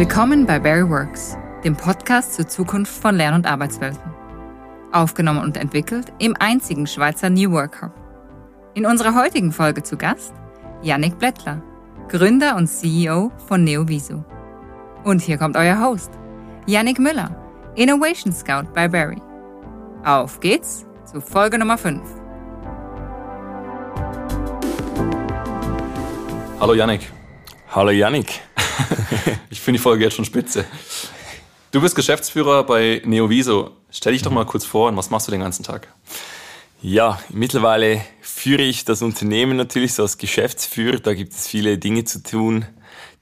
Willkommen 0.00 0.46
bei 0.46 0.58
Barry 0.58 0.88
Works, 0.88 1.36
dem 1.62 1.76
Podcast 1.76 2.32
zur 2.32 2.48
Zukunft 2.48 2.90
von 2.90 3.16
Lern- 3.16 3.34
und 3.34 3.46
Arbeitswelten. 3.46 4.10
Aufgenommen 4.92 5.40
und 5.40 5.58
entwickelt 5.58 6.06
im 6.18 6.34
einzigen 6.40 6.86
Schweizer 6.86 7.28
New 7.28 7.50
Work 7.52 7.82
Hub. 7.82 7.92
In 8.72 8.86
unserer 8.86 9.14
heutigen 9.14 9.52
Folge 9.52 9.82
zu 9.82 9.98
Gast 9.98 10.32
Yannick 10.80 11.18
Blättler, 11.18 11.62
Gründer 12.08 12.56
und 12.56 12.66
CEO 12.66 13.30
von 13.46 13.62
NeoViso. 13.62 14.24
Und 15.04 15.20
hier 15.20 15.36
kommt 15.36 15.58
euer 15.58 15.78
Host, 15.84 16.12
Yannick 16.64 16.98
Müller, 16.98 17.36
Innovation 17.74 18.32
Scout 18.32 18.72
bei 18.74 18.88
Barry. 18.88 19.20
Auf 20.02 20.40
geht's 20.40 20.86
zu 21.04 21.20
Folge 21.20 21.58
Nummer 21.58 21.76
5. 21.76 22.00
Hallo 26.58 26.72
Yannick. 26.72 27.12
Hallo 27.68 27.90
Yannick. 27.90 28.40
ich 29.50 29.60
finde 29.60 29.78
die 29.78 29.82
Folge 29.82 30.04
jetzt 30.04 30.14
schon 30.14 30.24
spitze. 30.24 30.64
Du 31.72 31.80
bist 31.80 31.94
Geschäftsführer 31.94 32.64
bei 32.64 33.00
Neoviso. 33.04 33.76
Stell 33.90 34.12
dich 34.12 34.22
doch 34.22 34.30
mal 34.30 34.46
kurz 34.46 34.64
vor 34.64 34.88
und 34.88 34.96
was 34.96 35.10
machst 35.10 35.28
du 35.28 35.30
den 35.30 35.40
ganzen 35.40 35.62
Tag? 35.62 35.88
Ja, 36.82 37.20
mittlerweile 37.28 38.04
führe 38.20 38.62
ich 38.62 38.84
das 38.84 39.02
Unternehmen 39.02 39.56
natürlich 39.56 39.94
so 39.94 40.02
als 40.02 40.18
Geschäftsführer. 40.18 40.98
Da 40.98 41.14
gibt 41.14 41.32
es 41.32 41.46
viele 41.46 41.78
Dinge 41.78 42.04
zu 42.04 42.22
tun, 42.22 42.64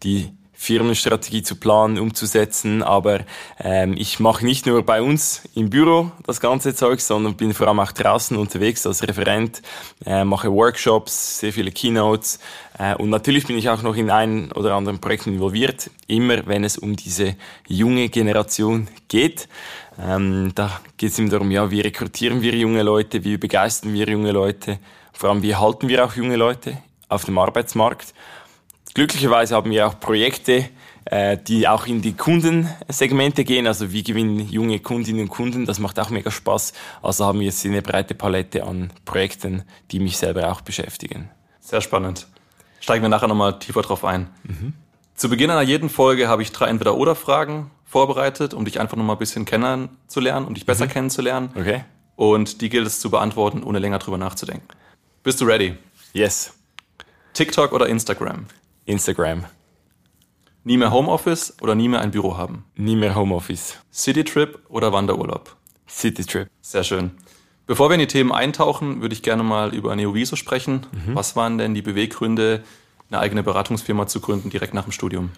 die 0.03 0.31
Firmenstrategie 0.61 1.43
zu 1.43 1.55
planen, 1.55 1.99
umzusetzen. 1.99 2.83
Aber 2.83 3.21
ähm, 3.61 3.95
ich 3.97 4.19
mache 4.19 4.45
nicht 4.45 4.67
nur 4.67 4.85
bei 4.85 5.01
uns 5.01 5.43
im 5.55 5.71
Büro 5.71 6.11
das 6.27 6.41
ganze 6.41 6.75
Zeug, 6.75 7.01
sondern 7.01 7.37
bin 7.37 7.55
vor 7.55 7.69
allem 7.69 7.79
auch 7.79 7.93
draußen 7.93 8.37
unterwegs 8.37 8.85
als 8.85 9.07
Referent, 9.07 9.63
äh, 10.05 10.25
mache 10.25 10.53
Workshops, 10.53 11.39
sehr 11.39 11.53
viele 11.53 11.71
Keynotes 11.71 12.41
äh, 12.79 12.95
und 12.95 13.11
natürlich 13.11 13.47
bin 13.47 13.59
ich 13.59 13.69
auch 13.69 13.83
noch 13.83 13.97
in 13.97 14.11
ein 14.11 14.53
oder 14.53 14.75
anderen 14.75 15.01
Projekten 15.01 15.35
involviert, 15.35 15.91
immer 16.07 16.47
wenn 16.47 16.65
es 16.65 16.79
um 16.79 16.97
diese 16.97 17.37
junge 17.67 18.09
Generation 18.09 18.89
geht. 19.09 19.49
Ähm, 20.01 20.53
da 20.55 20.81
geht 20.97 21.13
es 21.13 21.19
immer 21.19 21.31
darum, 21.31 21.51
ja, 21.51 21.71
wie 21.71 21.81
rekrutieren 21.81 22.41
wir 22.41 22.55
junge 22.55 22.83
Leute, 22.83 23.25
wie 23.25 23.37
begeistern 23.37 23.93
wir 23.93 24.09
junge 24.09 24.33
Leute, 24.33 24.79
vor 25.13 25.31
allem 25.31 25.43
wie 25.43 25.57
halten 25.57 25.89
wir 25.89 26.05
auch 26.05 26.15
junge 26.15 26.37
Leute 26.37 26.79
auf 27.09 27.25
dem 27.25 27.39
Arbeitsmarkt. 27.39 28.15
Glücklicherweise 28.95 29.55
haben 29.55 29.71
wir 29.71 29.87
auch 29.87 30.01
Projekte, 30.01 30.69
äh, 31.05 31.39
die 31.39 31.69
auch 31.69 31.87
in 31.87 32.03
die 32.03 32.15
Kundensegmente 32.15 33.45
gehen, 33.45 33.67
also 33.67 33.93
wie 33.93 34.03
gewinnen 34.03 34.41
junge 34.49 34.81
Kundinnen 34.81 35.23
und 35.23 35.29
Kunden, 35.29 35.67
das 35.67 35.79
macht 35.79 35.99
auch 35.99 36.11
mega 36.11 36.31
Spaß. 36.31 36.73
Also 37.03 37.25
haben 37.25 37.41
wir 37.41 37.47
jetzt 37.47 37.65
eine 37.65 37.83
breite 37.83 38.15
Palette 38.15 38.65
an 38.65 38.93
Projekten, 39.05 39.63
die 39.91 40.01
mich 40.01 40.19
selber 40.19 40.51
auch 40.53 40.61
beschäftigen. 40.61 41.31
Sehr 41.61 41.81
spannend. 41.81 42.27
Steigen 42.81 43.03
wir 43.03 43.09
nachher 43.09 43.29
nochmal 43.29 43.59
tiefer 43.59 43.83
drauf 43.83 44.05
ein. 44.05 44.29
Mhm. 44.45 44.75
Zu 45.15 45.29
Beginn 45.29 45.51
einer 45.51 45.63
jeden 45.63 45.91
Folge 45.91 46.29
habe 46.29 46.43
ich 46.43 46.53
drei 46.53 46.69
Entweder-Oder-Fragen 46.69 47.71
vorbereitet, 47.85 48.55
um 48.55 48.65
dich 48.65 48.79
einfach 48.79 48.97
nochmal 48.97 49.17
ein 49.17 49.19
bisschen 49.19 49.45
kennenzulernen, 49.45 50.47
um 50.47 50.55
dich 50.55 50.67
besser 50.67 50.85
mhm. 50.85 50.91
kennenzulernen. 50.91 51.51
Okay. 51.55 51.85
Und 52.17 52.61
die 52.61 52.69
gilt 52.69 52.87
es 52.87 53.01
zu 53.01 53.11
beantworten, 53.11 53.63
ohne 53.63 53.79
länger 53.79 53.99
drüber 53.99 54.19
nachzudenken. 54.19 54.69
Bist 55.23 55.41
du 55.41 55.45
ready? 55.45 55.77
Yes. 56.13 56.53
TikTok 57.33 57.73
oder 57.73 57.87
Instagram? 57.87 58.47
Instagram. 58.89 59.45
Nie 60.65 60.79
mehr 60.79 60.91
Homeoffice 60.91 61.55
oder 61.61 61.75
nie 61.75 61.89
mehr 61.89 62.01
ein 62.01 62.11
Büro 62.11 62.37
haben? 62.37 62.65
Nie 62.75 62.97
mehr 62.97 63.15
Homeoffice. 63.15 63.79
Citytrip 63.93 64.59
oder 64.69 64.93
Wanderurlaub? 64.93 65.57
Citytrip. 65.89 66.49
Sehr 66.61 66.85
schön. 66.85 67.13
Bevor 67.67 67.91
wir 67.91 67.95
in 67.95 68.01
die 68.01 68.07
Themen 68.07 68.33
eintauchen, 68.33 69.03
würde 69.03 69.15
ich 69.15 69.23
gerne 69.23 69.43
mal 69.43 69.75
über 69.75 69.95
Neoviso 69.95 70.37
sprechen. 70.37 70.87
Mhm. 70.93 71.15
Was 71.15 71.37
waren 71.37 71.59
denn 71.59 71.75
die 71.75 71.83
Beweggründe, 71.83 72.65
eine 73.11 73.21
eigene 73.21 73.43
Beratungsfirma 73.43 74.07
zu 74.07 74.21
gründen, 74.21 74.49
direkt 74.49 74.73
nach 74.73 74.85
dem 74.85 74.93
Studium? 74.93 75.31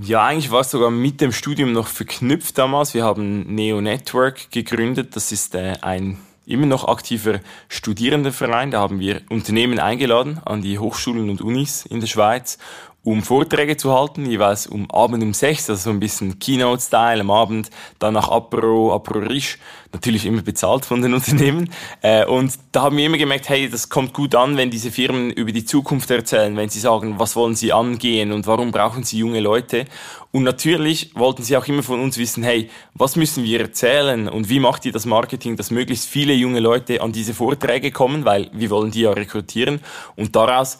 Ja, 0.00 0.26
eigentlich 0.26 0.50
war 0.50 0.60
es 0.60 0.70
sogar 0.70 0.90
mit 0.90 1.20
dem 1.20 1.32
Studium 1.32 1.72
noch 1.72 1.86
verknüpft 1.86 2.58
damals. 2.58 2.94
Wir 2.94 3.04
haben 3.04 3.54
Neo 3.54 3.80
Network 3.80 4.50
gegründet. 4.50 5.14
Das 5.14 5.30
ist 5.30 5.54
äh, 5.54 5.74
ein 5.82 6.18
immer 6.46 6.66
noch 6.66 6.86
aktiver 6.88 7.40
Studierendenverein. 7.68 8.70
Da 8.70 8.80
haben 8.80 9.00
wir 9.00 9.22
Unternehmen 9.28 9.78
eingeladen 9.78 10.40
an 10.44 10.62
die 10.62 10.78
Hochschulen 10.78 11.28
und 11.28 11.42
Unis 11.42 11.84
in 11.84 12.00
der 12.00 12.06
Schweiz, 12.06 12.58
um 13.06 13.22
Vorträge 13.22 13.76
zu 13.76 13.96
halten, 13.96 14.26
jeweils 14.26 14.66
um 14.66 14.90
Abend 14.90 15.22
um 15.22 15.32
sechs, 15.32 15.70
also 15.70 15.80
so 15.80 15.90
ein 15.90 16.00
bisschen 16.00 16.40
Keynote-Style 16.40 17.20
am 17.20 17.30
Abend, 17.30 17.70
dann 18.00 18.14
nach 18.14 18.28
Apro, 18.28 18.92
Apro 18.92 19.20
Risch, 19.20 19.58
natürlich 19.92 20.26
immer 20.26 20.42
bezahlt 20.42 20.84
von 20.84 21.02
den 21.02 21.14
Unternehmen. 21.14 21.70
Äh, 22.02 22.26
und 22.26 22.54
da 22.72 22.82
haben 22.82 22.96
wir 22.96 23.06
immer 23.06 23.16
gemerkt, 23.16 23.48
hey, 23.48 23.70
das 23.70 23.88
kommt 23.90 24.12
gut 24.12 24.34
an, 24.34 24.56
wenn 24.56 24.70
diese 24.70 24.90
Firmen 24.90 25.30
über 25.30 25.52
die 25.52 25.64
Zukunft 25.64 26.10
erzählen, 26.10 26.56
wenn 26.56 26.68
sie 26.68 26.80
sagen, 26.80 27.20
was 27.20 27.36
wollen 27.36 27.54
sie 27.54 27.72
angehen 27.72 28.32
und 28.32 28.48
warum 28.48 28.72
brauchen 28.72 29.04
sie 29.04 29.18
junge 29.18 29.38
Leute. 29.38 29.84
Und 30.32 30.42
natürlich 30.42 31.12
wollten 31.14 31.44
sie 31.44 31.56
auch 31.56 31.66
immer 31.68 31.84
von 31.84 32.00
uns 32.00 32.18
wissen, 32.18 32.42
hey, 32.42 32.68
was 32.92 33.14
müssen 33.14 33.44
wir 33.44 33.60
erzählen 33.60 34.28
und 34.28 34.48
wie 34.48 34.58
macht 34.58 34.84
ihr 34.84 34.92
das 34.92 35.06
Marketing, 35.06 35.56
dass 35.56 35.70
möglichst 35.70 36.08
viele 36.08 36.34
junge 36.34 36.58
Leute 36.58 37.00
an 37.00 37.12
diese 37.12 37.34
Vorträge 37.34 37.92
kommen, 37.92 38.24
weil 38.24 38.50
wir 38.52 38.68
wollen 38.70 38.90
die 38.90 39.02
ja 39.02 39.12
rekrutieren. 39.12 39.80
Und 40.16 40.34
daraus 40.34 40.76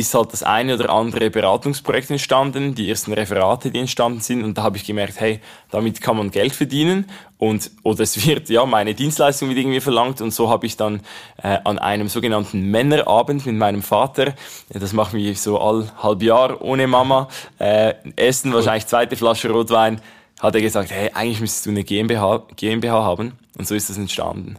ist 0.00 0.14
halt 0.14 0.32
das 0.32 0.42
eine 0.42 0.74
oder 0.74 0.90
andere 0.90 1.30
Beratungsprojekt 1.30 2.10
entstanden, 2.10 2.74
die 2.74 2.88
ersten 2.88 3.12
Referate, 3.12 3.70
die 3.70 3.78
entstanden 3.78 4.20
sind. 4.20 4.44
Und 4.44 4.58
da 4.58 4.62
habe 4.62 4.76
ich 4.76 4.84
gemerkt, 4.84 5.20
hey, 5.20 5.40
damit 5.70 6.00
kann 6.00 6.16
man 6.16 6.30
Geld 6.30 6.54
verdienen. 6.54 7.10
Und 7.38 7.70
oder 7.82 8.00
es 8.00 8.26
wird 8.26 8.48
ja 8.48 8.66
meine 8.66 8.94
Dienstleistung 8.94 9.48
wird 9.48 9.58
irgendwie 9.58 9.80
verlangt. 9.80 10.20
Und 10.20 10.32
so 10.32 10.50
habe 10.50 10.66
ich 10.66 10.76
dann 10.76 11.00
äh, 11.42 11.58
an 11.64 11.78
einem 11.78 12.08
sogenannten 12.08 12.70
Männerabend 12.70 13.46
mit 13.46 13.56
meinem 13.56 13.82
Vater, 13.82 14.34
das 14.70 14.92
machen 14.92 15.18
wir 15.18 15.34
so 15.34 15.58
all 15.58 15.90
halb 16.02 16.22
Jahr 16.22 16.60
ohne 16.60 16.86
Mama, 16.86 17.28
äh, 17.58 17.94
essen 18.16 18.52
wahrscheinlich 18.52 18.86
zweite 18.86 19.16
Flasche 19.16 19.50
Rotwein, 19.50 20.00
hat 20.40 20.54
er 20.54 20.60
gesagt, 20.60 20.90
hey, 20.90 21.10
eigentlich 21.14 21.40
müsstest 21.40 21.66
du 21.66 21.70
eine 21.70 21.84
GmbH, 21.84 22.42
GmbH 22.56 23.02
haben. 23.02 23.32
Und 23.56 23.66
so 23.66 23.74
ist 23.74 23.90
das 23.90 23.98
entstanden. 23.98 24.58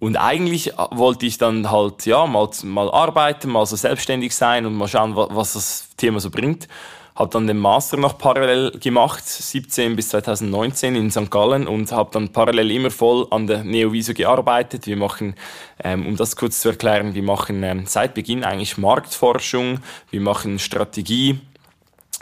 Und 0.00 0.16
eigentlich 0.16 0.72
wollte 0.90 1.26
ich 1.26 1.38
dann 1.38 1.70
halt, 1.70 2.06
ja, 2.06 2.26
mal, 2.26 2.48
mal 2.62 2.90
arbeiten, 2.90 3.50
mal 3.50 3.66
so 3.66 3.74
selbstständig 3.74 4.34
sein 4.34 4.64
und 4.64 4.74
mal 4.74 4.86
schauen, 4.86 5.16
was 5.16 5.54
das 5.54 5.88
Thema 5.96 6.20
so 6.20 6.30
bringt. 6.30 6.68
Habe 7.16 7.30
dann 7.32 7.48
den 7.48 7.58
Master 7.58 7.96
noch 7.96 8.16
parallel 8.16 8.78
gemacht, 8.78 9.26
17 9.26 9.96
bis 9.96 10.10
2019 10.10 10.94
in 10.94 11.10
St. 11.10 11.28
Gallen 11.32 11.66
und 11.66 11.90
habe 11.90 12.10
dann 12.12 12.28
parallel 12.28 12.70
immer 12.70 12.92
voll 12.92 13.26
an 13.30 13.48
der 13.48 13.64
Neoviso 13.64 14.14
gearbeitet. 14.14 14.86
Wir 14.86 14.96
machen, 14.96 15.34
ähm, 15.82 16.06
um 16.06 16.16
das 16.16 16.36
kurz 16.36 16.60
zu 16.60 16.68
erklären, 16.68 17.14
wir 17.14 17.24
machen 17.24 17.64
ähm, 17.64 17.86
seit 17.86 18.14
Beginn 18.14 18.44
eigentlich 18.44 18.78
Marktforschung, 18.78 19.80
wir 20.12 20.20
machen 20.20 20.60
Strategie, 20.60 21.40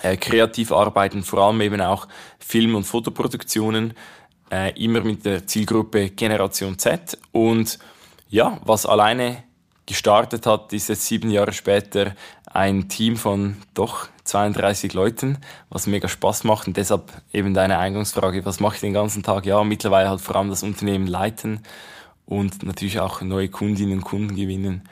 äh, 0.00 0.16
kreativ 0.16 0.72
arbeiten, 0.72 1.22
vor 1.22 1.41
allem 1.41 1.60
eben 1.60 1.82
auch 1.82 2.09
Film- 2.38 2.75
und 2.75 2.84
Fotoproduktionen 2.84 3.92
äh, 4.50 4.72
immer 4.82 5.00
mit 5.00 5.24
der 5.24 5.46
Zielgruppe 5.46 6.10
Generation 6.10 6.78
Z. 6.78 7.18
Und 7.32 7.78
ja, 8.28 8.58
was 8.64 8.86
alleine 8.86 9.44
gestartet 9.86 10.46
hat, 10.46 10.72
ist 10.72 10.88
jetzt 10.88 11.06
sieben 11.06 11.30
Jahre 11.30 11.52
später 11.52 12.14
ein 12.46 12.88
Team 12.88 13.16
von 13.16 13.56
doch 13.74 14.08
32 14.24 14.94
Leuten, 14.94 15.38
was 15.68 15.86
mega 15.86 16.08
Spaß 16.08 16.44
macht. 16.44 16.66
Und 16.66 16.76
deshalb 16.76 17.12
eben 17.32 17.54
deine 17.54 17.78
Eingangsfrage, 17.78 18.44
was 18.44 18.60
mache 18.60 18.76
ich 18.76 18.80
den 18.80 18.94
ganzen 18.94 19.22
Tag? 19.22 19.46
Ja, 19.46 19.62
mittlerweile 19.62 20.08
halt 20.08 20.20
vor 20.20 20.36
allem 20.36 20.50
das 20.50 20.62
Unternehmen 20.62 21.06
leiten 21.06 21.60
und 22.26 22.64
natürlich 22.64 23.00
auch 23.00 23.20
neue 23.20 23.48
Kundinnen 23.48 23.98
und 23.98 24.04
Kunden 24.04 24.34
gewinnen. 24.34 24.88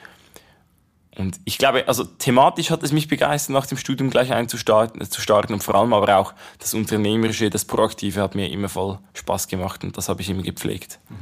Und 1.16 1.38
ich 1.44 1.58
glaube, 1.58 1.86
also 1.86 2.04
thematisch 2.04 2.70
hat 2.70 2.82
es 2.82 2.92
mich 2.92 3.08
begeistert, 3.08 3.54
nach 3.54 3.66
dem 3.66 3.78
Studium 3.78 4.10
gleich 4.10 4.32
einzustarten 4.32 5.00
zu 5.08 5.20
starten 5.20 5.52
und 5.52 5.62
vor 5.62 5.76
allem 5.76 5.92
aber 5.92 6.16
auch 6.16 6.34
das 6.58 6.74
Unternehmerische, 6.74 7.50
das 7.50 7.64
Proaktive 7.64 8.20
hat 8.20 8.34
mir 8.34 8.50
immer 8.50 8.68
voll 8.68 8.98
Spaß 9.14 9.48
gemacht 9.48 9.84
und 9.84 9.96
das 9.96 10.08
habe 10.08 10.22
ich 10.22 10.30
immer 10.30 10.42
gepflegt. 10.42 10.98
Mhm. 11.08 11.14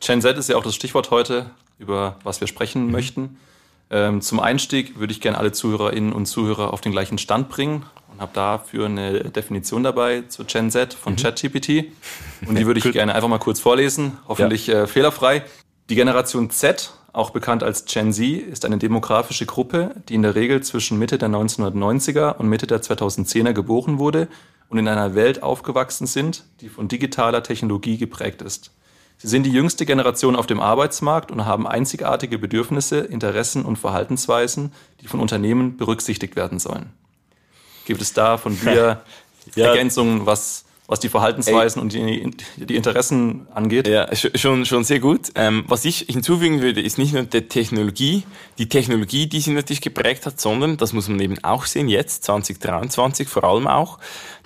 Gen 0.00 0.20
Z 0.20 0.36
ist 0.36 0.48
ja 0.48 0.56
auch 0.56 0.62
das 0.62 0.74
Stichwort 0.74 1.10
heute, 1.10 1.50
über 1.78 2.16
was 2.22 2.40
wir 2.40 2.48
sprechen 2.48 2.86
mhm. 2.86 2.92
möchten. 2.92 3.38
Ähm, 3.90 4.20
zum 4.20 4.40
Einstieg 4.40 4.98
würde 4.98 5.12
ich 5.12 5.20
gerne 5.20 5.38
alle 5.38 5.52
Zuhörerinnen 5.52 6.12
und 6.12 6.26
Zuhörer 6.26 6.72
auf 6.74 6.82
den 6.82 6.92
gleichen 6.92 7.16
Stand 7.16 7.48
bringen 7.48 7.86
und 8.12 8.20
habe 8.20 8.32
dafür 8.34 8.86
eine 8.86 9.30
Definition 9.30 9.82
dabei 9.82 10.22
zu 10.28 10.44
Gen 10.44 10.70
Z 10.70 10.92
von 10.92 11.14
mhm. 11.14 11.16
ChatGPT. 11.16 11.86
Und 12.46 12.58
die 12.58 12.66
würde 12.66 12.80
ich 12.80 12.92
gerne 12.92 13.14
einfach 13.14 13.28
mal 13.28 13.38
kurz 13.38 13.60
vorlesen, 13.60 14.18
hoffentlich 14.28 14.66
ja. 14.66 14.82
äh, 14.82 14.86
fehlerfrei. 14.86 15.42
Die 15.88 15.94
Generation 15.94 16.50
Z 16.50 16.92
auch 17.12 17.30
bekannt 17.30 17.62
als 17.62 17.84
Gen 17.86 18.12
Z, 18.12 18.24
ist 18.24 18.64
eine 18.64 18.78
demografische 18.78 19.46
Gruppe, 19.46 19.94
die 20.08 20.14
in 20.14 20.22
der 20.22 20.34
Regel 20.34 20.62
zwischen 20.62 20.98
Mitte 20.98 21.18
der 21.18 21.28
1990er 21.28 22.36
und 22.36 22.48
Mitte 22.48 22.66
der 22.66 22.82
2010er 22.82 23.52
geboren 23.52 23.98
wurde 23.98 24.28
und 24.68 24.78
in 24.78 24.88
einer 24.88 25.14
Welt 25.14 25.42
aufgewachsen 25.42 26.06
sind, 26.06 26.44
die 26.60 26.68
von 26.68 26.88
digitaler 26.88 27.42
Technologie 27.42 27.96
geprägt 27.96 28.42
ist. 28.42 28.72
Sie 29.16 29.26
sind 29.26 29.44
die 29.44 29.52
jüngste 29.52 29.84
Generation 29.84 30.36
auf 30.36 30.46
dem 30.46 30.60
Arbeitsmarkt 30.60 31.32
und 31.32 31.44
haben 31.44 31.66
einzigartige 31.66 32.38
Bedürfnisse, 32.38 33.00
Interessen 33.00 33.64
und 33.64 33.76
Verhaltensweisen, 33.76 34.72
die 35.00 35.08
von 35.08 35.18
Unternehmen 35.18 35.76
berücksichtigt 35.76 36.36
werden 36.36 36.60
sollen. 36.60 36.92
Gibt 37.84 38.00
es 38.00 38.12
da 38.12 38.36
von 38.36 38.58
dir 38.60 39.02
ja. 39.56 39.66
Ergänzungen, 39.66 40.26
was 40.26 40.66
was 40.88 41.00
die 41.00 41.10
Verhaltensweisen 41.10 41.80
Ey. 41.90 42.24
und 42.24 42.38
die, 42.56 42.64
die, 42.64 42.74
Interessen 42.74 43.46
angeht. 43.54 43.86
Ja, 43.86 44.08
schon, 44.16 44.64
schon 44.64 44.84
sehr 44.84 45.00
gut. 45.00 45.28
Ähm, 45.34 45.64
was 45.68 45.84
ich 45.84 46.06
hinzufügen 46.08 46.62
würde, 46.62 46.80
ist 46.80 46.96
nicht 46.96 47.12
nur 47.12 47.24
die 47.24 47.42
Technologie, 47.42 48.24
die 48.56 48.70
Technologie, 48.70 49.26
die 49.26 49.40
sie 49.40 49.52
natürlich 49.52 49.82
geprägt 49.82 50.24
hat, 50.24 50.40
sondern, 50.40 50.78
das 50.78 50.94
muss 50.94 51.06
man 51.08 51.20
eben 51.20 51.44
auch 51.44 51.66
sehen, 51.66 51.88
jetzt, 51.88 52.24
2023 52.24 53.28
vor 53.28 53.44
allem 53.44 53.66
auch, 53.66 53.98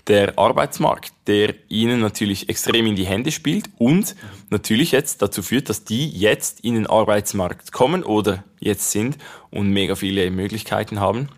der 0.08 0.36
Arbeitsmarkt, 0.36 1.12
der 1.28 1.54
ihnen 1.68 2.00
natürlich 2.00 2.48
extrem 2.48 2.86
in 2.86 2.96
die 2.96 3.06
Hände 3.06 3.30
spielt 3.30 3.70
und 3.78 4.16
natürlich 4.50 4.90
jetzt 4.90 5.22
dazu 5.22 5.42
führt, 5.42 5.68
dass 5.68 5.84
die 5.84 6.08
jetzt 6.08 6.58
in 6.64 6.74
den 6.74 6.88
Arbeitsmarkt 6.88 7.70
kommen 7.70 8.02
oder 8.02 8.42
jetzt 8.58 8.90
sind 8.90 9.16
und 9.50 9.70
mega 9.70 9.94
viele 9.94 10.28
Möglichkeiten 10.32 10.98
haben. 10.98 11.28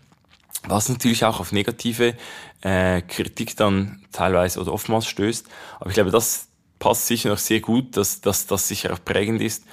Was 0.67 0.89
natürlich 0.89 1.25
auch 1.25 1.39
auf 1.39 1.51
negative 1.51 2.15
äh, 2.61 3.01
Kritik 3.01 3.55
dann 3.55 4.03
teilweise 4.11 4.59
oder 4.59 4.73
oftmals 4.73 5.07
stößt. 5.07 5.47
Aber 5.79 5.89
ich 5.89 5.95
glaube, 5.95 6.11
das 6.11 6.47
passt 6.79 7.07
sicher 7.07 7.29
noch 7.29 7.37
sehr 7.37 7.59
gut, 7.59 7.97
dass, 7.97 8.21
das 8.21 8.67
sicher 8.67 8.93
auch 8.93 9.03
prägend 9.03 9.41
ist. 9.41 9.65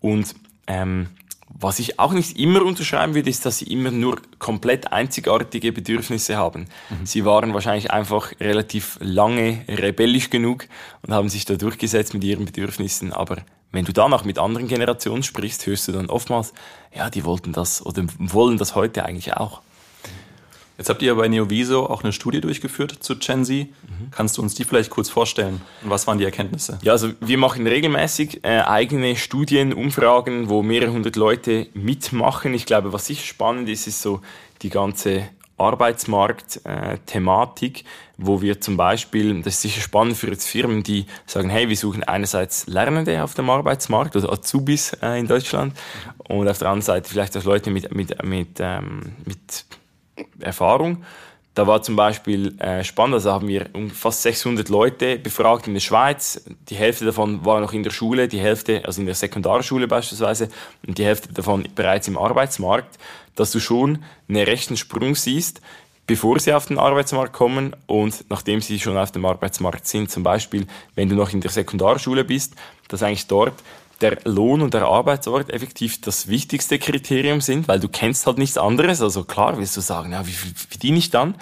Und 0.00 0.34
ähm, 0.66 1.08
was 1.52 1.78
ich 1.78 1.98
auch 1.98 2.12
nicht 2.12 2.38
immer 2.38 2.62
unterschreiben 2.62 3.14
würde, 3.14 3.28
ist, 3.28 3.44
dass 3.44 3.58
sie 3.58 3.66
immer 3.66 3.90
nur 3.90 4.20
komplett 4.38 4.92
einzigartige 4.92 5.72
Bedürfnisse 5.72 6.36
haben. 6.36 6.66
Mhm. 6.88 7.06
Sie 7.06 7.24
waren 7.24 7.52
wahrscheinlich 7.54 7.90
einfach 7.90 8.32
relativ 8.40 8.98
lange 9.00 9.64
rebellisch 9.68 10.30
genug 10.30 10.66
und 11.02 11.12
haben 11.12 11.28
sich 11.28 11.44
da 11.44 11.56
durchgesetzt 11.56 12.14
mit 12.14 12.24
ihren 12.24 12.44
Bedürfnissen. 12.44 13.12
Aber 13.12 13.38
wenn 13.72 13.84
du 13.84 13.92
danach 13.92 14.24
mit 14.24 14.38
anderen 14.38 14.68
Generationen 14.68 15.22
sprichst, 15.22 15.66
hörst 15.66 15.88
du 15.88 15.92
dann 15.92 16.06
oftmals, 16.06 16.52
ja, 16.94 17.10
die 17.10 17.24
wollten 17.24 17.52
das 17.52 17.84
oder 17.84 18.04
wollen 18.18 18.58
das 18.58 18.74
heute 18.74 19.04
eigentlich 19.04 19.34
auch. 19.34 19.60
Jetzt 20.80 20.88
habt 20.88 21.02
ihr 21.02 21.14
bei 21.14 21.28
Neoviso 21.28 21.84
auch 21.84 22.02
eine 22.04 22.12
Studie 22.14 22.40
durchgeführt 22.40 22.96
zu 23.00 23.18
Gen 23.18 23.44
Z. 23.44 23.66
Mhm. 23.66 24.10
Kannst 24.12 24.38
du 24.38 24.42
uns 24.42 24.54
die 24.54 24.64
vielleicht 24.64 24.88
kurz 24.88 25.10
vorstellen? 25.10 25.60
Und 25.82 25.90
was 25.90 26.06
waren 26.06 26.16
die 26.16 26.24
Erkenntnisse? 26.24 26.78
Ja, 26.80 26.92
also 26.92 27.10
wir 27.20 27.36
machen 27.36 27.66
regelmäßig 27.66 28.42
äh, 28.44 28.60
eigene 28.60 29.14
Studien, 29.16 29.74
Umfragen, 29.74 30.48
wo 30.48 30.62
mehrere 30.62 30.90
hundert 30.90 31.16
Leute 31.16 31.66
mitmachen. 31.74 32.54
Ich 32.54 32.64
glaube, 32.64 32.94
was 32.94 33.04
sicher 33.04 33.26
spannend 33.26 33.68
ist, 33.68 33.88
ist 33.88 34.00
so 34.00 34.22
die 34.62 34.70
ganze 34.70 35.28
Arbeitsmarkt-Thematik, 35.58 37.80
äh, 37.80 37.84
wo 38.16 38.40
wir 38.40 38.62
zum 38.62 38.78
Beispiel, 38.78 39.42
das 39.42 39.56
ist 39.56 39.60
sicher 39.60 39.82
spannend 39.82 40.16
für 40.16 40.28
jetzt 40.28 40.48
Firmen, 40.48 40.82
die 40.82 41.04
sagen, 41.26 41.50
hey, 41.50 41.68
wir 41.68 41.76
suchen 41.76 42.04
einerseits 42.04 42.68
Lernende 42.68 43.22
auf 43.22 43.34
dem 43.34 43.50
Arbeitsmarkt 43.50 44.16
oder 44.16 44.32
Azubis 44.32 44.96
äh, 45.02 45.20
in 45.20 45.26
Deutschland 45.26 45.76
und 46.26 46.48
auf 46.48 46.56
der 46.56 46.68
anderen 46.68 46.80
Seite 46.80 47.10
vielleicht 47.10 47.36
auch 47.36 47.44
Leute 47.44 47.70
mit, 47.70 47.94
mit, 47.94 48.24
mit, 48.24 48.60
ähm, 48.60 49.12
mit 49.26 49.66
Erfahrung. 50.40 51.04
Da 51.54 51.66
war 51.66 51.82
zum 51.82 51.96
Beispiel 51.96 52.56
äh, 52.60 52.84
spannend, 52.84 53.14
also 53.14 53.32
haben 53.32 53.48
wir 53.48 53.66
fast 53.92 54.22
600 54.22 54.68
Leute 54.68 55.18
befragt 55.18 55.66
in 55.66 55.74
der 55.74 55.80
Schweiz. 55.80 56.44
Die 56.68 56.76
Hälfte 56.76 57.04
davon 57.04 57.44
war 57.44 57.60
noch 57.60 57.72
in 57.72 57.82
der 57.82 57.90
Schule, 57.90 58.28
die 58.28 58.38
Hälfte, 58.38 58.82
also 58.84 59.00
in 59.00 59.06
der 59.06 59.16
Sekundarschule 59.16 59.88
beispielsweise, 59.88 60.48
und 60.86 60.96
die 60.96 61.04
Hälfte 61.04 61.32
davon 61.32 61.66
bereits 61.74 62.06
im 62.06 62.16
Arbeitsmarkt, 62.16 62.98
dass 63.34 63.50
du 63.50 63.58
schon 63.58 64.04
einen 64.28 64.44
rechten 64.44 64.76
Sprung 64.76 65.16
siehst, 65.16 65.60
bevor 66.06 66.38
sie 66.38 66.52
auf 66.52 66.66
den 66.66 66.78
Arbeitsmarkt 66.78 67.32
kommen 67.32 67.74
und 67.86 68.24
nachdem 68.30 68.60
sie 68.60 68.78
schon 68.78 68.96
auf 68.96 69.10
dem 69.10 69.24
Arbeitsmarkt 69.24 69.88
sind. 69.88 70.10
Zum 70.10 70.22
Beispiel, 70.22 70.66
wenn 70.94 71.08
du 71.08 71.16
noch 71.16 71.32
in 71.32 71.40
der 71.40 71.50
Sekundarschule 71.50 72.24
bist, 72.24 72.54
dass 72.88 73.02
eigentlich 73.02 73.26
dort 73.26 73.54
der 74.00 74.18
Lohn 74.24 74.62
und 74.62 74.74
der 74.74 74.86
Arbeitsort 74.86 75.50
effektiv 75.50 76.00
das 76.00 76.28
wichtigste 76.28 76.78
Kriterium 76.78 77.40
sind, 77.40 77.68
weil 77.68 77.80
du 77.80 77.88
kennst 77.88 78.26
halt 78.26 78.38
nichts 78.38 78.58
anderes. 78.58 79.02
Also 79.02 79.24
klar 79.24 79.58
willst 79.58 79.76
du 79.76 79.80
sagen, 79.80 80.12
ja, 80.12 80.26
wie 80.26 80.32
viel 80.32 80.52
verdiene 80.54 80.98
ich 80.98 81.10
dann? 81.10 81.34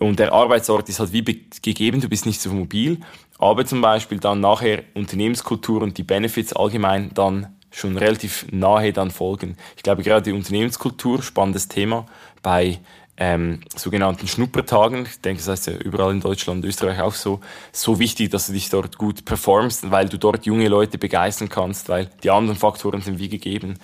Und 0.00 0.18
der 0.18 0.32
Arbeitsort 0.32 0.88
ist 0.88 1.00
halt 1.00 1.12
wie 1.12 1.22
gegeben, 1.62 2.00
du 2.00 2.08
bist 2.08 2.26
nicht 2.26 2.40
so 2.40 2.50
mobil. 2.50 2.98
Aber 3.38 3.66
zum 3.66 3.80
Beispiel 3.80 4.18
dann 4.18 4.40
nachher 4.40 4.84
Unternehmenskultur 4.94 5.82
und 5.82 5.98
die 5.98 6.02
Benefits 6.02 6.52
allgemein 6.52 7.10
dann 7.14 7.56
schon 7.70 7.96
relativ 7.96 8.46
nahe 8.50 8.92
dann 8.92 9.10
folgen. 9.10 9.56
Ich 9.76 9.82
glaube 9.82 10.02
gerade 10.02 10.22
die 10.22 10.32
Unternehmenskultur, 10.32 11.22
spannendes 11.22 11.68
Thema 11.68 12.06
bei 12.42 12.78
ähm, 13.16 13.60
sogenannten 13.76 14.26
Schnuppertagen. 14.26 15.06
Ich 15.06 15.20
denke, 15.20 15.42
das 15.42 15.48
heißt 15.48 15.66
ja 15.68 15.74
überall 15.74 16.12
in 16.12 16.20
Deutschland, 16.20 16.64
Österreich 16.64 17.00
auch 17.00 17.14
so, 17.14 17.40
so 17.70 17.98
wichtig, 17.98 18.30
dass 18.30 18.46
du 18.46 18.52
dich 18.52 18.70
dort 18.70 18.98
gut 18.98 19.24
performst, 19.24 19.90
weil 19.90 20.08
du 20.08 20.18
dort 20.18 20.46
junge 20.46 20.68
Leute 20.68 20.98
begeistern 20.98 21.48
kannst, 21.48 21.88
weil 21.88 22.10
die 22.22 22.30
anderen 22.30 22.58
Faktoren 22.58 23.02
sind 23.02 23.18
wie 23.18 23.28
gegeben. 23.28 23.78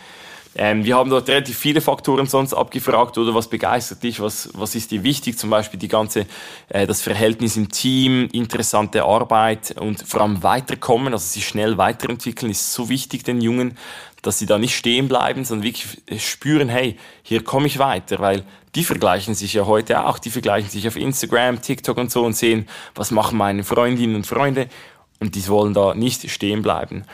Ähm, 0.56 0.84
wir 0.84 0.96
haben 0.96 1.10
dort 1.10 1.28
relativ 1.28 1.56
viele 1.56 1.80
Faktoren 1.80 2.26
sonst 2.26 2.52
abgefragt, 2.52 3.16
oder 3.16 3.34
was 3.34 3.48
begeistert 3.48 4.02
dich, 4.02 4.18
was, 4.20 4.48
was 4.54 4.74
ist 4.74 4.90
dir 4.90 5.04
wichtig, 5.04 5.38
zum 5.38 5.50
Beispiel 5.50 5.78
die 5.78 5.88
ganze, 5.88 6.26
äh, 6.68 6.86
das 6.86 7.02
Verhältnis 7.02 7.56
im 7.56 7.68
Team, 7.68 8.28
interessante 8.32 9.04
Arbeit 9.04 9.76
und 9.78 10.00
vor 10.00 10.22
allem 10.22 10.42
weiterkommen, 10.42 11.12
also 11.12 11.24
sich 11.24 11.46
schnell 11.46 11.76
weiterentwickeln, 11.76 12.50
ist 12.50 12.72
so 12.72 12.88
wichtig 12.88 13.24
den 13.24 13.40
Jungen, 13.40 13.76
dass 14.22 14.38
sie 14.38 14.46
da 14.46 14.58
nicht 14.58 14.76
stehen 14.76 15.08
bleiben, 15.08 15.44
sondern 15.44 15.64
wirklich 15.64 16.22
spüren, 16.22 16.68
hey, 16.68 16.96
hier 17.22 17.44
komme 17.44 17.66
ich 17.66 17.78
weiter, 17.78 18.18
weil 18.18 18.44
die 18.74 18.84
vergleichen 18.84 19.34
sich 19.34 19.54
ja 19.54 19.66
heute 19.66 20.04
auch, 20.06 20.18
die 20.18 20.30
vergleichen 20.30 20.70
sich 20.70 20.86
auf 20.86 20.96
Instagram, 20.96 21.62
TikTok 21.62 21.96
und 21.96 22.10
so 22.10 22.24
und 22.24 22.36
sehen, 22.36 22.68
was 22.94 23.10
machen 23.10 23.38
meine 23.38 23.64
Freundinnen 23.64 24.16
und 24.16 24.26
Freunde. 24.26 24.68
Und 25.20 25.34
die 25.34 25.46
wollen 25.48 25.74
da 25.74 25.94
nicht 25.94 26.30
stehen 26.30 26.62
bleiben. 26.62 27.04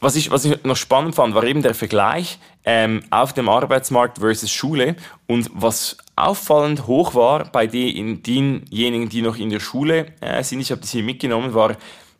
Was 0.00 0.16
ich, 0.16 0.30
was 0.30 0.44
ich 0.44 0.62
noch 0.64 0.76
spannend 0.76 1.14
fand, 1.14 1.34
war 1.34 1.44
eben 1.44 1.62
der 1.62 1.74
Vergleich 1.74 2.38
ähm, 2.64 3.02
auf 3.10 3.32
dem 3.32 3.48
Arbeitsmarkt 3.48 4.18
versus 4.18 4.50
Schule. 4.50 4.96
Und 5.26 5.50
was 5.54 5.96
auffallend 6.16 6.86
hoch 6.86 7.14
war 7.14 7.44
bei 7.50 7.66
den, 7.66 8.22
denjenigen, 8.22 9.08
die 9.08 9.22
noch 9.22 9.36
in 9.36 9.50
der 9.50 9.60
Schule 9.60 10.12
äh, 10.20 10.42
sind, 10.42 10.60
ich 10.60 10.70
habe 10.70 10.82
das 10.82 10.90
hier 10.90 11.02
mitgenommen, 11.02 11.54
war 11.54 11.76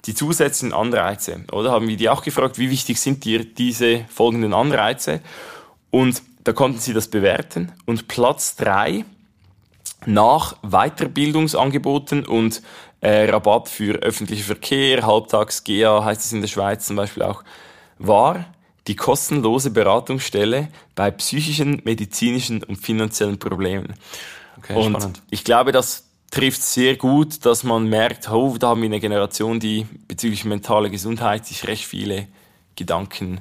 die 0.07 0.15
zusätzlichen 0.15 0.75
Anreize. 0.75 1.45
Oder 1.53 1.73
haben 1.73 1.89
wir 1.89 1.97
die 1.97 2.09
auch 2.09 2.23
gefragt, 2.23 2.59
wie 2.59 2.71
wichtig 2.71 3.01
sind 3.01 3.25
dir 3.25 3.45
diese 3.45 4.05
folgenden 4.09 4.55
Anreize? 4.55 5.21
Und 5.91 6.23
da 6.45 6.53
konnten 6.53 6.79
sie 6.79 6.93
das 6.93 7.09
bewerten. 7.09 7.73
Und 7.87 8.09
Platz 8.09 8.57
drei 8.57 9.05
nach 10.05 10.57
Weiterbildungsangeboten 10.63 12.25
und 12.25 12.63
äh, 13.01 13.29
Rabatt 13.29 13.69
für 13.69 13.97
öffentlichen 13.97 14.45
Verkehr, 14.45 15.05
Halbtags 15.05 15.65
GA 15.65 16.05
heißt 16.05 16.21
es 16.25 16.33
in 16.33 16.41
der 16.41 16.49
Schweiz 16.49 16.87
zum 16.87 16.97
Beispiel 16.97 17.25
auch, 17.25 17.43
war 17.99 18.45
die 18.87 18.95
kostenlose 18.95 19.71
Beratungsstelle 19.71 20.69
bei 20.95 21.11
psychischen, 21.11 21.83
medizinischen 21.85 22.63
und 22.63 22.77
finanziellen 22.77 23.39
Problemen. 23.39 23.95
Okay, 24.59 24.75
und 24.75 24.97
spannend. 24.97 25.23
ich 25.31 25.45
glaube, 25.45 25.73
das 25.73 26.06
trifft 26.31 26.63
sehr 26.63 26.97
gut, 26.97 27.45
dass 27.47 27.65
man 27.65 27.89
merkt, 27.89 28.31
oh, 28.31 28.57
da 28.59 28.69
haben 28.69 28.83
wir 28.83 28.87
eine 28.87 29.01
Generation, 29.01 29.61
die 29.61 29.87
bezüglich 30.09 30.45
mentaler 30.45 30.91
Gesundheit 30.91 31.47
sich 31.47 31.67
recht 31.67 31.87
viele 31.87 32.29
Gedanken 32.75 33.41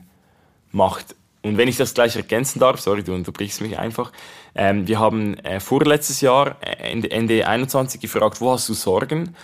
macht. 0.71 1.15
Und 1.41 1.57
wenn 1.57 1.67
ich 1.67 1.77
das 1.77 1.93
gleich 1.93 2.15
ergänzen 2.15 2.59
darf, 2.59 2.79
sorry, 2.79 3.03
du 3.03 3.13
unterbrichst 3.13 3.61
mich 3.61 3.77
einfach. 3.77 4.11
Ähm, 4.55 4.87
wir 4.87 4.99
haben 4.99 5.37
äh, 5.39 5.59
vorletztes 5.59 6.21
Jahr, 6.21 6.57
äh, 6.61 6.91
Ende, 6.91 7.11
Ende 7.11 7.47
21, 7.47 8.01
gefragt, 8.01 8.41
wo 8.41 8.51
hast 8.51 8.67
du 8.69 8.73
Sorgen? 8.73 9.35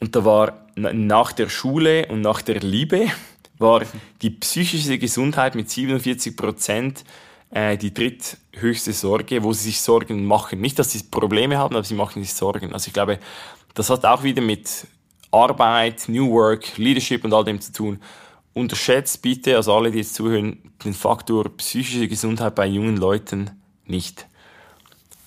Und 0.00 0.16
da 0.16 0.24
war 0.24 0.66
nach 0.74 1.32
der 1.32 1.48
Schule 1.48 2.06
und 2.06 2.22
nach 2.22 2.40
der 2.42 2.60
Liebe 2.60 3.08
war 3.58 3.82
die 4.22 4.30
psychische 4.30 4.98
Gesundheit 4.98 5.54
mit 5.54 5.68
47 5.70 6.36
Prozent 6.36 7.04
äh, 7.52 7.76
die 7.76 7.94
dritthöchste 7.94 8.92
Sorge, 8.92 9.42
wo 9.42 9.52
sie 9.52 9.64
sich 9.64 9.80
Sorgen 9.80 10.24
machen. 10.26 10.60
Nicht, 10.60 10.78
dass 10.78 10.92
sie 10.92 11.02
Probleme 11.04 11.58
haben, 11.58 11.76
aber 11.76 11.84
sie 11.84 11.94
machen 11.94 12.22
sich 12.22 12.34
Sorgen. 12.34 12.72
Also 12.72 12.88
ich 12.88 12.92
glaube, 12.92 13.18
das 13.74 13.88
hat 13.90 14.04
auch 14.04 14.22
wieder 14.22 14.42
mit 14.42 14.86
Arbeit, 15.30 16.04
New 16.08 16.30
Work, 16.30 16.76
Leadership 16.76 17.24
und 17.24 17.32
all 17.32 17.44
dem 17.44 17.60
zu 17.60 17.72
tun 17.72 18.00
unterschätzt 18.54 19.22
bitte, 19.22 19.56
also 19.56 19.74
alle, 19.74 19.90
die 19.90 19.98
jetzt 19.98 20.14
zuhören, 20.14 20.58
den 20.84 20.94
Faktor 20.94 21.48
psychische 21.56 22.08
Gesundheit 22.08 22.54
bei 22.54 22.66
jungen 22.66 22.96
Leuten 22.96 23.50
nicht. 23.86 24.26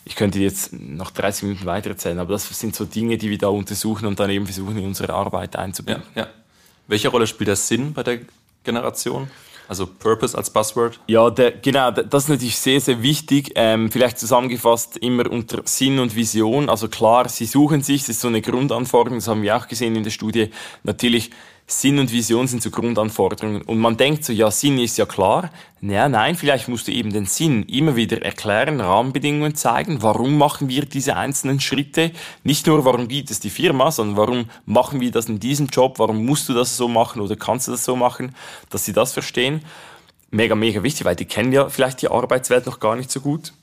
Ich 0.04 0.16
könnte 0.16 0.40
jetzt 0.40 0.72
noch 0.74 1.10
30 1.10 1.44
Minuten 1.44 1.66
weiter 1.66 1.90
erzählen, 1.90 2.20
aber 2.20 2.34
das 2.34 2.48
sind 2.48 2.76
so 2.76 2.86
Dinge, 2.86 3.18
die 3.18 3.30
wir 3.32 3.40
da 3.40 3.48
untersuchen 3.48 4.06
und 4.06 4.20
dann 4.20 4.30
eben 4.30 4.46
versuchen, 4.46 4.78
in 4.78 4.86
unsere 4.86 5.14
Arbeit 5.14 5.56
einzubinden. 5.56 6.04
Ja, 6.14 6.24
ja. 6.24 6.30
Welche 6.88 7.08
Rolle 7.08 7.26
spielt 7.26 7.48
der 7.48 7.56
Sinn 7.56 7.94
bei 7.94 8.04
der 8.04 8.20
Generation? 8.64 9.32
Also 9.68 9.88
Purpose 9.88 10.38
als 10.38 10.50
Buzzword? 10.50 11.00
Ja, 11.08 11.30
der, 11.30 11.52
genau, 11.52 11.92
das 11.92 12.26
ist 12.26 12.30
natürlich 12.30 12.58
sehr, 12.58 12.80
sehr 12.80 13.02
wichtig. 13.02 13.54
Ähm, 13.56 13.92
vielleicht 13.92 14.20
zusammengefasst 14.20 14.98
immer 14.98 15.30
unter 15.32 15.62
Sinn 15.66 16.00
und 16.00 16.16
Vision. 16.16 16.70
Also 16.70 16.88
klar, 16.88 17.30
sie 17.30 17.46
suchen 17.46 17.82
sich, 17.82 18.02
das 18.02 18.10
ist 18.10 18.22
so 18.22 18.28
eine 18.28 18.42
Grundanforderung, 18.42 19.20
das 19.20 19.28
haben 19.28 19.42
wir 19.42 19.56
auch 19.58 19.68
gesehen 19.68 19.96
in 19.96 20.04
der 20.04 20.12
Studie. 20.12 20.50
Natürlich 20.84 21.32
Sinn 21.68 21.98
und 21.98 22.12
Vision 22.12 22.48
sind 22.48 22.62
so 22.62 22.70
Grundanforderungen. 22.70 23.64
Und 23.64 23.80
man 23.80 23.98
denkt 23.98 24.24
so, 24.24 24.32
ja, 24.32 24.52
Sinn 24.52 24.78
ist 24.78 24.98
ja 24.98 25.08
klar. 25.08 25.50
Ja, 25.82 26.08
nein, 26.08 26.36
vielleicht 26.36 26.68
musst 26.68 26.88
du 26.88 26.92
eben 26.92 27.12
den 27.12 27.26
Sinn 27.26 27.64
immer 27.64 27.96
wieder 27.96 28.22
erklären, 28.22 28.80
Rahmenbedingungen 28.80 29.56
zeigen. 29.56 30.04
Warum 30.04 30.38
machen 30.38 30.70
wir 30.70 30.86
diese 30.86 31.16
einzelnen 31.16 31.60
Schritte? 31.60 32.12
Nicht 32.44 32.68
nur, 32.68 32.86
warum 32.86 33.08
gibt 33.08 33.32
es 33.32 33.40
die 33.40 33.50
Firma, 33.50 33.90
sondern 33.90 34.16
warum 34.16 34.50
machen 34.66 35.02
wir 35.02 35.10
das 35.10 35.26
in 35.26 35.40
diesem 35.40 35.66
Job? 35.68 35.98
Warum 35.98 36.24
musst 36.24 36.48
du 36.50 36.54
das 36.54 36.78
so 36.78 36.88
machen 36.88 37.20
oder 37.20 37.36
kannst 37.36 37.68
du 37.68 37.72
das 37.72 37.84
so 37.84 37.96
machen? 37.96 38.36
Dass 38.70 38.86
sie 38.86 38.94
das 38.94 39.14
verstehen. 39.14 39.62
Mega, 40.30 40.54
mega 40.54 40.84
wichtig, 40.84 41.06
weil 41.06 41.16
die 41.16 41.26
kennen 41.26 41.52
ja 41.52 41.70
vielleicht 41.70 42.02
die 42.04 42.10
Arbeitswelt 42.10 42.68
noch 42.68 42.80
gar 42.80 42.96
nicht 42.96 43.10
so 43.10 43.22
gut. 43.22 43.54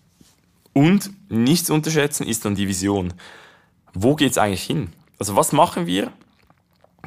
Und 0.73 1.11
nicht 1.29 1.67
zu 1.67 1.75
unterschätzen 1.75 2.27
ist 2.27 2.45
dann 2.45 2.57
die 2.57 2.67
Vision. 2.67 3.15
Wo 3.95 4.17
geht's 4.17 4.39
eigentlich 4.39 4.65
hin? 4.65 4.93
Also 5.21 5.37
was 5.37 5.53
machen 5.53 5.87
wir? 5.87 6.11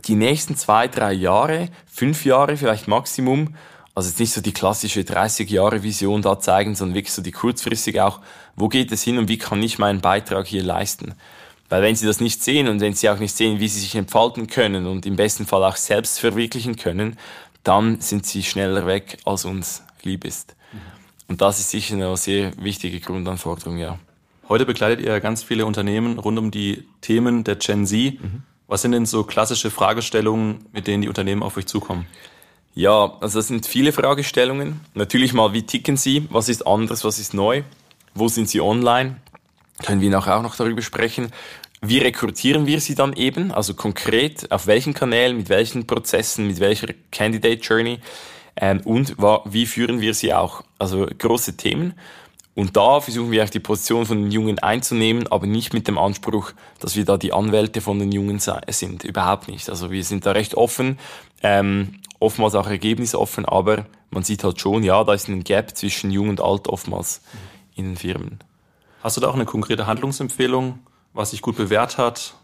Die 0.04 0.16
nächsten 0.16 0.56
zwei, 0.56 0.88
drei 0.88 1.14
Jahre, 1.14 1.70
fünf 1.86 2.26
Jahre 2.26 2.58
vielleicht 2.58 2.88
Maximum, 2.88 3.56
also 3.96 4.10
jetzt 4.10 4.20
nicht 4.20 4.34
so 4.34 4.42
die 4.42 4.52
klassische 4.52 5.06
30 5.06 5.50
Jahre 5.50 5.82
Vision 5.82 6.22
da 6.22 6.38
zeigen, 6.40 6.76
sondern 6.76 6.96
wirklich 6.96 7.14
so 7.14 7.22
die 7.22 7.32
kurzfristige 7.32 8.04
auch, 8.04 8.20
wo 8.56 8.68
geht 8.68 8.92
es 8.92 9.04
hin 9.04 9.18
und 9.18 9.30
wie 9.30 9.38
kann 9.38 9.64
ich 9.64 9.80
meinen 9.80 10.02
Beitrag 10.02 10.48
hier 10.48 10.64
leisten? 10.64 11.16
Weil 11.70 11.82
wenn 11.82 11.96
sie 11.96 12.06
das 12.06 12.20
nicht 12.20 12.44
sehen 12.44 12.68
und 12.68 12.82
wenn 12.82 12.94
sie 12.94 13.10
auch 13.10 13.20
nicht 13.20 13.36
sehen, 13.36 13.60
wie 13.60 13.68
sie 13.68 13.80
sich 13.80 13.96
entfalten 13.96 14.48
können 14.48 14.86
und 14.86 15.06
im 15.06 15.16
besten 15.16 15.46
Fall 15.46 15.64
auch 15.64 15.78
selbst 15.78 16.20
verwirklichen 16.20 16.76
können, 16.76 17.18
dann 17.64 18.02
sind 18.02 18.26
sie 18.26 18.44
schneller 18.44 18.86
weg, 18.86 19.18
als 19.26 19.46
uns 19.46 19.82
lieb 20.04 20.26
ist. 20.26 20.56
Mhm. 20.72 20.80
Und 21.28 21.42
das 21.42 21.60
ist 21.60 21.72
sicher 21.72 21.96
eine 21.96 22.16
sehr 22.18 22.52
wichtige 22.58 23.00
Grundanforderung, 23.00 23.78
ja. 23.78 23.98
Heute 24.48 24.66
begleitet 24.66 25.04
ihr 25.04 25.20
ganz 25.22 25.42
viele 25.42 25.66
Unternehmen 25.66 26.20
rund 26.20 26.38
um 26.38 26.52
die 26.52 26.88
Themen 27.02 27.44
der 27.44 27.56
Gen 27.56 27.88
Z. 27.88 28.22
Mhm. 28.22 28.44
Was 28.68 28.82
sind 28.82 28.94
denn 28.94 29.06
so 29.06 29.24
klassische 29.24 29.70
Fragestellungen, 29.70 30.66
mit 30.72 30.88
denen 30.88 31.02
die 31.02 31.08
Unternehmen 31.08 31.44
auf 31.44 31.58
euch 31.58 31.68
zukommen? 31.68 32.08
Ja, 32.74 33.14
also 33.22 33.40
das 33.40 33.48
sind 33.48 33.66
viele 33.68 33.94
Fragestellungen. 33.94 34.82
Natürlich 34.96 35.34
mal, 35.34 35.54
wie 35.54 35.64
ticken 35.64 35.98
sie? 35.98 36.28
Was 36.30 36.50
ist 36.50 36.68
anders? 36.68 37.04
Was 37.06 37.20
ist 37.20 37.34
neu? 37.34 37.64
Wo 38.14 38.28
sind 38.28 38.50
sie 38.50 38.60
online? 38.60 39.18
Können 39.86 40.02
wir 40.02 40.10
nachher 40.10 40.38
auch 40.38 40.42
noch 40.42 40.56
darüber 40.56 40.82
sprechen. 40.82 41.32
Wie 41.82 42.00
rekrutieren 42.00 42.66
wir 42.66 42.82
sie 42.82 42.96
dann 42.96 43.14
eben? 43.14 43.52
Also 43.52 43.76
konkret, 43.76 44.52
auf 44.52 44.68
welchen 44.68 44.94
Kanälen, 44.94 45.38
mit 45.38 45.50
welchen 45.50 45.86
Prozessen, 45.86 46.48
mit 46.48 46.60
welcher 46.60 46.88
Candidate 47.12 47.62
Journey? 47.62 48.00
Ähm, 48.56 48.82
und 48.86 49.16
wie 49.46 49.66
führen 49.66 50.02
wir 50.02 50.14
sie 50.14 50.34
auch? 50.34 50.64
Also 50.80 51.06
große 51.06 51.58
Themen. 51.58 51.94
Und 52.56 52.78
da 52.78 53.02
versuchen 53.02 53.32
wir 53.32 53.44
auch 53.44 53.50
die 53.50 53.60
Position 53.60 54.06
von 54.06 54.24
den 54.24 54.32
Jungen 54.32 54.60
einzunehmen, 54.60 55.28
aber 55.28 55.46
nicht 55.46 55.74
mit 55.74 55.90
dem 55.90 55.98
Anspruch, 55.98 56.54
dass 56.80 56.96
wir 56.96 57.04
da 57.04 57.18
die 57.18 57.34
Anwälte 57.34 57.82
von 57.82 58.00
den 58.00 58.14
Jungen 58.14 58.40
sind. 58.40 59.04
Überhaupt 59.04 59.50
nicht. 59.50 59.70
Also 59.70 59.92
wir 59.92 60.04
sind 60.06 60.26
da 60.26 60.32
recht 60.32 60.56
offen, 60.56 60.98
ähm, 61.44 62.00
oftmals 62.20 62.56
auch 62.56 62.68
ergebnisoffen, 62.68 63.46
aber 63.46 63.86
man 64.10 64.24
sieht 64.24 64.46
halt 64.46 64.62
schon, 64.62 64.84
ja, 64.84 65.04
da 65.04 65.14
ist 65.14 65.28
ein 65.28 65.44
Gap 65.44 65.76
zwischen 65.76 66.12
Jung 66.12 66.30
und 66.30 66.40
Alt 66.40 66.70
oftmals 66.70 67.22
in 67.76 67.86
den 67.86 67.98
Firmen. 67.98 68.40
Hast 69.04 69.18
du 69.18 69.22
da 69.22 69.28
auch 69.28 69.36
eine 69.36 69.46
konkrete 69.46 69.86
Handlungsempfehlung, 69.86 70.80
was 71.14 71.32
sich 71.32 71.42
gut 71.42 71.58
bewährt 71.58 71.98
hat 71.98 72.36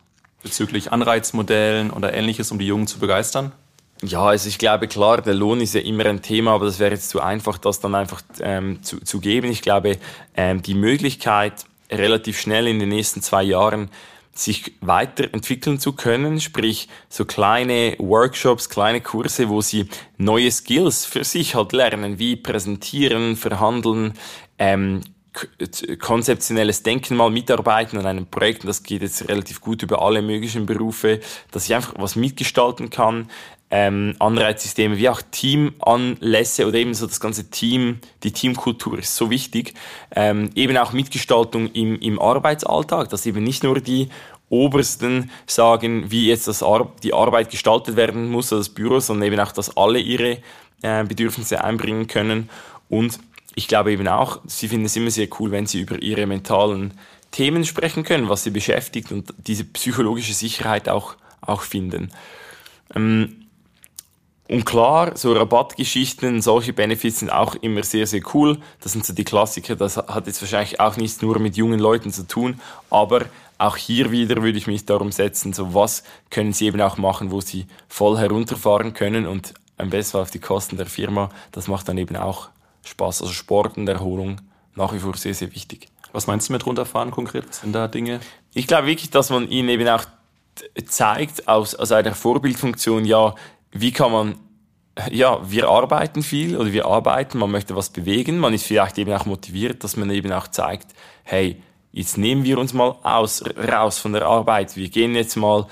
bezüglich 0.43 0.91
Anreizmodellen 0.91 1.91
oder 1.91 2.13
ähnliches, 2.13 2.51
um 2.51 2.59
die 2.59 2.67
Jungen 2.67 2.87
zu 2.87 2.99
begeistern? 2.99 3.53
Ja, 4.03 4.23
also 4.23 4.49
ich 4.49 4.57
glaube 4.57 4.87
klar, 4.87 5.21
der 5.21 5.35
Lohn 5.35 5.61
ist 5.61 5.75
ja 5.75 5.81
immer 5.81 6.05
ein 6.07 6.23
Thema, 6.23 6.51
aber 6.53 6.65
das 6.65 6.79
wäre 6.79 6.91
jetzt 6.91 7.09
zu 7.09 7.21
einfach, 7.21 7.59
das 7.59 7.79
dann 7.79 7.93
einfach 7.93 8.23
ähm, 8.39 8.81
zu, 8.81 8.99
zu 8.99 9.19
geben. 9.19 9.51
Ich 9.51 9.61
glaube, 9.61 9.99
ähm, 10.35 10.63
die 10.63 10.73
Möglichkeit, 10.73 11.65
relativ 11.91 12.39
schnell 12.39 12.67
in 12.67 12.79
den 12.79 12.89
nächsten 12.89 13.21
zwei 13.21 13.43
Jahren 13.43 13.89
sich 14.33 14.73
weiterentwickeln 14.81 15.77
zu 15.77 15.93
können, 15.93 16.39
sprich 16.39 16.87
so 17.09 17.25
kleine 17.25 17.95
Workshops, 17.99 18.69
kleine 18.69 19.01
Kurse, 19.01 19.49
wo 19.49 19.61
sie 19.61 19.87
neue 20.17 20.49
Skills 20.49 21.05
für 21.05 21.23
sich 21.23 21.53
halt 21.53 21.73
lernen, 21.73 22.17
wie 22.17 22.37
präsentieren, 22.37 23.35
verhandeln, 23.35 24.13
ähm, 24.57 25.01
konzeptionelles 25.99 26.83
Denken 26.83 27.15
mal 27.15 27.29
mitarbeiten 27.29 27.99
an 27.99 28.05
einem 28.05 28.25
Projekt, 28.25 28.63
und 28.63 28.67
das 28.67 28.83
geht 28.83 29.01
jetzt 29.01 29.29
relativ 29.29 29.61
gut 29.61 29.83
über 29.83 30.01
alle 30.01 30.21
möglichen 30.21 30.65
Berufe, 30.65 31.19
dass 31.51 31.65
ich 31.65 31.75
einfach 31.75 31.93
was 31.97 32.15
mitgestalten 32.15 32.89
kann, 32.89 33.29
ähm, 33.71 34.15
Anreizsysteme 34.19 34.97
wie 34.97 35.09
auch 35.09 35.21
Teamanlässe 35.31 36.67
oder 36.67 36.77
eben 36.77 36.93
so 36.93 37.07
das 37.07 37.21
ganze 37.21 37.49
Team, 37.49 37.99
die 38.23 38.31
Teamkultur 38.31 38.99
ist 38.99 39.15
so 39.15 39.29
wichtig. 39.29 39.73
Ähm, 40.13 40.51
eben 40.55 40.77
auch 40.77 40.91
Mitgestaltung 40.91 41.71
im, 41.71 41.97
im 41.99 42.19
Arbeitsalltag, 42.19 43.09
dass 43.09 43.25
eben 43.25 43.43
nicht 43.43 43.63
nur 43.63 43.79
die 43.79 44.09
Obersten 44.49 45.31
sagen, 45.47 46.11
wie 46.11 46.27
jetzt 46.27 46.49
das 46.49 46.61
Ar 46.61 46.91
die 47.01 47.13
Arbeit 47.13 47.49
gestaltet 47.49 47.95
werden 47.95 48.29
muss, 48.29 48.49
das 48.49 48.67
Büro, 48.67 48.99
sondern 48.99 49.31
eben 49.31 49.39
auch, 49.39 49.53
dass 49.53 49.77
alle 49.77 49.99
ihre 49.99 50.39
äh, 50.81 51.05
Bedürfnisse 51.05 51.63
einbringen 51.63 52.07
können. 52.07 52.49
Und 52.89 53.19
ich 53.55 53.69
glaube 53.69 53.93
eben 53.93 54.09
auch, 54.09 54.41
sie 54.45 54.67
finden 54.67 54.85
es 54.85 54.97
immer 54.97 55.11
sehr 55.11 55.29
cool, 55.39 55.51
wenn 55.51 55.65
sie 55.65 55.79
über 55.79 56.01
ihre 56.01 56.25
mentalen 56.25 56.93
Themen 57.31 57.63
sprechen 57.63 58.03
können, 58.03 58.27
was 58.27 58.43
sie 58.43 58.49
beschäftigt 58.49 59.13
und 59.13 59.33
diese 59.47 59.63
psychologische 59.63 60.33
Sicherheit 60.33 60.89
auch, 60.89 61.15
auch 61.39 61.61
finden. 61.61 62.11
Ähm, 62.93 63.40
und 64.51 64.65
klar, 64.65 65.15
so 65.15 65.31
Rabattgeschichten, 65.31 66.41
solche 66.41 66.73
Benefits 66.73 67.19
sind 67.19 67.29
auch 67.29 67.55
immer 67.55 67.83
sehr, 67.83 68.05
sehr 68.05 68.19
cool. 68.33 68.57
Das 68.81 68.91
sind 68.91 69.05
so 69.05 69.13
die 69.13 69.23
Klassiker. 69.23 69.77
Das 69.77 69.95
hat 69.95 70.27
jetzt 70.27 70.41
wahrscheinlich 70.41 70.77
auch 70.81 70.97
nichts 70.97 71.21
nur 71.21 71.39
mit 71.39 71.55
jungen 71.55 71.79
Leuten 71.79 72.11
zu 72.11 72.27
tun. 72.27 72.59
Aber 72.89 73.21
auch 73.57 73.77
hier 73.77 74.11
wieder 74.11 74.43
würde 74.43 74.57
ich 74.57 74.67
mich 74.67 74.85
darum 74.85 75.13
setzen, 75.13 75.53
so 75.53 75.73
was 75.73 76.03
können 76.31 76.51
sie 76.51 76.65
eben 76.65 76.81
auch 76.81 76.97
machen, 76.97 77.31
wo 77.31 77.39
sie 77.39 77.65
voll 77.87 78.17
herunterfahren 78.17 78.93
können 78.93 79.25
und 79.25 79.53
am 79.77 79.89
besten 79.89 80.17
auf 80.17 80.31
die 80.31 80.39
Kosten 80.39 80.75
der 80.75 80.87
Firma. 80.87 81.29
Das 81.53 81.69
macht 81.69 81.87
dann 81.87 81.97
eben 81.97 82.17
auch 82.17 82.49
Spaß. 82.83 83.21
Also 83.21 83.31
Sport 83.31 83.77
und 83.77 83.87
Erholung 83.87 84.41
nach 84.75 84.91
wie 84.93 84.99
vor 84.99 85.15
sehr, 85.15 85.33
sehr 85.33 85.55
wichtig. 85.55 85.87
Was 86.11 86.27
meinst 86.27 86.49
du 86.49 86.53
mit 86.53 86.65
runterfahren 86.65 87.11
konkret? 87.11 87.53
Sind 87.53 87.71
da 87.71 87.87
Dinge? 87.87 88.19
Ich 88.53 88.67
glaube 88.67 88.87
wirklich, 88.87 89.11
dass 89.11 89.29
man 89.29 89.47
ihnen 89.47 89.69
eben 89.69 89.87
auch 89.87 90.03
zeigt, 90.85 91.47
aus, 91.47 91.73
aus 91.73 91.93
einer 91.93 92.13
Vorbildfunktion, 92.13 93.05
ja, 93.05 93.33
wie 93.71 93.91
kann 93.91 94.11
man 94.11 94.35
ja, 95.09 95.39
wir 95.49 95.69
arbeiten 95.69 96.21
viel 96.21 96.57
oder 96.57 96.73
wir 96.73 96.85
arbeiten, 96.85 97.37
man 97.37 97.49
möchte 97.49 97.75
was 97.75 97.89
bewegen, 97.89 98.37
man 98.39 98.53
ist 98.53 98.65
vielleicht 98.65 98.97
eben 98.97 99.13
auch 99.13 99.25
motiviert, 99.25 99.83
dass 99.83 99.95
man 99.95 100.09
eben 100.09 100.31
auch 100.33 100.49
zeigt, 100.49 100.87
hey, 101.23 101.61
jetzt 101.93 102.17
nehmen 102.17 102.43
wir 102.43 102.57
uns 102.57 102.73
mal 102.73 102.95
aus, 103.03 103.41
raus 103.57 103.99
von 103.99 104.13
der 104.13 104.25
Arbeit, 104.25 104.75
wir 104.75 104.89
gehen 104.89 105.15
jetzt 105.15 105.37
mal 105.37 105.65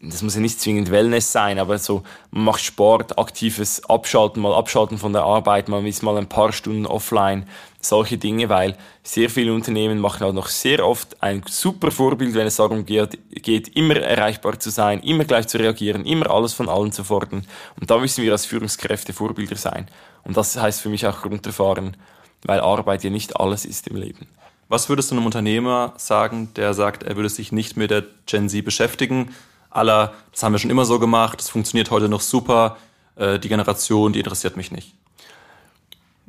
das 0.00 0.22
muss 0.22 0.34
ja 0.34 0.40
nicht 0.40 0.60
zwingend 0.60 0.90
Wellness 0.90 1.32
sein, 1.32 1.58
aber 1.58 1.78
so, 1.78 2.02
man 2.30 2.44
macht 2.44 2.62
Sport, 2.62 3.18
aktives 3.18 3.84
Abschalten, 3.88 4.40
mal 4.40 4.54
abschalten 4.54 4.98
von 4.98 5.12
der 5.12 5.22
Arbeit, 5.22 5.68
man 5.68 5.84
ist 5.86 6.02
mal 6.02 6.16
ein 6.16 6.28
paar 6.28 6.52
Stunden 6.52 6.86
offline, 6.86 7.46
solche 7.84 8.16
Dinge, 8.16 8.48
weil 8.48 8.76
sehr 9.02 9.28
viele 9.28 9.52
Unternehmen 9.52 9.98
machen 9.98 10.24
auch 10.24 10.32
noch 10.32 10.46
sehr 10.46 10.86
oft 10.86 11.22
ein 11.22 11.42
super 11.48 11.90
Vorbild, 11.90 12.34
wenn 12.34 12.46
es 12.46 12.56
darum 12.56 12.86
geht, 12.86 13.18
geht, 13.42 13.76
immer 13.76 13.96
erreichbar 13.96 14.58
zu 14.58 14.70
sein, 14.70 15.00
immer 15.00 15.24
gleich 15.24 15.48
zu 15.48 15.58
reagieren, 15.58 16.06
immer 16.06 16.30
alles 16.30 16.54
von 16.54 16.68
allen 16.68 16.92
zu 16.92 17.04
fordern. 17.04 17.44
Und 17.78 17.90
da 17.90 17.98
müssen 17.98 18.22
wir 18.22 18.32
als 18.32 18.46
Führungskräfte 18.46 19.12
Vorbilder 19.12 19.56
sein. 19.56 19.88
Und 20.24 20.36
das 20.36 20.56
heißt 20.56 20.80
für 20.80 20.88
mich 20.88 21.06
auch 21.06 21.24
runterfahren, 21.24 21.96
weil 22.44 22.60
Arbeit 22.60 23.04
ja 23.04 23.10
nicht 23.10 23.38
alles 23.38 23.64
ist 23.64 23.88
im 23.88 23.96
Leben. 23.96 24.28
Was 24.68 24.88
würdest 24.88 25.10
du 25.10 25.16
einem 25.16 25.26
Unternehmer 25.26 25.92
sagen, 25.96 26.54
der 26.54 26.72
sagt, 26.74 27.02
er 27.02 27.16
würde 27.16 27.28
sich 27.28 27.52
nicht 27.52 27.76
mit 27.76 27.90
der 27.90 28.04
Gen 28.26 28.48
Z 28.48 28.64
beschäftigen, 28.64 29.34
aller, 29.70 30.14
das 30.30 30.42
haben 30.42 30.52
wir 30.52 30.58
schon 30.58 30.70
immer 30.70 30.84
so 30.84 30.98
gemacht, 30.98 31.40
das 31.40 31.50
funktioniert 31.50 31.90
heute 31.90 32.08
noch 32.08 32.20
super, 32.20 32.78
äh, 33.16 33.38
die 33.38 33.48
Generation, 33.48 34.12
die 34.12 34.20
interessiert 34.20 34.56
mich 34.56 34.70
nicht. 34.70 34.94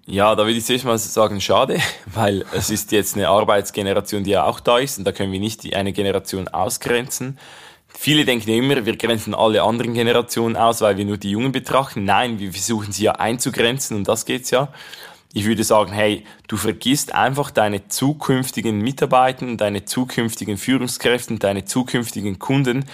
Ja, 0.06 0.36
da 0.36 0.44
würde 0.46 0.58
ich 0.58 0.66
zuerst 0.66 0.84
mal 0.84 0.98
sagen, 0.98 1.40
schade, 1.40 1.80
weil 2.06 2.46
es 2.54 2.70
ist 2.70 2.92
jetzt 2.92 3.16
eine 3.16 3.30
Arbeitsgeneration, 3.30 4.24
die 4.24 4.32
ja 4.32 4.44
auch 4.44 4.60
da 4.60 4.80
ist 4.80 4.98
und 4.98 5.06
da 5.06 5.14
können 5.14 5.32
wir 5.32 5.40
nicht 5.40 5.64
die 5.64 5.76
eine 5.76 5.94
Generation 5.94 6.50
ausgrenzen. 6.50 7.40
Viele 7.88 8.26
denken 8.26 8.50
immer, 8.50 8.86
wir 8.86 8.98
grenzen 8.98 9.34
alle 9.34 9.62
anderen 9.62 9.94
Generationen 9.94 10.58
aus, 10.58 10.82
weil 10.82 10.98
wir 10.98 11.06
nur 11.06 11.18
die 11.18 11.32
Jungen 11.32 11.52
betrachten. 11.52 12.04
Nein, 12.04 12.40
wir 12.40 12.52
versuchen 12.52 12.92
sie 12.92 13.04
ja 13.04 13.14
einzugrenzen 13.14 13.96
und 13.96 14.08
das 14.08 14.26
geht's 14.26 14.50
ja. 14.50 14.74
Ich 15.32 15.46
würde 15.46 15.64
sagen, 15.64 15.94
hey, 15.94 16.26
du 16.48 16.58
vergisst 16.58 17.16
einfach 17.16 17.50
deine 17.50 17.88
zukünftigen 17.88 18.80
Mitarbeiter, 18.80 19.56
deine 19.56 19.86
zukünftigen 19.86 20.58
Führungskräfte, 20.58 21.38
deine 21.38 21.66
zukünftigen 21.66 22.40
Kunden 22.40 22.86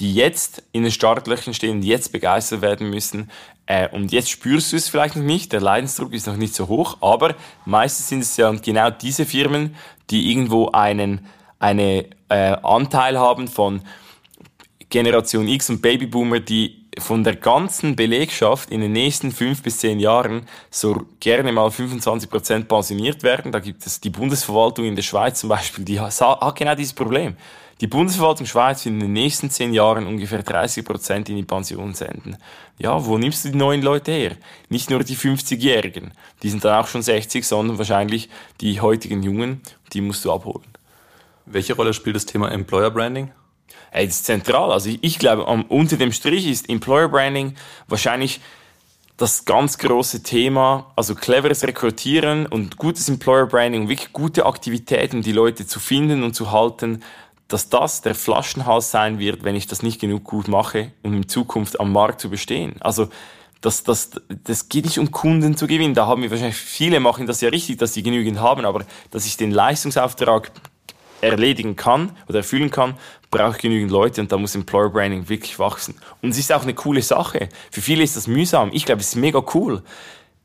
die 0.00 0.14
jetzt 0.14 0.62
in 0.72 0.82
den 0.82 0.92
Startlöchern 0.92 1.54
stehen, 1.54 1.82
die 1.82 1.88
jetzt 1.88 2.10
begeistert 2.10 2.62
werden 2.62 2.88
müssen. 2.88 3.30
Äh, 3.70 3.88
und 3.92 4.10
jetzt 4.10 4.28
spürst 4.28 4.72
du 4.72 4.76
es 4.76 4.88
vielleicht 4.88 5.14
noch 5.14 5.22
nicht, 5.22 5.52
der 5.52 5.60
Leidensdruck 5.60 6.12
ist 6.12 6.26
noch 6.26 6.36
nicht 6.36 6.56
so 6.56 6.66
hoch, 6.66 6.96
aber 7.00 7.36
meistens 7.64 8.08
sind 8.08 8.18
es 8.18 8.36
ja 8.36 8.50
genau 8.50 8.90
diese 8.90 9.24
Firmen, 9.24 9.76
die 10.10 10.28
irgendwo 10.32 10.72
einen 10.72 11.24
eine, 11.60 12.06
äh, 12.30 12.56
Anteil 12.64 13.16
haben 13.16 13.46
von 13.46 13.82
Generation 14.88 15.46
X 15.46 15.70
und 15.70 15.82
Babyboomer, 15.82 16.40
die 16.40 16.84
von 16.98 17.22
der 17.22 17.36
ganzen 17.36 17.94
Belegschaft 17.94 18.72
in 18.72 18.80
den 18.80 18.90
nächsten 18.90 19.30
fünf 19.30 19.62
bis 19.62 19.78
zehn 19.78 20.00
Jahren 20.00 20.48
so 20.70 21.06
gerne 21.20 21.52
mal 21.52 21.70
25 21.70 22.28
Prozent 22.28 22.66
pensioniert 22.66 23.22
werden. 23.22 23.52
Da 23.52 23.60
gibt 23.60 23.86
es 23.86 24.00
die 24.00 24.10
Bundesverwaltung 24.10 24.84
in 24.84 24.96
der 24.96 25.02
Schweiz 25.02 25.38
zum 25.38 25.48
Beispiel, 25.48 25.84
die 25.84 26.00
hat 26.00 26.18
genau 26.56 26.74
dieses 26.74 26.94
Problem. 26.94 27.36
Die 27.80 27.86
Bundesverwaltung 27.86 28.46
Schweiz 28.46 28.84
wird 28.84 28.94
in 28.94 29.00
den 29.00 29.14
nächsten 29.14 29.48
zehn 29.48 29.72
Jahren 29.72 30.06
ungefähr 30.06 30.42
30 30.42 30.84
Prozent 30.84 31.30
in 31.30 31.36
die 31.36 31.44
Pension 31.44 31.94
senden. 31.94 32.36
Ja, 32.78 33.06
wo 33.06 33.16
nimmst 33.16 33.44
du 33.44 33.50
die 33.50 33.56
neuen 33.56 33.80
Leute 33.80 34.12
her? 34.12 34.36
Nicht 34.68 34.90
nur 34.90 35.02
die 35.02 35.16
50-Jährigen, 35.16 36.12
die 36.42 36.50
sind 36.50 36.62
dann 36.62 36.78
auch 36.78 36.88
schon 36.88 37.00
60, 37.00 37.46
sondern 37.46 37.78
wahrscheinlich 37.78 38.28
die 38.60 38.82
heutigen 38.82 39.22
Jungen, 39.22 39.62
die 39.94 40.02
musst 40.02 40.26
du 40.26 40.32
abholen. 40.32 40.66
Welche 41.46 41.74
Rolle 41.74 41.94
spielt 41.94 42.16
das 42.16 42.26
Thema 42.26 42.50
Employer 42.50 42.90
Branding? 42.90 43.30
Hey, 43.90 44.06
das 44.06 44.16
ist 44.16 44.26
zentral. 44.26 44.70
Also 44.72 44.90
ich, 44.90 44.98
ich 45.02 45.18
glaube, 45.18 45.44
unter 45.44 45.96
dem 45.96 46.12
Strich 46.12 46.46
ist 46.46 46.68
Employer 46.68 47.08
Branding 47.08 47.54
wahrscheinlich 47.88 48.40
das 49.16 49.44
ganz 49.44 49.78
große 49.78 50.22
Thema, 50.22 50.92
also 50.96 51.14
cleveres 51.14 51.62
Rekrutieren 51.62 52.46
und 52.46 52.76
gutes 52.76 53.08
Employer 53.08 53.46
Branding, 53.46 53.88
wirklich 53.88 54.12
gute 54.12 54.46
Aktivitäten, 54.46 55.22
die 55.22 55.32
Leute 55.32 55.66
zu 55.66 55.78
finden 55.78 56.22
und 56.22 56.34
zu 56.34 56.52
halten, 56.52 57.02
dass 57.50 57.68
das 57.68 58.00
der 58.00 58.14
Flaschenhals 58.14 58.90
sein 58.90 59.18
wird, 59.18 59.44
wenn 59.44 59.56
ich 59.56 59.66
das 59.66 59.82
nicht 59.82 60.00
genug 60.00 60.24
gut 60.24 60.48
mache, 60.48 60.92
um 61.02 61.14
in 61.14 61.28
Zukunft 61.28 61.80
am 61.80 61.92
Markt 61.92 62.20
zu 62.20 62.30
bestehen. 62.30 62.76
Also 62.80 63.08
das, 63.60 63.82
das, 63.82 64.10
das 64.28 64.68
geht 64.68 64.84
nicht 64.84 64.98
um 64.98 65.10
Kunden 65.10 65.56
zu 65.56 65.66
gewinnen. 65.66 65.94
Da 65.94 66.06
haben 66.06 66.22
wir 66.22 66.30
wahrscheinlich 66.30 66.56
viele 66.56 67.00
machen 67.00 67.26
das 67.26 67.40
ja 67.40 67.50
richtig, 67.50 67.78
dass 67.78 67.92
sie 67.92 68.02
genügend 68.02 68.40
haben, 68.40 68.64
aber 68.64 68.84
dass 69.10 69.26
ich 69.26 69.36
den 69.36 69.50
Leistungsauftrag 69.50 70.52
erledigen 71.20 71.76
kann 71.76 72.16
oder 72.28 72.38
erfüllen 72.38 72.70
kann, 72.70 72.94
braucht 73.30 73.60
genügend 73.60 73.90
Leute 73.90 74.20
und 74.20 74.32
da 74.32 74.38
muss 74.38 74.54
Employer 74.54 74.88
Branding 74.88 75.28
wirklich 75.28 75.58
wachsen. 75.58 75.96
Und 76.22 76.30
es 76.30 76.38
ist 76.38 76.52
auch 76.52 76.62
eine 76.62 76.72
coole 76.72 77.02
Sache. 77.02 77.48
Für 77.70 77.82
viele 77.82 78.02
ist 78.02 78.16
das 78.16 78.26
mühsam. 78.26 78.70
Ich 78.72 78.86
glaube, 78.86 79.00
es 79.00 79.08
ist 79.08 79.16
mega 79.16 79.42
cool 79.54 79.82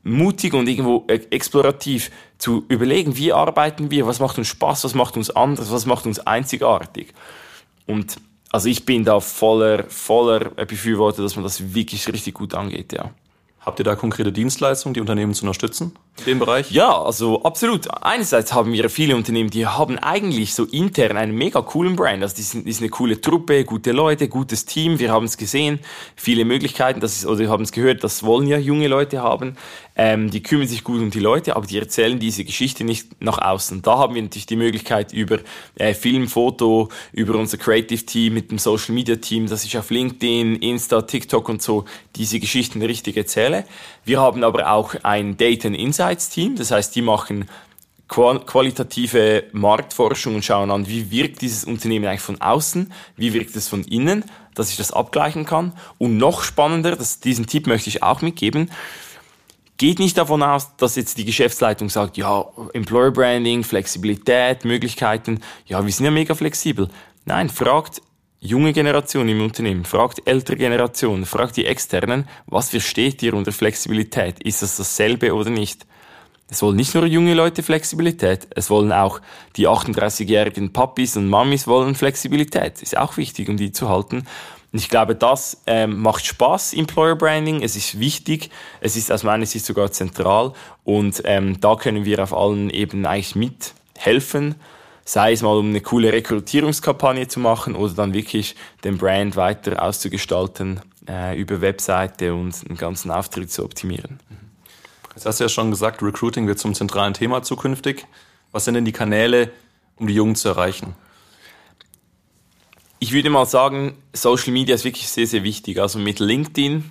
mutig 0.06 0.54
und 0.54 0.68
irgendwo 0.68 1.04
explorativ 1.08 2.10
zu 2.38 2.64
überlegen, 2.68 3.16
wie 3.16 3.32
arbeiten 3.32 3.90
wir, 3.90 4.06
was 4.06 4.20
macht 4.20 4.38
uns 4.38 4.48
Spaß, 4.48 4.84
was 4.84 4.94
macht 4.94 5.16
uns 5.16 5.30
anders, 5.30 5.70
was 5.70 5.86
macht 5.86 6.06
uns 6.06 6.18
einzigartig. 6.20 7.14
Und 7.86 8.16
also 8.50 8.68
ich 8.68 8.84
bin 8.84 9.04
da 9.04 9.20
voller, 9.20 9.84
voller 9.84 10.50
Befürworter, 10.50 11.22
dass 11.22 11.36
man 11.36 11.44
das 11.44 11.74
wirklich 11.74 12.06
richtig 12.12 12.34
gut 12.34 12.54
angeht, 12.54 12.92
ja. 12.92 13.10
Habt 13.60 13.80
ihr 13.80 13.84
da 13.84 13.96
konkrete 13.96 14.32
Dienstleistungen, 14.32 14.94
die 14.94 15.00
Unternehmen 15.00 15.34
zu 15.34 15.42
unterstützen 15.44 15.92
dem 16.24 16.38
Bereich? 16.38 16.70
Ja, 16.70 17.02
also 17.02 17.42
absolut. 17.42 17.86
Einerseits 18.02 18.52
haben 18.52 18.72
wir 18.72 18.88
viele 18.88 19.16
Unternehmen, 19.16 19.50
die 19.50 19.66
haben 19.66 19.98
eigentlich 19.98 20.54
so 20.54 20.64
intern 20.64 21.16
einen 21.16 21.32
mega 21.32 21.60
coolen 21.62 21.96
Brand. 21.96 22.22
Also 22.22 22.36
die 22.36 22.42
sind, 22.42 22.66
die 22.66 22.76
eine 22.76 22.88
coole 22.88 23.20
Truppe, 23.20 23.64
gute 23.64 23.92
Leute, 23.92 24.28
gutes 24.28 24.64
Team. 24.64 24.98
Wir 24.98 25.12
haben 25.12 25.26
es 25.26 25.36
gesehen, 25.36 25.80
viele 26.14 26.44
Möglichkeiten. 26.44 27.00
Das 27.00 27.16
ist, 27.16 27.26
oder 27.26 27.40
wir 27.40 27.50
haben 27.50 27.64
es 27.64 27.72
gehört, 27.72 28.02
das 28.02 28.22
wollen 28.22 28.46
ja 28.46 28.58
junge 28.58 28.88
Leute 28.88 29.22
haben. 29.22 29.56
Ähm, 29.98 30.30
die 30.30 30.42
kümmern 30.42 30.68
sich 30.68 30.84
gut 30.84 31.00
um 31.00 31.10
die 31.10 31.20
Leute, 31.20 31.56
aber 31.56 31.66
die 31.66 31.78
erzählen 31.78 32.18
diese 32.18 32.44
Geschichte 32.44 32.84
nicht 32.84 33.22
nach 33.22 33.38
außen. 33.38 33.82
Da 33.82 33.98
haben 33.98 34.14
wir 34.14 34.22
natürlich 34.22 34.46
die 34.46 34.56
Möglichkeit 34.56 35.12
über 35.12 35.38
äh, 35.76 35.94
Film, 35.94 36.28
Foto, 36.28 36.90
über 37.12 37.34
unser 37.36 37.56
Creative 37.56 38.04
Team 38.04 38.34
mit 38.34 38.50
dem 38.50 38.58
Social 38.58 38.94
Media 38.94 39.16
Team, 39.16 39.46
das 39.46 39.64
ich 39.64 39.78
auf 39.78 39.90
LinkedIn, 39.90 40.56
Insta, 40.56 41.02
TikTok 41.02 41.48
und 41.48 41.62
so 41.62 41.84
diese 42.14 42.40
Geschichten 42.40 42.82
richtig 42.82 43.16
erzähle. 43.16 43.64
Wir 44.04 44.20
haben 44.20 44.44
aber 44.44 44.70
auch 44.70 44.94
ein 45.02 45.36
Data 45.36 45.68
Insights 45.68 46.05
Team, 46.14 46.56
das 46.56 46.70
heißt, 46.70 46.94
die 46.94 47.02
machen 47.02 47.46
qualitative 48.08 49.44
Marktforschung 49.52 50.36
und 50.36 50.44
schauen 50.44 50.70
an, 50.70 50.86
wie 50.86 51.10
wirkt 51.10 51.40
dieses 51.42 51.64
Unternehmen 51.64 52.06
eigentlich 52.06 52.20
von 52.20 52.40
außen, 52.40 52.92
wie 53.16 53.32
wirkt 53.32 53.56
es 53.56 53.68
von 53.68 53.82
innen, 53.82 54.24
dass 54.54 54.70
ich 54.70 54.76
das 54.76 54.92
abgleichen 54.92 55.44
kann. 55.44 55.72
Und 55.98 56.16
noch 56.16 56.42
spannender, 56.42 56.94
das, 56.94 57.20
diesen 57.20 57.46
Tipp 57.46 57.66
möchte 57.66 57.88
ich 57.88 58.02
auch 58.02 58.22
mitgeben, 58.22 58.70
geht 59.76 59.98
nicht 59.98 60.16
davon 60.16 60.42
aus, 60.42 60.76
dass 60.76 60.96
jetzt 60.96 61.18
die 61.18 61.24
Geschäftsleitung 61.24 61.90
sagt, 61.90 62.16
ja, 62.16 62.44
Employer 62.72 63.10
Branding, 63.10 63.64
Flexibilität, 63.64 64.64
Möglichkeiten, 64.64 65.40
ja, 65.66 65.84
wir 65.84 65.92
sind 65.92 66.04
ja 66.04 66.10
mega 66.10 66.34
flexibel. 66.34 66.88
Nein, 67.24 67.50
fragt 67.50 68.00
junge 68.38 68.72
Generation 68.72 69.28
im 69.28 69.42
Unternehmen, 69.42 69.84
fragt 69.84 70.26
ältere 70.26 70.56
Generation, 70.56 71.26
fragt 71.26 71.56
die 71.56 71.66
Externen, 71.66 72.28
was 72.46 72.70
versteht 72.70 73.22
ihr 73.22 73.34
unter 73.34 73.52
Flexibilität? 73.52 74.42
Ist 74.42 74.62
das 74.62 74.76
dasselbe 74.76 75.34
oder 75.34 75.50
nicht? 75.50 75.86
Es 76.48 76.62
wollen 76.62 76.76
nicht 76.76 76.94
nur 76.94 77.06
junge 77.06 77.34
Leute 77.34 77.64
Flexibilität, 77.64 78.46
es 78.50 78.70
wollen 78.70 78.92
auch 78.92 79.20
die 79.56 79.66
38-jährigen 79.66 80.72
Papis 80.72 81.16
und 81.16 81.28
Mamis 81.28 81.66
wollen 81.66 81.96
Flexibilität. 81.96 82.82
Ist 82.82 82.96
auch 82.96 83.16
wichtig, 83.16 83.48
um 83.48 83.56
die 83.56 83.72
zu 83.72 83.88
halten. 83.88 84.24
Und 84.72 84.78
ich 84.78 84.88
glaube, 84.88 85.16
das 85.16 85.62
ähm, 85.66 86.00
macht 86.00 86.24
Spaß, 86.24 86.74
Employer 86.74 87.16
Branding. 87.16 87.62
Es 87.62 87.74
ist 87.76 87.98
wichtig. 87.98 88.50
Es 88.80 88.96
ist 88.96 89.10
aus 89.10 89.24
meiner 89.24 89.46
Sicht 89.46 89.64
sogar 89.64 89.90
zentral. 89.90 90.52
Und 90.84 91.22
ähm, 91.24 91.60
da 91.60 91.74
können 91.74 92.04
wir 92.04 92.22
auf 92.22 92.32
allen 92.32 92.70
Ebenen 92.70 93.06
eigentlich 93.06 93.34
mithelfen. 93.34 94.54
Sei 95.04 95.32
es 95.32 95.42
mal, 95.42 95.56
um 95.56 95.70
eine 95.70 95.80
coole 95.80 96.12
Rekrutierungskampagne 96.12 97.26
zu 97.26 97.40
machen 97.40 97.74
oder 97.74 97.94
dann 97.94 98.12
wirklich 98.12 98.54
den 98.84 98.98
Brand 98.98 99.34
weiter 99.34 99.82
auszugestalten, 99.82 100.80
äh, 101.08 101.36
über 101.40 101.60
Webseite 101.60 102.34
und 102.34 102.54
einen 102.68 102.76
ganzen 102.76 103.10
Auftritt 103.10 103.50
zu 103.50 103.64
optimieren. 103.64 104.20
Jetzt 105.16 105.26
hast 105.26 105.40
du 105.40 105.44
ja 105.44 105.48
schon 105.48 105.72
gesagt, 105.72 106.00
Recruiting 106.02 106.46
wird 106.46 106.60
zum 106.60 106.74
zentralen 106.74 107.14
Thema 107.14 107.42
zukünftig. 107.42 108.06
Was 108.52 108.64
sind 108.64 108.74
denn 108.74 108.84
die 108.84 108.92
Kanäle, 108.92 109.50
um 109.96 110.06
die 110.06 110.14
Jungen 110.14 110.36
zu 110.36 110.48
erreichen? 110.48 110.94
ich 112.98 113.12
würde 113.12 113.30
mal 113.30 113.46
sagen, 113.46 113.96
Social 114.12 114.52
Media 114.52 114.74
ist 114.74 114.84
wirklich 114.84 115.08
sehr, 115.08 115.26
sehr 115.26 115.42
wichtig. 115.42 115.80
Also 115.80 115.98
mit 115.98 116.18
LinkedIn, 116.18 116.90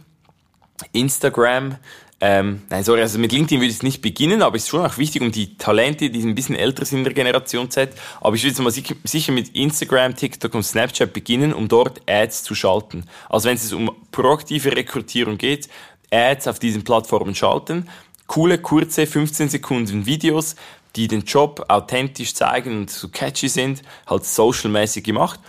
Instagram, 0.91 1.77
ähm, 2.21 2.61
nein, 2.69 2.83
sorry, 2.83 3.01
also 3.01 3.19
mit 3.19 3.31
LinkedIn 3.31 3.59
würde 3.59 3.71
ich 3.71 3.83
nicht 3.83 4.01
beginnen, 4.01 4.41
aber 4.41 4.55
es 4.55 4.63
ist 4.63 4.69
schon 4.69 4.85
auch 4.85 4.97
wichtig, 4.97 5.21
um 5.21 5.31
die 5.31 5.57
Talente, 5.57 6.09
die 6.09 6.21
ein 6.21 6.33
bisschen 6.33 6.55
älter 6.55 6.85
sind 6.85 6.99
in 6.99 7.03
der 7.03 7.13
Generation 7.13 7.69
Z. 7.69 7.89
Aber 8.21 8.35
ich 8.35 8.43
würde 8.43 8.61
mal 8.61 8.71
sicher 8.71 9.31
mit 9.31 9.49
Instagram, 9.49 10.15
TikTok 10.15 10.53
und 10.53 10.63
Snapchat 10.63 11.11
beginnen, 11.11 11.53
um 11.53 11.67
dort 11.67 12.01
Ads 12.09 12.43
zu 12.43 12.55
schalten. 12.55 13.05
Also 13.29 13.49
wenn 13.49 13.55
es 13.55 13.73
um 13.73 13.91
proaktive 14.11 14.75
Rekrutierung 14.75 15.38
geht, 15.38 15.67
Ads 16.11 16.47
auf 16.47 16.59
diesen 16.59 16.83
Plattformen 16.83 17.35
schalten. 17.35 17.89
Coole, 18.27 18.57
kurze, 18.57 19.05
15 19.05 19.49
Sekunden 19.49 20.05
Videos, 20.05 20.55
die 20.95 21.07
den 21.07 21.21
Job 21.21 21.65
authentisch 21.67 22.33
zeigen 22.33 22.77
und 22.77 22.89
so 22.89 23.09
catchy 23.09 23.49
sind, 23.49 23.81
halt 24.07 24.25
social-mäßig 24.25 25.03
gemacht 25.03 25.39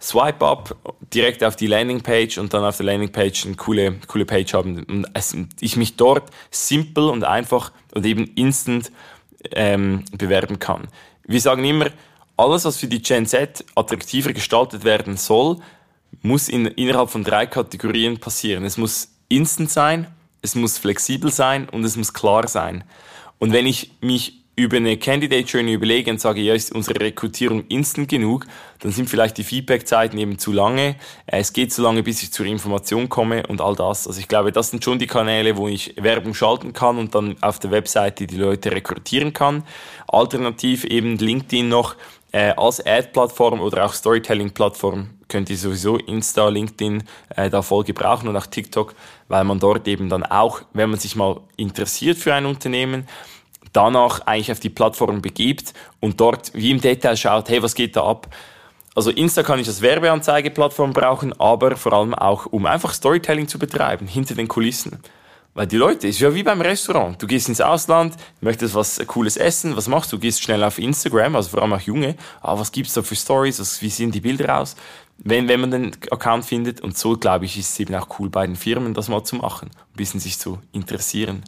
Swipe 0.00 0.44
up 0.44 0.76
direkt 1.12 1.44
auf 1.44 1.56
die 1.56 1.66
Landingpage 1.66 2.38
und 2.38 2.54
dann 2.54 2.64
auf 2.64 2.78
der 2.78 2.86
Landingpage 2.86 3.44
eine 3.44 3.56
coole, 3.56 3.96
coole 4.06 4.24
Page 4.24 4.54
haben 4.54 4.82
und 4.84 5.06
ich 5.60 5.76
mich 5.76 5.96
dort 5.96 6.30
simpel 6.50 7.04
und 7.04 7.24
einfach 7.24 7.70
und 7.94 8.06
eben 8.06 8.24
instant 8.34 8.90
ähm, 9.52 10.04
bewerben 10.16 10.58
kann. 10.58 10.88
Wir 11.24 11.40
sagen 11.40 11.64
immer, 11.64 11.90
alles, 12.38 12.64
was 12.64 12.78
für 12.78 12.86
die 12.86 13.02
Gen 13.02 13.26
Z 13.26 13.62
attraktiver 13.74 14.32
gestaltet 14.32 14.84
werden 14.84 15.18
soll, 15.18 15.58
muss 16.22 16.48
in, 16.48 16.64
innerhalb 16.66 17.10
von 17.10 17.22
drei 17.22 17.44
Kategorien 17.44 18.18
passieren. 18.18 18.64
Es 18.64 18.78
muss 18.78 19.10
instant 19.28 19.70
sein, 19.70 20.06
es 20.42 20.54
muss 20.54 20.78
flexibel 20.78 21.30
sein 21.30 21.68
und 21.68 21.84
es 21.84 21.96
muss 21.96 22.12
klar 22.12 22.48
sein. 22.48 22.84
Und 23.38 23.52
wenn 23.52 23.66
ich 23.66 23.92
mich 24.00 24.40
über 24.56 24.76
eine 24.76 24.98
Candidate 24.98 25.46
Journey 25.46 25.72
überlege 25.72 26.10
und 26.10 26.20
sage, 26.20 26.40
ja, 26.42 26.54
ist 26.54 26.74
unsere 26.74 27.00
Rekrutierung 27.00 27.66
instant 27.68 28.08
genug, 28.08 28.46
dann 28.80 28.92
sind 28.92 29.08
vielleicht 29.08 29.38
die 29.38 29.44
Feedback-Zeiten 29.44 30.18
eben 30.18 30.38
zu 30.38 30.52
lange. 30.52 30.96
Äh, 31.26 31.40
es 31.40 31.52
geht 31.52 31.72
zu 31.72 31.82
lange, 31.82 32.02
bis 32.02 32.22
ich 32.22 32.32
zur 32.32 32.46
Information 32.46 33.08
komme 33.08 33.46
und 33.46 33.60
all 33.60 33.74
das. 33.74 34.06
Also 34.06 34.20
ich 34.20 34.28
glaube, 34.28 34.52
das 34.52 34.70
sind 34.70 34.84
schon 34.84 34.98
die 34.98 35.06
Kanäle, 35.06 35.56
wo 35.56 35.68
ich 35.68 35.94
Werbung 35.96 36.34
schalten 36.34 36.72
kann 36.72 36.98
und 36.98 37.14
dann 37.14 37.36
auf 37.40 37.58
der 37.58 37.70
Webseite 37.70 38.26
die 38.26 38.36
Leute 38.36 38.72
rekrutieren 38.72 39.32
kann. 39.32 39.64
Alternativ 40.08 40.84
eben 40.84 41.16
LinkedIn 41.16 41.68
noch 41.68 41.96
äh, 42.32 42.52
als 42.56 42.84
Ad-Plattform 42.84 43.60
oder 43.60 43.86
auch 43.86 43.94
Storytelling-Plattform 43.94 45.08
könnt 45.30 45.48
ihr 45.48 45.56
sowieso 45.56 45.96
Insta, 45.96 46.48
LinkedIn 46.48 47.04
äh, 47.34 47.48
da 47.48 47.62
voll 47.62 47.84
gebrauchen 47.84 48.28
und 48.28 48.36
auch 48.36 48.46
TikTok, 48.46 48.94
weil 49.28 49.44
man 49.44 49.58
dort 49.58 49.88
eben 49.88 50.10
dann 50.10 50.24
auch, 50.24 50.60
wenn 50.74 50.90
man 50.90 50.98
sich 50.98 51.16
mal 51.16 51.40
interessiert 51.56 52.18
für 52.18 52.34
ein 52.34 52.44
Unternehmen, 52.44 53.06
danach 53.72 54.20
eigentlich 54.26 54.52
auf 54.52 54.60
die 54.60 54.68
Plattform 54.68 55.22
begibt 55.22 55.72
und 56.00 56.20
dort 56.20 56.52
wie 56.54 56.70
im 56.70 56.80
Detail 56.80 57.16
schaut, 57.16 57.48
hey, 57.48 57.62
was 57.62 57.74
geht 57.74 57.96
da 57.96 58.04
ab? 58.04 58.28
Also 58.94 59.10
Insta 59.10 59.42
kann 59.42 59.60
ich 59.60 59.68
als 59.68 59.80
Werbeanzeigeplattform 59.80 60.92
brauchen, 60.92 61.32
aber 61.40 61.76
vor 61.76 61.92
allem 61.92 62.12
auch, 62.12 62.46
um 62.46 62.66
einfach 62.66 62.92
Storytelling 62.92 63.46
zu 63.46 63.58
betreiben, 63.58 64.06
hinter 64.06 64.34
den 64.34 64.48
Kulissen. 64.48 65.00
Weil 65.54 65.66
die 65.66 65.76
Leute, 65.76 66.06
ist 66.06 66.20
ja 66.20 66.32
wie 66.34 66.44
beim 66.44 66.60
Restaurant. 66.60 67.20
Du 67.20 67.26
gehst 67.26 67.48
ins 67.48 67.60
Ausland, 67.60 68.14
möchtest 68.40 68.74
was 68.74 69.00
Cooles 69.06 69.36
essen, 69.36 69.76
was 69.76 69.88
machst 69.88 70.12
du? 70.12 70.16
Du 70.16 70.20
gehst 70.20 70.42
schnell 70.42 70.62
auf 70.62 70.78
Instagram, 70.78 71.34
also 71.34 71.50
vor 71.50 71.62
allem 71.62 71.72
auch 71.72 71.80
Junge. 71.80 72.16
Ah, 72.40 72.58
was 72.58 72.70
gibt's 72.70 72.94
da 72.94 73.02
für 73.02 73.16
Stories? 73.16 73.82
Wie 73.82 73.90
sehen 73.90 74.12
die 74.12 74.20
Bilder 74.20 74.60
aus? 74.60 74.76
Wenn, 75.22 75.48
wenn 75.48 75.60
man 75.60 75.70
den 75.70 75.92
Account 76.10 76.44
findet. 76.44 76.80
Und 76.80 76.96
so, 76.96 77.16
glaube 77.16 77.44
ich, 77.44 77.58
ist 77.58 77.70
es 77.70 77.80
eben 77.80 77.94
auch 77.94 78.18
cool 78.18 78.30
bei 78.30 78.46
den 78.46 78.56
Firmen, 78.56 78.94
das 78.94 79.08
mal 79.08 79.22
zu 79.22 79.36
machen. 79.36 79.70
Ein 79.74 79.96
bisschen 79.96 80.20
sich 80.20 80.38
zu 80.38 80.58
interessieren. 80.72 81.42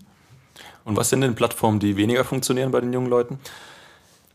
Und 0.85 0.97
was 0.97 1.11
sind 1.11 1.21
denn 1.21 1.35
Plattformen, 1.35 1.79
die 1.79 1.97
weniger 1.97 2.25
funktionieren 2.25 2.71
bei 2.71 2.81
den 2.81 2.93
jungen 2.93 3.09
Leuten? 3.09 3.39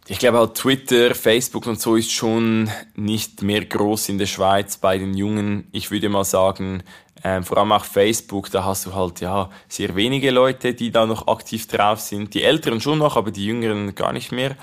Ich 0.09 0.19
glaube 0.19 0.39
auch 0.39 0.53
Twitter, 0.53 1.13
Facebook 1.13 1.67
und 1.67 1.81
so 1.81 1.97
ist 1.97 2.11
schon 2.13 2.69
nicht 2.95 3.41
mehr 3.41 3.65
groß 3.65 4.07
in 4.07 4.17
der 4.17 4.25
Schweiz 4.25 4.77
bei 4.77 4.97
den 4.97 5.13
Jungen. 5.13 5.67
Ich 5.73 5.91
würde 5.91 6.07
mal 6.07 6.23
sagen, 6.23 6.81
ähm, 7.25 7.43
vor 7.43 7.57
allem 7.57 7.73
auch 7.73 7.83
Facebook, 7.83 8.49
da 8.49 8.63
hast 8.63 8.85
du 8.85 8.95
halt 8.95 9.19
ja 9.19 9.49
sehr 9.67 9.95
wenige 9.97 10.31
Leute, 10.31 10.73
die 10.73 10.91
da 10.91 11.05
noch 11.05 11.27
aktiv 11.27 11.67
drauf 11.67 11.99
sind. 11.99 12.33
Die 12.33 12.43
Älteren 12.43 12.79
schon 12.79 12.99
noch, 12.99 13.17
aber 13.17 13.31
die 13.31 13.45
Jüngeren 13.45 13.95
gar 13.95 14.13
nicht 14.13 14.31
mehr. 14.31 14.55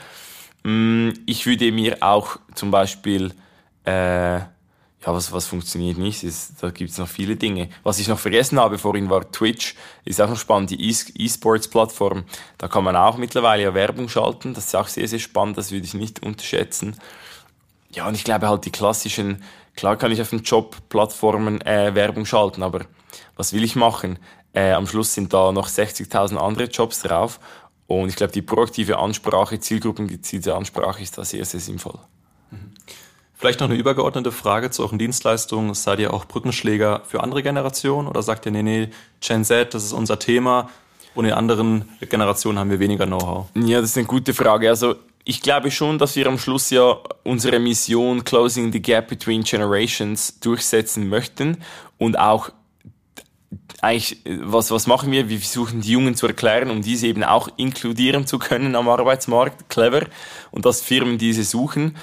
Mm, 0.62 1.10
ich 1.26 1.44
würde 1.44 1.70
mir 1.72 1.98
auch 2.00 2.38
zum 2.54 2.70
Beispiel 2.70 3.34
äh, 3.84 4.40
ja, 5.04 5.12
was, 5.12 5.32
was 5.32 5.46
funktioniert 5.46 5.98
nicht, 5.98 6.24
ist, 6.24 6.62
da 6.62 6.70
gibt's 6.70 6.98
noch 6.98 7.08
viele 7.08 7.36
Dinge. 7.36 7.68
Was 7.82 7.98
ich 7.98 8.08
noch 8.08 8.18
vergessen 8.18 8.58
habe 8.58 8.78
vorhin 8.78 9.10
war 9.10 9.30
Twitch, 9.30 9.74
ist 10.04 10.20
auch 10.20 10.28
noch 10.28 10.38
spannend, 10.38 10.70
die 10.70 10.88
E-Sports-Plattform, 10.88 12.24
da 12.56 12.68
kann 12.68 12.84
man 12.84 12.96
auch 12.96 13.18
mittlerweile 13.18 13.62
ja 13.62 13.74
Werbung 13.74 14.08
schalten, 14.08 14.54
das 14.54 14.66
ist 14.66 14.76
auch 14.76 14.88
sehr, 14.88 15.06
sehr 15.06 15.18
spannend, 15.18 15.58
das 15.58 15.72
würde 15.72 15.84
ich 15.84 15.94
nicht 15.94 16.22
unterschätzen. 16.22 16.96
Ja, 17.90 18.08
und 18.08 18.14
ich 18.14 18.24
glaube 18.24 18.48
halt 18.48 18.64
die 18.64 18.70
klassischen, 18.70 19.42
klar 19.76 19.96
kann 19.96 20.10
ich 20.10 20.22
auf 20.22 20.30
den 20.30 20.42
Job-Plattformen 20.42 21.60
äh, 21.60 21.94
Werbung 21.94 22.24
schalten, 22.24 22.62
aber 22.62 22.86
was 23.36 23.52
will 23.52 23.62
ich 23.62 23.76
machen? 23.76 24.18
Äh, 24.54 24.72
am 24.72 24.86
Schluss 24.86 25.12
sind 25.12 25.34
da 25.34 25.52
noch 25.52 25.68
60.000 25.68 26.36
andere 26.36 26.64
Jobs 26.64 27.02
drauf 27.02 27.40
und 27.86 28.08
ich 28.08 28.16
glaube, 28.16 28.32
die 28.32 28.42
proaktive 28.42 28.98
Ansprache, 28.98 29.60
zielgruppengezielte 29.60 30.54
Ansprache 30.54 31.02
ist 31.02 31.18
da 31.18 31.24
sehr, 31.24 31.44
sehr 31.44 31.60
sinnvoll. 31.60 31.98
Mhm. 32.50 32.72
Vielleicht 33.44 33.60
noch 33.60 33.68
eine 33.68 33.76
übergeordnete 33.76 34.32
Frage 34.32 34.70
zu 34.70 34.84
euren 34.84 34.98
Dienstleistungen. 34.98 35.74
Seid 35.74 35.98
ihr 35.98 36.14
auch 36.14 36.24
Brückenschläger 36.24 37.02
für 37.06 37.22
andere 37.22 37.42
Generationen 37.42 38.08
oder 38.08 38.22
sagt 38.22 38.46
ihr, 38.46 38.52
nee, 38.52 38.62
nee, 38.62 38.88
Gen 39.20 39.44
Z, 39.44 39.74
das 39.74 39.84
ist 39.84 39.92
unser 39.92 40.18
Thema 40.18 40.70
und 41.14 41.26
in 41.26 41.32
anderen 41.32 41.86
Generationen 42.08 42.58
haben 42.58 42.70
wir 42.70 42.80
weniger 42.80 43.04
Know-how? 43.04 43.48
Ja, 43.54 43.82
das 43.82 43.90
ist 43.90 43.98
eine 43.98 44.06
gute 44.06 44.32
Frage. 44.32 44.70
Also 44.70 44.94
ich 45.24 45.42
glaube 45.42 45.70
schon, 45.70 45.98
dass 45.98 46.16
wir 46.16 46.26
am 46.26 46.38
Schluss 46.38 46.70
ja 46.70 46.96
unsere 47.22 47.58
Mission 47.58 48.24
Closing 48.24 48.72
the 48.72 48.80
Gap 48.80 49.08
Between 49.08 49.42
Generations 49.42 50.40
durchsetzen 50.40 51.10
möchten 51.10 51.58
und 51.98 52.18
auch 52.18 52.50
eigentlich, 53.82 54.22
was, 54.40 54.70
was 54.70 54.86
machen 54.86 55.12
wir? 55.12 55.28
Wir 55.28 55.38
versuchen 55.38 55.82
die 55.82 55.90
Jungen 55.92 56.14
zu 56.14 56.26
erklären, 56.26 56.70
um 56.70 56.80
diese 56.80 57.08
eben 57.08 57.22
auch 57.22 57.50
inkludieren 57.58 58.26
zu 58.26 58.38
können 58.38 58.74
am 58.74 58.88
Arbeitsmarkt. 58.88 59.68
Clever. 59.68 60.06
Und 60.50 60.64
dass 60.64 60.80
Firmen 60.80 61.18
diese 61.18 61.44
suchen. 61.44 61.94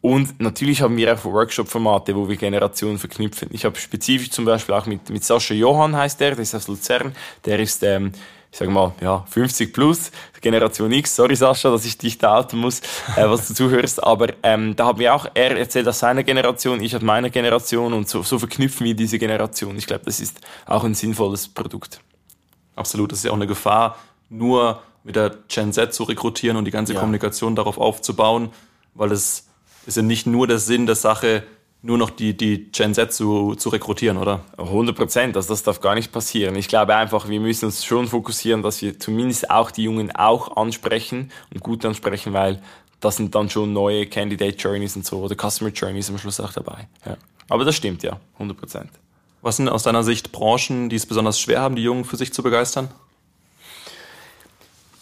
Und 0.00 0.40
natürlich 0.40 0.82
haben 0.82 0.96
wir 0.96 1.14
auch 1.14 1.24
Workshop-Formate, 1.24 2.14
wo 2.14 2.28
wir 2.28 2.36
Generationen 2.36 2.98
verknüpfen. 2.98 3.48
Ich 3.52 3.64
habe 3.64 3.76
spezifisch 3.76 4.30
zum 4.30 4.44
Beispiel 4.44 4.74
auch 4.74 4.86
mit, 4.86 5.10
mit 5.10 5.24
Sascha 5.24 5.54
Johann 5.54 5.96
heißt 5.96 6.20
der, 6.20 6.32
der 6.32 6.40
ist 6.40 6.54
aus 6.54 6.68
Luzern, 6.68 7.14
der 7.44 7.58
ist 7.58 7.82
ähm, 7.82 8.12
ich 8.56 8.58
sage 8.58 8.70
mal, 8.70 8.94
ja, 9.02 9.22
50 9.28 9.74
plus, 9.74 10.10
Generation 10.40 10.90
X, 10.90 11.16
sorry 11.16 11.36
Sascha, 11.36 11.70
dass 11.70 11.84
ich 11.84 11.98
dich 11.98 12.16
da 12.16 12.38
outen 12.38 12.58
muss, 12.58 12.80
äh, 13.14 13.28
was 13.28 13.48
du 13.48 13.54
zuhörst, 13.54 14.02
aber 14.02 14.28
ähm, 14.42 14.74
da 14.74 14.86
haben 14.86 14.98
wir 14.98 15.14
auch, 15.14 15.26
er 15.34 15.58
erzählt 15.58 15.86
aus 15.88 15.98
seiner 15.98 16.22
Generation, 16.22 16.80
ich 16.80 16.96
aus 16.96 17.02
meiner 17.02 17.28
Generation 17.28 17.92
und 17.92 18.08
so, 18.08 18.22
so 18.22 18.38
verknüpfen 18.38 18.86
wir 18.86 18.94
diese 18.94 19.18
Generation. 19.18 19.76
Ich 19.76 19.86
glaube, 19.86 20.06
das 20.06 20.20
ist 20.20 20.40
auch 20.64 20.84
ein 20.84 20.94
sinnvolles 20.94 21.48
Produkt. 21.48 22.00
Absolut, 22.76 23.12
das 23.12 23.18
ist 23.18 23.24
ja 23.24 23.30
auch 23.30 23.36
eine 23.36 23.46
Gefahr, 23.46 23.98
nur 24.30 24.80
mit 25.04 25.16
der 25.16 25.36
Gen 25.48 25.74
Z 25.74 25.92
zu 25.92 26.04
rekrutieren 26.04 26.56
und 26.56 26.64
die 26.64 26.70
ganze 26.70 26.94
ja. 26.94 27.00
Kommunikation 27.00 27.56
darauf 27.56 27.76
aufzubauen, 27.76 28.50
weil 28.94 29.12
es 29.12 29.45
ist 29.86 29.96
ja 29.96 30.02
nicht 30.02 30.26
nur 30.26 30.46
der 30.46 30.58
Sinn 30.58 30.86
der 30.86 30.96
Sache, 30.96 31.44
nur 31.82 31.98
noch 31.98 32.10
die, 32.10 32.36
die 32.36 32.70
Gen 32.72 32.94
Z 32.94 33.12
zu, 33.12 33.54
zu 33.54 33.68
rekrutieren, 33.68 34.16
oder? 34.16 34.44
100 34.58 34.96
Prozent, 34.96 35.36
also 35.36 35.48
das 35.50 35.62
darf 35.62 35.80
gar 35.80 35.94
nicht 35.94 36.12
passieren. 36.12 36.56
Ich 36.56 36.68
glaube 36.68 36.96
einfach, 36.96 37.28
wir 37.28 37.40
müssen 37.40 37.66
uns 37.66 37.84
schon 37.84 38.08
fokussieren, 38.08 38.62
dass 38.62 38.82
wir 38.82 38.98
zumindest 38.98 39.50
auch 39.50 39.70
die 39.70 39.84
Jungen 39.84 40.14
auch 40.14 40.56
ansprechen 40.56 41.30
und 41.52 41.60
gut 41.60 41.84
ansprechen, 41.84 42.32
weil 42.32 42.60
das 43.00 43.16
sind 43.16 43.34
dann 43.34 43.50
schon 43.50 43.72
neue 43.72 44.06
Candidate 44.06 44.56
Journeys 44.56 44.96
und 44.96 45.06
so 45.06 45.20
oder 45.20 45.36
Customer 45.36 45.70
Journeys 45.70 46.10
am 46.10 46.18
Schluss 46.18 46.40
auch 46.40 46.52
dabei. 46.52 46.88
Ja. 47.04 47.16
Aber 47.48 47.64
das 47.64 47.76
stimmt 47.76 48.02
ja, 48.02 48.18
100 48.34 48.58
Prozent. 48.58 48.90
Was 49.42 49.56
sind 49.56 49.68
aus 49.68 49.84
deiner 49.84 50.02
Sicht 50.02 50.32
Branchen, 50.32 50.88
die 50.88 50.96
es 50.96 51.06
besonders 51.06 51.38
schwer 51.38 51.60
haben, 51.60 51.76
die 51.76 51.82
Jungen 51.82 52.04
für 52.04 52.16
sich 52.16 52.32
zu 52.32 52.42
begeistern? 52.42 52.88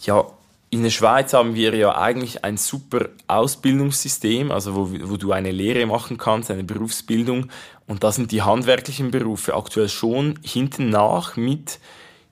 Ja, 0.03 0.25
in 0.75 0.83
der 0.83 0.89
Schweiz 0.89 1.33
haben 1.33 1.55
wir 1.55 1.73
ja 1.73 1.95
eigentlich 1.95 2.43
ein 2.43 2.57
super 2.57 3.07
Ausbildungssystem, 3.27 4.51
also 4.51 4.75
wo, 4.75 5.09
wo 5.09 5.15
du 5.15 5.31
eine 5.31 5.51
Lehre 5.51 5.85
machen 5.85 6.17
kannst, 6.17 6.51
eine 6.51 6.65
Berufsbildung. 6.65 7.47
Und 7.87 8.03
da 8.03 8.11
sind 8.11 8.31
die 8.31 8.41
handwerklichen 8.41 9.09
Berufe 9.09 9.55
aktuell 9.55 9.87
schon 9.87 10.37
hinten 10.43 10.89
nach 10.89 11.37
mit 11.37 11.79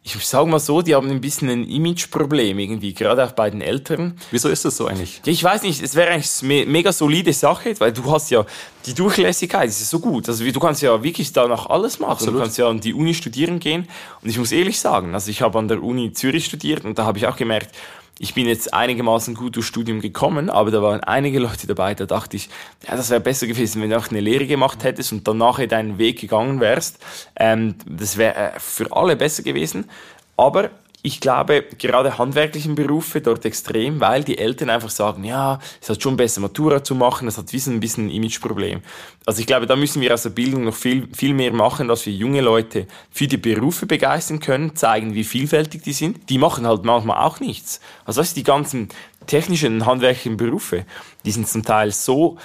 ich 0.06 0.14
sage 0.26 0.50
mal 0.50 0.60
so, 0.60 0.82
die 0.82 0.96
haben 0.96 1.10
ein 1.10 1.22
bisschen 1.22 1.48
ein 1.48 1.66
Imageproblem 1.66 2.60
irgendwie, 2.60 2.94
gerade 2.94 3.24
auch 3.24 3.32
bei 3.32 3.50
den 3.50 3.62
Eltern. 3.62 4.18
Wieso 4.32 4.50
ist 4.50 4.66
das 4.66 4.76
so 4.76 4.88
eigentlich? 4.88 5.22
Ja, 5.24 5.32
ich 5.32 5.42
weiß 5.42 5.64
nicht, 5.64 5.82
es 5.82 5.96
wäre 5.96 6.12
eigentlich 6.12 6.30
eine 6.44 6.70
mega 6.70 6.92
solide 6.92 7.32
Sache, 7.32 7.74
weil 7.80 7.94
du 7.94 8.12
hast 8.12 8.30
ja 8.30 8.46
die 8.86 8.94
Durchlässigkeit, 8.94 9.70
das 9.70 9.80
ist 9.80 9.90
so 9.90 10.00
gut. 10.00 10.28
Also 10.28 10.44
du 10.44 10.60
kannst 10.60 10.82
ja 10.82 11.02
wirklich 11.02 11.32
danach 11.32 11.68
alles 11.68 12.00
machen. 12.00 12.12
Absolut. 12.12 12.36
Du 12.36 12.40
kannst 12.42 12.58
ja 12.58 12.68
an 12.68 12.82
die 12.82 12.94
Uni 12.94 13.14
studieren 13.14 13.62
gehen. 13.62 13.88
Und 14.22 14.30
ich 14.30 14.38
muss 14.38 14.52
ehrlich 14.52 14.78
sagen, 14.78 15.14
also 15.14 15.32
ich 15.32 15.42
habe 15.42 15.58
an 15.58 15.70
der 15.70 15.82
Uni 15.82 16.12
Zürich 16.12 16.44
studiert 16.44 16.84
und 16.84 17.00
da 17.00 17.06
habe 17.06 17.18
ich 17.18 17.26
auch 17.26 17.38
gemerkt, 17.38 17.74
ich 18.20 18.34
bin 18.34 18.48
jetzt 18.48 18.74
einigermaßen 18.74 19.36
gut 19.36 19.56
durchs 19.56 19.68
Studium 19.68 20.00
gekommen, 20.00 20.50
aber 20.50 20.72
da 20.72 20.82
waren 20.82 21.02
einige 21.02 21.40
Leute 21.40 21.68
dabei, 21.68 21.96
da 21.96 22.06
dachte 22.06 22.38
ich, 22.38 22.50
ja, 22.88 22.96
das 22.96 23.10
wäre 23.10 23.20
besser 23.20 23.48
gewesen, 23.48 23.82
wenn 23.82 23.90
du 23.90 23.98
auch 23.98 24.10
eine 24.10 24.20
Lehre 24.20 24.46
gemacht 24.46 24.84
hättest 24.84 25.12
und 25.12 25.28
dann 25.28 25.38
nachher 25.38 25.68
deinen 25.68 25.98
Weg 25.98 26.20
gegangen 26.20 26.60
wärst. 26.60 27.00
Ähm, 27.36 27.76
das 27.86 28.18
wäre 28.18 28.36
äh, 28.36 28.60
für 28.60 28.96
alle 28.96 29.16
besser 29.16 29.44
gewesen. 29.44 29.90
Aber 30.38 30.70
ich 31.06 31.20
glaube, 31.20 31.66
gerade 31.80 32.18
handwerklichen 32.18 32.76
Berufe 32.76 33.20
dort 33.20 33.44
extrem, 33.44 34.00
weil 34.00 34.24
die 34.24 34.38
Eltern 34.38 34.70
einfach 34.70 34.90
sagen, 34.90 35.26
ja, 35.26 35.60
es 35.82 35.90
hat 35.90 36.02
schon 36.02 36.16
besser 36.16 36.40
Matura 36.40 36.82
zu 36.82 36.96
machen, 36.96 37.26
das 37.26 37.38
hat 37.38 37.54
ein 37.54 37.82
bisschen 37.82 38.08
ein 38.08 38.10
Imageproblem. 38.10 38.80
Also 39.26 39.42
ich 39.42 39.46
glaube, 39.46 39.68
da 39.68 39.76
müssen 39.76 40.02
wir 40.02 40.14
aus 40.14 40.24
der 40.24 40.30
Bildung 40.30 40.64
noch 40.64 40.74
viel, 40.74 41.10
viel 41.14 41.34
mehr 41.34 41.52
machen, 41.52 41.90
dass 41.90 42.06
wir 42.06 42.14
junge 42.14 42.40
Leute 42.40 42.88
für 43.12 43.28
die 43.28 43.36
Berufe 43.36 43.86
begeistern 43.86 44.40
können, 44.40 44.78
zeigen, 44.78 45.14
wie 45.14 45.26
vielfältig 45.26 45.84
die 45.84 45.92
sind. 45.92 46.30
Die 46.30 46.38
machen 46.38 46.66
halt 46.66 46.86
manchmal 46.86 47.18
auch 47.18 47.42
nichts. 47.42 47.82
Also 48.06 48.22
weißt 48.22 48.38
du, 48.38 48.40
die 48.40 48.46
ganzen 48.46 48.88
technischen, 49.28 49.86
handwerklichen 49.86 50.38
Berufe, 50.38 50.86
die 51.26 51.32
sind 51.32 51.50
zum 51.50 51.64
Teil 51.64 51.92
so, 51.92 52.38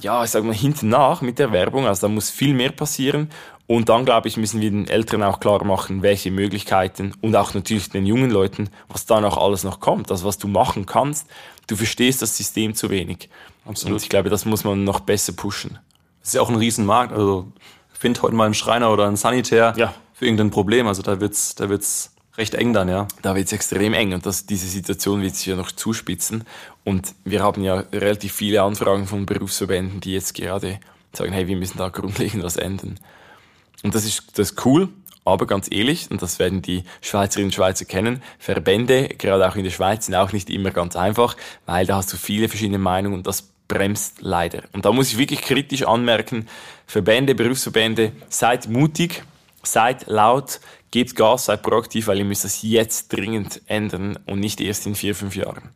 ja, 0.00 0.22
ich 0.22 0.30
sag 0.30 0.44
mal, 0.44 0.54
hinten 0.54 0.90
nach 0.90 1.22
mit 1.22 1.40
der 1.40 1.50
Werbung, 1.50 1.86
also 1.86 2.06
da 2.06 2.12
muss 2.12 2.30
viel 2.30 2.54
mehr 2.54 2.70
passieren 2.70 3.30
und 3.66 3.88
dann, 3.88 4.04
glaube 4.04 4.28
ich, 4.28 4.36
müssen 4.36 4.60
wir 4.60 4.70
den 4.70 4.86
Eltern 4.86 5.22
auch 5.22 5.40
klar 5.40 5.64
machen, 5.64 6.02
welche 6.02 6.30
Möglichkeiten 6.30 7.14
und 7.20 7.34
auch 7.34 7.54
natürlich 7.54 7.90
den 7.90 8.06
jungen 8.06 8.30
Leuten, 8.30 8.70
was 8.88 9.06
da 9.06 9.20
noch 9.20 9.36
alles 9.36 9.64
noch 9.64 9.80
kommt, 9.80 10.10
also 10.10 10.24
was 10.26 10.38
du 10.38 10.46
machen 10.46 10.86
kannst. 10.86 11.26
Du 11.66 11.74
verstehst 11.74 12.22
das 12.22 12.36
System 12.36 12.74
zu 12.74 12.90
wenig. 12.90 13.28
Absolut. 13.64 13.94
Und 13.96 14.02
ich 14.02 14.08
glaube, 14.08 14.30
das 14.30 14.44
muss 14.44 14.62
man 14.62 14.84
noch 14.84 15.00
besser 15.00 15.32
pushen. 15.32 15.78
Das 16.20 16.28
ist 16.28 16.34
ja 16.34 16.42
auch 16.42 16.48
ein 16.48 16.56
Riesenmarkt. 16.56 17.12
Also 17.12 17.50
find 17.92 18.22
heute 18.22 18.36
mal 18.36 18.44
einen 18.44 18.54
Schreiner 18.54 18.92
oder 18.92 19.06
einen 19.06 19.16
Sanitär 19.16 19.74
ja. 19.76 19.92
für 20.14 20.26
irgendein 20.26 20.50
Problem. 20.50 20.86
Also 20.86 21.02
da 21.02 21.20
wird's, 21.20 21.56
da 21.56 21.68
wird's 21.68 22.14
recht 22.38 22.54
eng 22.54 22.72
dann, 22.72 22.88
ja. 22.88 23.08
Da 23.22 23.34
wird's 23.34 23.52
extrem 23.52 23.94
eng 23.94 24.12
und 24.12 24.26
das, 24.26 24.46
diese 24.46 24.68
Situation 24.68 25.22
wird 25.22 25.34
sich 25.34 25.46
ja 25.46 25.56
noch 25.56 25.72
zuspitzen. 25.72 26.44
Und 26.84 27.14
wir 27.24 27.42
haben 27.42 27.64
ja 27.64 27.82
relativ 27.92 28.32
viele 28.34 28.62
Anfragen 28.62 29.06
von 29.06 29.26
Berufsverbänden, 29.26 30.00
die 30.00 30.12
jetzt 30.12 30.34
gerade 30.34 30.78
sagen, 31.12 31.32
hey, 31.32 31.48
wir 31.48 31.56
müssen 31.56 31.78
da 31.78 31.88
grundlegend 31.88 32.44
was 32.44 32.56
ändern. 32.56 33.00
Und 33.82 33.94
das 33.94 34.04
ist, 34.04 34.38
das 34.38 34.52
ist 34.52 34.66
cool, 34.66 34.88
aber 35.24 35.46
ganz 35.46 35.68
ehrlich, 35.70 36.10
und 36.10 36.22
das 36.22 36.38
werden 36.38 36.62
die 36.62 36.84
Schweizerinnen 37.00 37.48
und 37.48 37.54
Schweizer 37.54 37.84
kennen, 37.84 38.22
Verbände, 38.38 39.08
gerade 39.08 39.48
auch 39.48 39.56
in 39.56 39.64
der 39.64 39.70
Schweiz, 39.70 40.06
sind 40.06 40.14
auch 40.14 40.32
nicht 40.32 40.48
immer 40.50 40.70
ganz 40.70 40.94
einfach, 40.94 41.36
weil 41.66 41.84
da 41.84 41.96
hast 41.96 42.12
du 42.12 42.16
viele 42.16 42.48
verschiedene 42.48 42.78
Meinungen 42.78 43.16
und 43.16 43.26
das 43.26 43.50
bremst 43.68 44.18
leider. 44.20 44.62
Und 44.72 44.84
da 44.84 44.92
muss 44.92 45.10
ich 45.10 45.18
wirklich 45.18 45.42
kritisch 45.42 45.82
anmerken, 45.82 46.46
Verbände, 46.86 47.34
Berufsverbände, 47.34 48.12
seid 48.28 48.68
mutig, 48.68 49.24
seid 49.64 50.06
laut, 50.06 50.60
gebt 50.92 51.16
Gas, 51.16 51.46
seid 51.46 51.62
proaktiv, 51.62 52.06
weil 52.06 52.18
ihr 52.18 52.24
müsst 52.24 52.44
das 52.44 52.62
jetzt 52.62 53.12
dringend 53.12 53.62
ändern 53.66 54.18
und 54.26 54.38
nicht 54.38 54.60
erst 54.60 54.86
in 54.86 54.94
vier, 54.94 55.16
fünf 55.16 55.34
Jahren. 55.34 55.70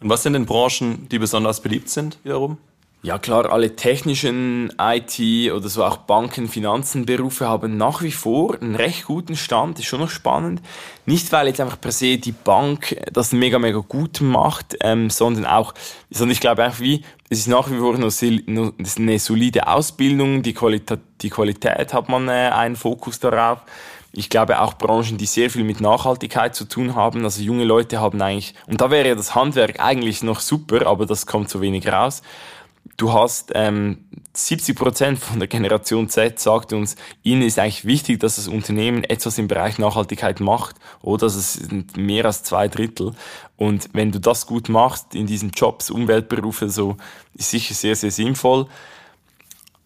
Und 0.00 0.08
was 0.08 0.24
sind 0.24 0.32
denn 0.32 0.46
Branchen, 0.46 1.08
die 1.08 1.20
besonders 1.20 1.60
beliebt 1.60 1.88
sind 1.88 2.18
wiederum? 2.24 2.58
Ja 3.04 3.18
klar, 3.18 3.50
alle 3.50 3.74
technischen 3.74 4.72
IT 4.80 5.50
oder 5.50 5.68
so 5.68 5.82
auch 5.82 5.96
Banken, 5.96 6.46
Finanzenberufe 6.46 7.48
haben 7.48 7.76
nach 7.76 8.00
wie 8.02 8.12
vor 8.12 8.54
einen 8.60 8.76
recht 8.76 9.06
guten 9.06 9.34
Stand, 9.34 9.80
ist 9.80 9.86
schon 9.86 9.98
noch 9.98 10.08
spannend. 10.08 10.62
Nicht 11.04 11.32
weil 11.32 11.48
jetzt 11.48 11.60
einfach 11.60 11.80
per 11.80 11.90
se 11.90 12.18
die 12.18 12.30
Bank 12.30 12.96
das 13.12 13.32
mega, 13.32 13.58
mega 13.58 13.80
gut 13.80 14.20
macht, 14.20 14.76
ähm, 14.82 15.10
sondern 15.10 15.46
auch, 15.46 15.74
sondern 16.10 16.30
ich 16.30 16.40
glaube 16.40 16.62
einfach 16.62 16.78
wie, 16.78 17.02
es 17.28 17.40
ist 17.40 17.48
nach 17.48 17.68
wie 17.72 17.78
vor 17.78 17.98
noch 17.98 18.12
eine 18.96 19.18
solide 19.18 19.66
Ausbildung, 19.66 20.44
die 20.44 20.54
Qualität, 20.54 21.00
die 21.22 21.30
Qualität 21.30 21.92
hat 21.92 22.08
man 22.08 22.28
äh, 22.28 22.50
einen 22.54 22.76
Fokus 22.76 23.18
darauf. 23.18 23.62
Ich 24.12 24.30
glaube 24.30 24.60
auch 24.60 24.74
Branchen, 24.74 25.18
die 25.18 25.26
sehr 25.26 25.50
viel 25.50 25.64
mit 25.64 25.80
Nachhaltigkeit 25.80 26.54
zu 26.54 26.66
tun 26.66 26.94
haben. 26.94 27.24
Also 27.24 27.42
junge 27.42 27.64
Leute 27.64 27.98
haben 27.98 28.22
eigentlich, 28.22 28.54
und 28.68 28.80
da 28.80 28.92
wäre 28.92 29.08
ja 29.08 29.14
das 29.16 29.34
Handwerk 29.34 29.80
eigentlich 29.80 30.22
noch 30.22 30.38
super, 30.38 30.86
aber 30.86 31.04
das 31.04 31.26
kommt 31.26 31.48
zu 31.48 31.60
wenig 31.60 31.88
raus 31.88 32.22
du 32.96 33.12
hast 33.12 33.52
ähm, 33.54 34.04
70 34.34 34.76
Prozent 34.76 35.18
von 35.18 35.38
der 35.38 35.48
Generation 35.48 36.08
Z 36.08 36.38
sagt 36.38 36.72
uns, 36.72 36.96
ihnen 37.22 37.42
ist 37.42 37.58
eigentlich 37.58 37.84
wichtig, 37.84 38.20
dass 38.20 38.36
das 38.36 38.48
Unternehmen 38.48 39.04
etwas 39.04 39.38
im 39.38 39.48
Bereich 39.48 39.78
Nachhaltigkeit 39.78 40.40
macht 40.40 40.76
oder 41.02 41.26
das 41.26 41.54
sind 41.54 41.96
mehr 41.96 42.24
als 42.24 42.42
zwei 42.42 42.68
Drittel. 42.68 43.12
Und 43.56 43.90
wenn 43.92 44.10
du 44.10 44.20
das 44.20 44.46
gut 44.46 44.68
machst 44.68 45.14
in 45.14 45.26
diesen 45.26 45.50
Jobs, 45.50 45.90
Umweltberufe, 45.90 46.68
so 46.68 46.96
ist 47.34 47.50
sicher 47.50 47.74
sehr, 47.74 47.94
sehr 47.94 48.10
sinnvoll. 48.10 48.66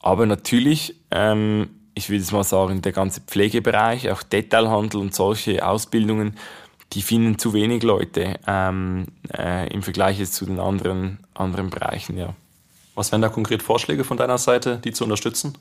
Aber 0.01 0.27
natürlich, 0.27 0.95
ähm, 1.11 1.71
ich 1.95 2.09
würde 2.09 2.21
jetzt 2.21 2.33
mal 2.33 2.45
sagen, 2.45 2.83
der 2.83 2.93
ganze 2.93 3.21
Pflegebereich, 3.23 4.11
auch 4.11 4.23
Detailhandel 4.23 5.01
und 5.01 5.15
solche 5.15 5.67
Ausbildungen, 5.67 6.37
die 6.93 7.03
finden 7.03 7.39
zu 7.39 7.53
wenig 7.53 7.83
Leute 7.83 8.39
ähm, 8.47 9.07
äh, 9.37 9.69
im 9.73 9.83
Vergleich 9.83 10.21
jetzt 10.21 10.35
zu 10.35 10.47
den 10.47 10.61
anderen, 10.61 11.19
anderen 11.35 11.71
Bereichen, 11.71 12.17
ja. 12.17 12.35
Was 12.97 13.13
wären 13.13 13.21
da 13.21 13.29
konkret 13.29 13.63
Vorschläge 13.63 14.05
von 14.05 14.17
deiner 14.17 14.39
Seite, 14.39 14.81
die 14.83 14.91
zu 14.91 15.05
unterstützen? 15.05 15.59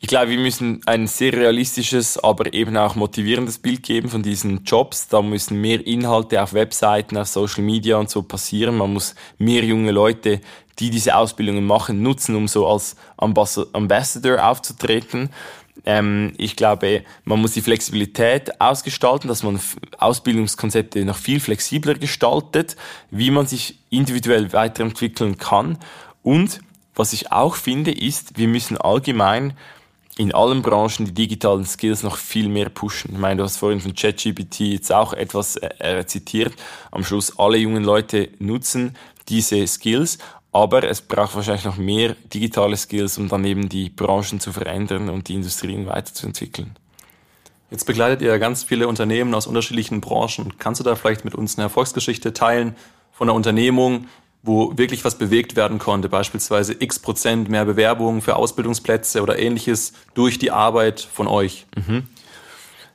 Ich 0.00 0.08
glaube, 0.08 0.30
wir 0.30 0.38
müssen 0.38 0.80
ein 0.86 1.06
sehr 1.06 1.34
realistisches, 1.34 2.18
aber 2.18 2.54
eben 2.54 2.78
auch 2.78 2.94
motivierendes 2.94 3.58
Bild 3.58 3.82
geben 3.82 4.08
von 4.08 4.22
diesen 4.22 4.64
Jobs. 4.64 5.06
Da 5.06 5.20
müssen 5.20 5.60
mehr 5.60 5.86
Inhalte 5.86 6.42
auf 6.42 6.54
Webseiten, 6.54 7.18
auf 7.18 7.28
Social 7.28 7.62
Media 7.62 7.98
und 7.98 8.08
so 8.08 8.22
passieren. 8.22 8.78
Man 8.78 8.94
muss 8.94 9.14
mehr 9.36 9.62
junge 9.62 9.92
Leute, 9.92 10.40
die 10.78 10.88
diese 10.88 11.14
Ausbildungen 11.14 11.66
machen, 11.66 12.02
nutzen, 12.02 12.34
um 12.34 12.48
so 12.48 12.66
als 12.66 12.96
Ambassador 13.18 14.42
aufzutreten. 14.42 15.28
Ähm, 15.84 16.32
ich 16.38 16.56
glaube, 16.56 17.04
man 17.24 17.38
muss 17.38 17.52
die 17.52 17.60
Flexibilität 17.60 18.62
ausgestalten, 18.62 19.28
dass 19.28 19.42
man 19.42 19.60
Ausbildungskonzepte 19.98 21.04
noch 21.04 21.16
viel 21.16 21.38
flexibler 21.38 21.94
gestaltet, 21.94 22.76
wie 23.10 23.30
man 23.30 23.46
sich 23.46 23.78
individuell 23.90 24.54
weiterentwickeln 24.54 25.36
kann 25.36 25.76
und 26.22 26.60
was 26.94 27.12
ich 27.12 27.32
auch 27.32 27.56
finde, 27.56 27.90
ist, 27.90 28.36
wir 28.36 28.48
müssen 28.48 28.76
allgemein 28.76 29.54
in 30.18 30.34
allen 30.34 30.60
Branchen 30.60 31.06
die 31.06 31.14
digitalen 31.14 31.64
Skills 31.64 32.02
noch 32.02 32.18
viel 32.18 32.48
mehr 32.48 32.68
pushen. 32.68 33.12
Ich 33.12 33.18
meine, 33.18 33.38
du 33.38 33.44
hast 33.44 33.56
vorhin 33.56 33.80
von 33.80 33.94
ChatGPT 33.94 34.60
jetzt 34.60 34.92
auch 34.92 35.14
etwas 35.14 35.56
äh, 35.56 36.04
zitiert. 36.06 36.52
Am 36.90 37.02
Schluss 37.02 37.38
alle 37.38 37.56
jungen 37.56 37.82
Leute 37.82 38.28
nutzen 38.38 38.94
diese 39.28 39.66
Skills, 39.66 40.18
aber 40.52 40.84
es 40.84 41.00
braucht 41.00 41.34
wahrscheinlich 41.34 41.64
noch 41.64 41.78
mehr 41.78 42.14
digitale 42.32 42.76
Skills, 42.76 43.16
um 43.16 43.28
dann 43.28 43.44
eben 43.44 43.70
die 43.70 43.88
Branchen 43.88 44.38
zu 44.38 44.52
verändern 44.52 45.08
und 45.08 45.28
die 45.28 45.34
Industrien 45.34 45.86
weiterzuentwickeln. 45.86 46.76
Jetzt 47.70 47.84
begleitet 47.86 48.20
ihr 48.20 48.38
ganz 48.38 48.64
viele 48.64 48.86
Unternehmen 48.88 49.34
aus 49.34 49.46
unterschiedlichen 49.46 50.02
Branchen. 50.02 50.58
Kannst 50.58 50.80
du 50.80 50.84
da 50.84 50.94
vielleicht 50.94 51.24
mit 51.24 51.34
uns 51.34 51.56
eine 51.56 51.64
Erfolgsgeschichte 51.64 52.34
teilen 52.34 52.76
von 53.12 53.30
einer 53.30 53.34
Unternehmung, 53.34 54.08
wo 54.42 54.76
wirklich 54.76 55.04
was 55.04 55.16
bewegt 55.16 55.54
werden 55.56 55.78
konnte, 55.78 56.08
beispielsweise 56.08 56.74
x 56.78 56.98
Prozent 56.98 57.48
mehr 57.48 57.64
Bewerbungen 57.64 58.22
für 58.22 58.36
Ausbildungsplätze 58.36 59.22
oder 59.22 59.38
ähnliches 59.38 59.92
durch 60.14 60.38
die 60.38 60.50
Arbeit 60.50 61.00
von 61.00 61.28
euch? 61.28 61.66
Mhm. 61.76 62.08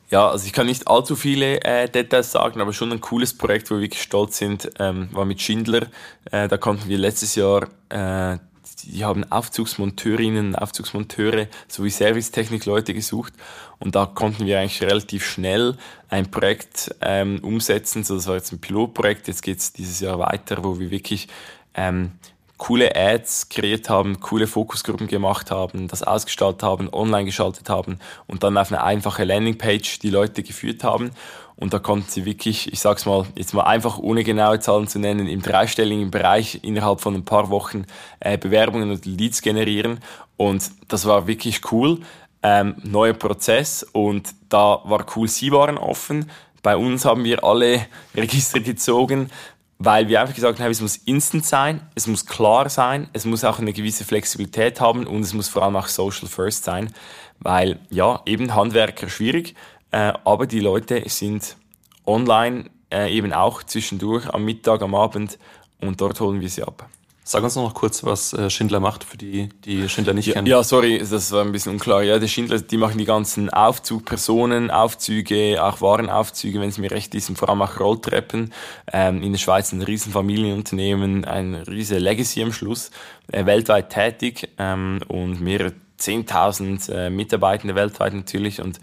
Ja, 0.09 0.29
also 0.29 0.45
ich 0.45 0.53
kann 0.53 0.67
nicht 0.67 0.87
allzu 0.87 1.15
viele 1.17 1.61
äh, 1.63 1.89
Details 1.89 2.31
sagen, 2.31 2.61
aber 2.61 2.71
schon 2.71 2.91
ein 2.91 3.01
cooles 3.01 3.33
Projekt, 3.37 3.69
wo 3.69 3.75
wir 3.75 3.81
wirklich 3.81 4.01
stolz 4.01 4.37
sind, 4.37 4.69
ähm, 4.79 5.09
war 5.11 5.25
mit 5.25 5.41
Schindler. 5.41 5.87
Äh, 6.31 6.47
da 6.47 6.57
konnten 6.57 6.87
wir 6.87 6.97
letztes 6.97 7.35
Jahr 7.35 7.67
äh, 7.89 8.37
die 8.75 9.03
haben 9.05 9.29
Aufzugsmonteurinnen, 9.31 10.55
Aufzugsmonteure 10.55 11.47
sowie 11.67 11.89
Servicetechnikleute 11.89 12.93
gesucht 12.93 13.33
und 13.79 13.95
da 13.95 14.05
konnten 14.05 14.45
wir 14.45 14.59
eigentlich 14.59 14.81
relativ 14.81 15.25
schnell 15.25 15.77
ein 16.09 16.31
Projekt 16.31 16.95
ähm, 17.01 17.39
umsetzen. 17.43 18.03
So, 18.03 18.15
das 18.15 18.27
war 18.27 18.35
jetzt 18.35 18.51
ein 18.51 18.59
Pilotprojekt, 18.59 19.27
jetzt 19.27 19.41
geht's 19.41 19.73
dieses 19.73 19.99
Jahr 19.99 20.19
weiter, 20.19 20.63
wo 20.63 20.79
wir 20.79 20.91
wirklich 20.91 21.27
ähm, 21.73 22.11
coole 22.57 22.95
Ads 22.95 23.49
kreiert 23.49 23.89
haben, 23.89 24.19
coole 24.19 24.47
Fokusgruppen 24.47 25.07
gemacht 25.07 25.51
haben, 25.51 25.87
das 25.87 26.03
ausgestaltet 26.03 26.63
haben, 26.63 26.89
online 26.91 27.25
geschaltet 27.25 27.69
haben 27.69 27.99
und 28.25 28.43
dann 28.43 28.57
auf 28.57 28.71
eine 28.71 28.83
einfache 28.83 29.23
Landingpage 29.23 29.99
die 29.99 30.09
Leute 30.09 30.43
geführt 30.43 30.83
haben. 30.83 31.11
Und 31.57 31.73
da 31.73 31.79
konnten 31.79 32.09
sie 32.09 32.25
wirklich, 32.25 32.71
ich 32.71 32.79
sag's 32.79 33.05
mal, 33.05 33.25
jetzt 33.35 33.53
mal 33.53 33.63
einfach 33.63 33.97
ohne 33.97 34.23
genaue 34.23 34.59
Zahlen 34.59 34.87
zu 34.87 34.99
nennen, 34.99 35.27
im 35.27 35.41
dreistelligen 35.41 36.11
Bereich 36.11 36.59
innerhalb 36.63 37.01
von 37.01 37.15
ein 37.15 37.25
paar 37.25 37.49
Wochen 37.49 37.85
äh, 38.19 38.37
Bewerbungen 38.37 38.91
und 38.91 39.05
Leads 39.05 39.41
generieren. 39.41 39.99
Und 40.37 40.69
das 40.87 41.05
war 41.05 41.25
wirklich 41.25 41.71
cool. 41.71 41.99
Ähm, 42.43 42.75
neuer 42.83 43.13
Prozess 43.13 43.81
und 43.91 44.29
da 44.49 44.81
war 44.83 45.05
cool, 45.15 45.27
sie 45.27 45.51
waren 45.51 45.79
offen. 45.79 46.29
Bei 46.61 46.77
uns 46.77 47.05
haben 47.05 47.23
wir 47.23 47.43
alle 47.43 47.87
Register 48.15 48.59
gezogen, 48.59 49.31
weil 49.79 50.07
wir 50.07 50.21
einfach 50.21 50.35
gesagt 50.35 50.59
haben, 50.59 50.69
es 50.69 50.81
muss 50.81 50.97
instant 50.97 51.45
sein, 51.45 51.81
es 51.95 52.05
muss 52.05 52.27
klar 52.27 52.69
sein, 52.69 53.09
es 53.13 53.25
muss 53.25 53.43
auch 53.43 53.57
eine 53.57 53.73
gewisse 53.73 54.05
Flexibilität 54.05 54.79
haben 54.79 55.07
und 55.07 55.21
es 55.21 55.33
muss 55.33 55.49
vor 55.49 55.63
allem 55.63 55.75
auch 55.75 55.87
social 55.87 56.27
first 56.27 56.63
sein, 56.63 56.93
weil 57.39 57.79
ja, 57.89 58.21
eben 58.27 58.53
Handwerker 58.53 59.09
schwierig, 59.09 59.55
äh, 59.91 60.13
aber 60.23 60.47
die 60.47 60.59
Leute 60.59 61.03
sind 61.07 61.57
online 62.05 62.69
äh, 62.91 63.13
eben 63.13 63.33
auch 63.33 63.63
zwischendurch 63.63 64.27
am 64.29 64.45
Mittag, 64.45 64.81
am 64.81 64.95
Abend 64.95 65.37
und 65.81 66.01
dort 66.01 66.19
holen 66.19 66.41
wir 66.41 66.49
sie 66.49 66.63
ab. 66.63 66.87
Sag 67.29 67.43
uns 67.43 67.57
noch 67.57 67.73
kurz, 67.73 68.05
was 68.05 68.31
äh, 68.31 68.49
Schindler 68.49 68.79
macht, 68.79 69.03
für 69.03 69.17
die, 69.17 69.49
die 69.65 69.89
Schindler 69.89 70.13
nicht 70.13 70.27
ja, 70.27 70.35
kennen. 70.35 70.47
Ja, 70.47 70.63
sorry, 70.63 70.97
das 70.99 71.29
war 71.33 71.43
ein 71.43 71.51
bisschen 71.51 71.73
unklar. 71.73 72.01
Ja, 72.01 72.19
die 72.19 72.29
Schindler, 72.29 72.61
die 72.61 72.77
machen 72.77 72.97
die 72.97 73.03
ganzen 73.03 73.49
Aufzugpersonen, 73.49 74.71
Aufzüge, 74.71 75.61
auch 75.61 75.81
Warenaufzüge, 75.81 76.61
wenn 76.61 76.69
es 76.69 76.77
mir 76.77 76.89
recht 76.89 77.13
ist, 77.15 77.27
und 77.27 77.35
vor 77.35 77.49
allem 77.49 77.61
auch 77.61 77.81
Rolltreppen. 77.81 78.53
Ähm, 78.93 79.21
in 79.23 79.33
der 79.33 79.39
Schweiz 79.39 79.73
ein 79.73 79.81
riesen 79.81 80.13
Familienunternehmen, 80.13 81.25
ein 81.25 81.55
riesen 81.55 81.99
Legacy 81.99 82.43
am 82.43 82.53
Schluss, 82.53 82.91
äh, 83.29 83.45
weltweit 83.45 83.89
tätig 83.89 84.47
ähm, 84.57 85.01
und 85.09 85.41
mehrere 85.41 85.73
10.000 85.99 86.93
äh, 86.93 87.09
Mitarbeitende 87.09 87.75
weltweit 87.75 88.13
natürlich 88.13 88.61
und 88.61 88.79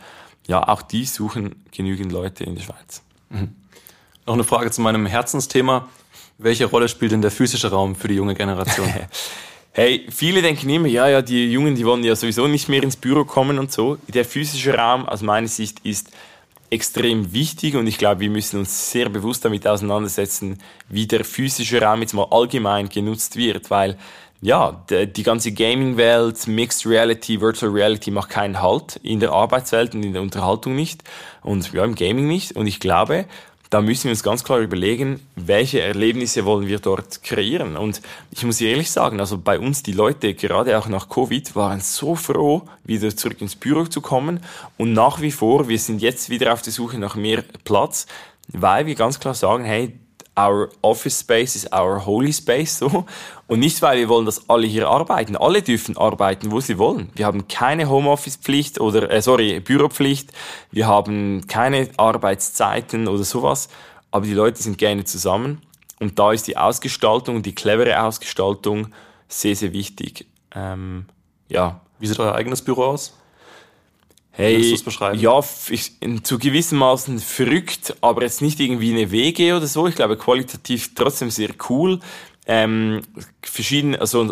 ja, 0.47 0.67
auch 0.69 0.83
die 0.83 1.05
suchen 1.05 1.65
genügend 1.71 2.13
Leute 2.13 2.45
in 2.45 2.55
der 2.55 2.63
Schweiz. 2.63 3.03
Mhm. 3.31 3.55
Noch 4.27 4.35
eine 4.35 4.45
Frage 4.45 4.71
zu 4.71 4.81
meinem 4.81 5.07
Herzensthema. 5.07 5.89
Welche 6.39 6.67
Rolle 6.67 6.89
spielt 6.89 7.13
denn 7.13 7.23
der 7.23 7.31
physische 7.31 7.71
Raum 7.71 7.95
für 7.95 8.09
die 8.09 8.15
junge 8.15 8.35
Generation? 8.35 8.93
hey, 9.73 10.07
viele 10.11 10.43
denken 10.43 10.69
immer, 10.69 10.89
ja, 10.89 11.09
ja, 11.09 11.23
die 11.23 11.53
Jungen, 11.53 11.75
die 11.75 11.85
wollen 11.85 12.05
ja 12.05 12.17
sowieso 12.17 12.47
nicht 12.47 12.69
mehr 12.69 12.83
ins 12.83 12.97
Büro 12.97 13.25
kommen 13.25 13.59
und 13.59 13.73
so. 13.73 13.99
Der 14.09 14.25
physische 14.25 14.75
Raum 14.75 15.07
aus 15.07 15.23
meiner 15.23 15.49
Sicht 15.49 15.81
ist 15.81 16.11
extrem 16.71 17.33
wichtig 17.33 17.77
und 17.77 17.87
ich 17.87 17.99
glaube, 17.99 18.21
wir 18.21 18.31
müssen 18.31 18.59
uns 18.59 18.91
sehr 18.91 19.09
bewusst 19.09 19.45
damit 19.45 19.67
auseinandersetzen, 19.67 20.59
wie 20.89 21.07
der 21.07 21.25
physische 21.25 21.81
Raum 21.81 22.01
jetzt 22.01 22.15
mal 22.15 22.27
allgemein 22.31 22.89
genutzt 22.89 23.37
wird, 23.37 23.71
weil 23.71 23.97
ja, 24.45 24.85
die 24.91 25.23
ganze 25.23 25.53
Gaming-Welt, 25.53 26.47
Mixed 26.47 26.85
Reality, 26.85 27.41
Virtual 27.41 27.73
Reality 27.73 28.11
macht 28.11 28.29
keinen 28.29 28.61
Halt 28.61 28.97
in 29.03 29.19
der 29.19 29.33
Arbeitswelt 29.33 29.95
und 29.95 30.03
in 30.03 30.13
der 30.13 30.21
Unterhaltung 30.21 30.77
nicht 30.77 31.03
und 31.43 31.73
ja, 31.73 31.83
im 31.83 31.95
Gaming 31.95 32.29
nicht. 32.29 32.53
Und 32.55 32.67
ich 32.67 32.79
glaube, 32.79 33.25
da 33.71 33.81
müssen 33.81 34.05
wir 34.05 34.11
uns 34.11 34.23
ganz 34.23 34.45
klar 34.45 34.59
überlegen, 34.59 35.27
welche 35.35 35.81
Erlebnisse 35.81 36.45
wollen 36.45 36.67
wir 36.67 36.79
dort 36.79 37.23
kreieren. 37.23 37.79
Und 37.79 38.03
ich 38.33 38.45
muss 38.45 38.61
ehrlich 38.61 38.91
sagen, 38.91 39.19
also 39.19 39.39
bei 39.39 39.59
uns 39.59 39.83
die 39.83 39.93
Leute, 39.93 40.35
gerade 40.35 40.77
auch 40.79 40.89
nach 40.89 41.09
Covid, 41.09 41.57
waren 41.57 41.81
so 41.81 42.15
froh, 42.15 42.65
wieder 42.85 43.17
zurück 43.17 43.41
ins 43.41 43.57
Büro 43.57 43.87
zu 43.87 44.03
kommen. 44.03 44.41
Und 44.77 44.93
nach 44.93 45.23
wie 45.23 45.33
vor, 45.33 45.69
wir 45.69 45.79
sind 45.79 46.03
jetzt 46.03 46.29
wieder 46.29 46.53
auf 46.53 46.61
der 46.61 46.75
Suche 46.75 46.99
nach 46.99 47.15
mehr 47.15 47.43
Platz, 47.65 48.07
weil 48.49 48.85
wir 48.85 48.95
ganz 48.95 49.21
klar 49.21 49.33
sagen, 49.33 49.65
hey, 49.65 49.99
our 50.39 50.69
office 50.83 51.21
space 51.21 51.57
is 51.57 51.73
our 51.73 52.05
holy 52.05 52.33
space, 52.33 52.79
so. 52.79 53.05
Und 53.47 53.61
nicht, 53.61 53.81
weil 53.83 53.99
wir 53.99 54.09
wollen, 54.09 54.27
dass 54.27 54.49
alle 54.49 54.67
hier 54.67 54.89
arbeiten. 54.89 55.37
Alle 55.37 55.63
dürfen 55.63 55.97
arbeiten, 55.97 56.51
wo 56.51 56.61
sie 56.61 56.79
wollen. 56.79 57.11
Wir 57.15 57.27
haben 57.27 57.47
keine 57.47 57.89
Homeoffice-Pflicht 57.89 58.81
oder, 58.81 59.11
äh, 59.11 59.21
sorry, 59.23 59.61
Büropflicht. 59.61 60.33
Wir 60.71 60.87
haben 60.87 61.47
keine 61.47 61.91
Arbeitszeiten 61.97 63.07
oder 63.07 63.25
sowas. 63.25 63.69
Aber 64.11 64.27
die 64.27 64.35
Leute 64.35 64.63
sind 64.63 64.79
gerne 64.79 65.05
zusammen. 65.05 65.63
Und 66.01 66.19
da 66.19 66.33
ist 66.33 66.47
die 66.47 66.57
Ausgestaltung, 66.57 67.43
die 67.43 67.55
clevere 67.55 68.03
Ausgestaltung 68.03 68.89
sehr, 69.29 69.57
sehr 69.57 69.73
wichtig. 69.73 70.27
Ähm, 70.55 71.07
ja. 71.49 71.81
Wie 71.99 72.07
sieht 72.07 72.19
euer 72.19 72.35
eigenes 72.35 72.63
Büro 72.63 72.85
aus? 72.85 73.17
Hey, 74.37 74.77
ja, 75.13 75.41
ich, 75.71 75.93
zu 76.25 76.39
gewissem 76.41 76.79
Maßen 76.79 77.21
verrückt, 77.21 77.95
aber 78.01 78.23
jetzt 78.23 78.43
nicht 78.43 78.59
irgendwie 78.59 78.91
eine 78.91 79.13
WG 79.13 79.53
oder 79.53 79.69
so. 79.69 79.87
Ich 79.87 79.95
glaube, 79.95 80.17
qualitativ 80.17 80.93
trotzdem 80.97 81.31
sehr 81.31 81.51
cool. 81.69 82.01
Ähm, 82.47 83.03
verschieden, 83.43 83.95
also 83.95 84.29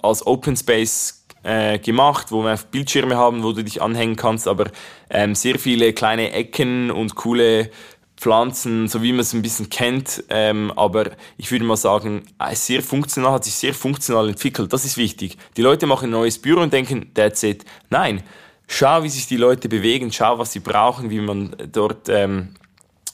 als 0.00 0.26
Open 0.26 0.56
Space 0.56 1.26
äh, 1.42 1.78
gemacht, 1.78 2.32
wo 2.32 2.42
wir 2.42 2.58
Bildschirme 2.70 3.16
haben, 3.16 3.42
wo 3.42 3.52
du 3.52 3.62
dich 3.62 3.82
anhängen 3.82 4.16
kannst, 4.16 4.48
aber 4.48 4.70
ähm, 5.10 5.34
sehr 5.34 5.58
viele 5.58 5.92
kleine 5.92 6.32
Ecken 6.32 6.90
und 6.90 7.14
coole 7.14 7.70
Pflanzen, 8.16 8.88
so 8.88 9.02
wie 9.02 9.12
man 9.12 9.20
es 9.20 9.34
ein 9.34 9.42
bisschen 9.42 9.68
kennt, 9.68 10.24
ähm, 10.30 10.72
aber 10.74 11.10
ich 11.36 11.50
würde 11.50 11.66
mal 11.66 11.76
sagen, 11.76 12.22
sehr 12.52 12.82
funktional, 12.82 13.32
hat 13.32 13.44
sich 13.44 13.54
sehr 13.54 13.74
funktional 13.74 14.30
entwickelt. 14.30 14.72
Das 14.72 14.86
ist 14.86 14.96
wichtig. 14.96 15.36
Die 15.58 15.62
Leute 15.62 15.86
machen 15.86 16.06
ein 16.06 16.12
neues 16.12 16.40
Büro 16.40 16.62
und 16.62 16.72
denken, 16.72 17.10
that's 17.12 17.42
it. 17.42 17.64
Nein, 17.90 18.22
schau, 18.66 19.02
wie 19.02 19.08
sich 19.08 19.26
die 19.26 19.36
Leute 19.36 19.68
bewegen, 19.68 20.12
schau, 20.12 20.38
was 20.38 20.52
sie 20.52 20.60
brauchen, 20.60 21.10
wie 21.10 21.20
man 21.20 21.56
dort 21.72 22.08
ähm, 22.08 22.54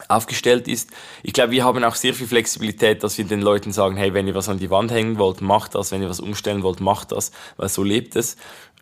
aufgestellt 0.08 0.68
ist. 0.68 0.90
Ich 1.22 1.32
glaube, 1.32 1.52
wir 1.52 1.64
haben 1.64 1.82
auch 1.84 1.94
sehr 1.94 2.14
viel 2.14 2.26
Flexibilität, 2.26 3.02
dass 3.02 3.18
wir 3.18 3.24
den 3.24 3.42
Leuten 3.42 3.72
sagen, 3.72 3.96
hey, 3.96 4.14
wenn 4.14 4.26
ihr 4.26 4.34
was 4.34 4.48
an 4.48 4.58
die 4.58 4.70
Wand 4.70 4.90
hängen 4.90 5.18
wollt, 5.18 5.40
macht 5.40 5.74
das, 5.74 5.92
wenn 5.92 6.02
ihr 6.02 6.08
was 6.08 6.20
umstellen 6.20 6.62
wollt, 6.62 6.80
macht 6.80 7.12
das, 7.12 7.32
weil 7.56 7.68
so 7.68 7.82
lebt 7.82 8.16
es. 8.16 8.36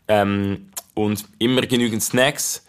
Ähm, 0.07 0.70
und 0.94 1.26
immer 1.38 1.62
genügend 1.62 2.02
Snacks, 2.02 2.64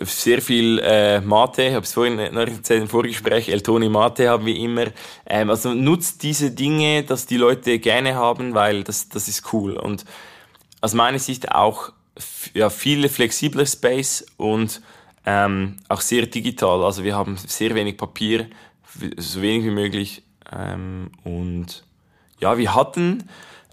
sehr 0.00 0.42
viel 0.42 0.80
äh, 0.80 1.20
Mate, 1.20 1.72
habe 1.72 1.84
es 1.84 1.92
vorhin 1.92 2.16
noch 2.16 2.46
erzählt 2.46 2.82
im 2.82 2.88
Vorgespräch, 2.88 3.48
Eltoni 3.48 3.88
Mate 3.88 4.28
haben 4.28 4.46
wir 4.46 4.56
immer. 4.56 4.86
Ähm, 5.26 5.50
also 5.50 5.72
nutzt 5.72 6.22
diese 6.22 6.50
Dinge, 6.50 7.04
dass 7.04 7.26
die 7.26 7.36
Leute 7.36 7.78
gerne 7.78 8.16
haben, 8.16 8.54
weil 8.54 8.82
das, 8.82 9.08
das 9.08 9.28
ist 9.28 9.52
cool. 9.52 9.76
Und 9.76 10.04
aus 10.80 10.94
meiner 10.94 11.18
Sicht 11.18 11.52
auch 11.52 11.92
ja, 12.54 12.70
viele 12.70 13.08
flexible 13.08 13.66
Space 13.66 14.26
und 14.36 14.80
ähm, 15.26 15.76
auch 15.88 16.00
sehr 16.00 16.26
digital. 16.26 16.84
Also 16.84 17.04
wir 17.04 17.16
haben 17.16 17.36
sehr 17.36 17.74
wenig 17.74 17.96
Papier, 17.96 18.46
so 19.16 19.42
wenig 19.42 19.64
wie 19.64 19.70
möglich. 19.70 20.22
Ähm, 20.52 21.10
und 21.24 21.84
ja, 22.40 22.58
wir 22.58 22.74
hatten 22.74 23.28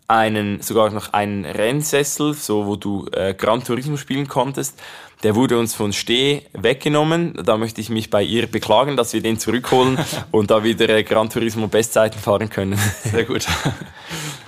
einen, 0.07 0.61
sogar 0.61 0.89
noch 0.91 1.13
einen 1.13 1.45
Rennsessel, 1.45 2.33
so 2.33 2.65
wo 2.65 2.75
du 2.75 3.07
äh, 3.13 3.33
Gran 3.33 3.63
Turismo 3.63 3.97
spielen 3.97 4.27
konntest. 4.27 4.79
Der 5.23 5.35
wurde 5.35 5.59
uns 5.59 5.75
von 5.75 5.93
Steh 5.93 6.43
weggenommen. 6.53 7.39
Da 7.43 7.57
möchte 7.57 7.79
ich 7.79 7.89
mich 7.89 8.09
bei 8.09 8.23
ihr 8.23 8.47
beklagen, 8.47 8.97
dass 8.97 9.13
wir 9.13 9.21
den 9.21 9.39
zurückholen 9.39 9.99
und 10.31 10.51
da 10.51 10.63
wieder 10.63 10.89
äh, 10.89 11.03
Gran 11.03 11.29
Turismo 11.29 11.67
Bestzeiten 11.67 12.19
fahren 12.19 12.49
können. 12.49 12.77
Sehr 13.03 13.25
gut. 13.25 13.45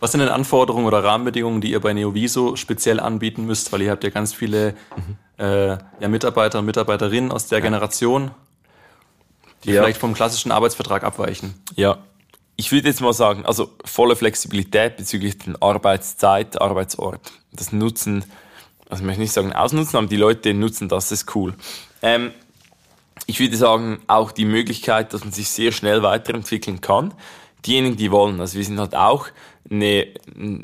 Was 0.00 0.12
sind 0.12 0.20
denn 0.20 0.30
Anforderungen 0.30 0.86
oder 0.86 1.04
Rahmenbedingungen, 1.04 1.60
die 1.60 1.70
ihr 1.70 1.80
bei 1.80 1.92
Neoviso 1.92 2.56
speziell 2.56 2.98
anbieten 2.98 3.44
müsst? 3.44 3.70
Weil 3.72 3.82
ihr 3.82 3.90
habt 3.90 4.02
ja 4.02 4.10
ganz 4.10 4.32
viele 4.32 4.74
mhm. 4.96 5.44
äh, 5.44 5.68
ja, 6.00 6.08
Mitarbeiter 6.08 6.58
und 6.58 6.64
Mitarbeiterinnen 6.64 7.30
aus 7.30 7.48
der 7.48 7.58
ja. 7.58 7.64
Generation, 7.64 8.30
die 9.64 9.72
ja. 9.72 9.82
vielleicht 9.82 10.00
vom 10.00 10.14
klassischen 10.14 10.52
Arbeitsvertrag 10.52 11.04
abweichen. 11.04 11.54
Ja, 11.76 11.98
ich 12.56 12.72
würde 12.72 12.88
jetzt 12.88 13.02
mal 13.02 13.12
sagen, 13.12 13.44
also 13.44 13.70
volle 13.84 14.16
Flexibilität 14.16 14.96
bezüglich 14.96 15.38
der 15.38 15.54
Arbeitszeit, 15.60 16.60
Arbeitsort. 16.60 17.32
Das 17.52 17.72
Nutzen, 17.72 18.24
also 18.88 19.02
ich 19.02 19.06
möchte 19.06 19.20
nicht 19.20 19.32
sagen 19.32 19.52
ausnutzen, 19.52 19.98
aber 19.98 20.06
die 20.06 20.16
Leute 20.16 20.54
nutzen 20.54 20.88
das, 20.88 21.12
ist 21.12 21.34
cool. 21.34 21.54
Ähm, 22.00 22.32
ich 23.26 23.38
würde 23.38 23.56
sagen, 23.56 24.00
auch 24.06 24.32
die 24.32 24.46
Möglichkeit, 24.46 25.12
dass 25.12 25.24
man 25.24 25.32
sich 25.32 25.50
sehr 25.50 25.72
schnell 25.72 26.02
weiterentwickeln 26.02 26.80
kann 26.80 27.12
diejenigen, 27.66 27.96
die 27.96 28.10
wollen. 28.10 28.40
Also 28.40 28.56
wir 28.56 28.64
sind 28.64 28.78
halt 28.78 28.94
auch 28.94 29.26
eine, 29.70 30.08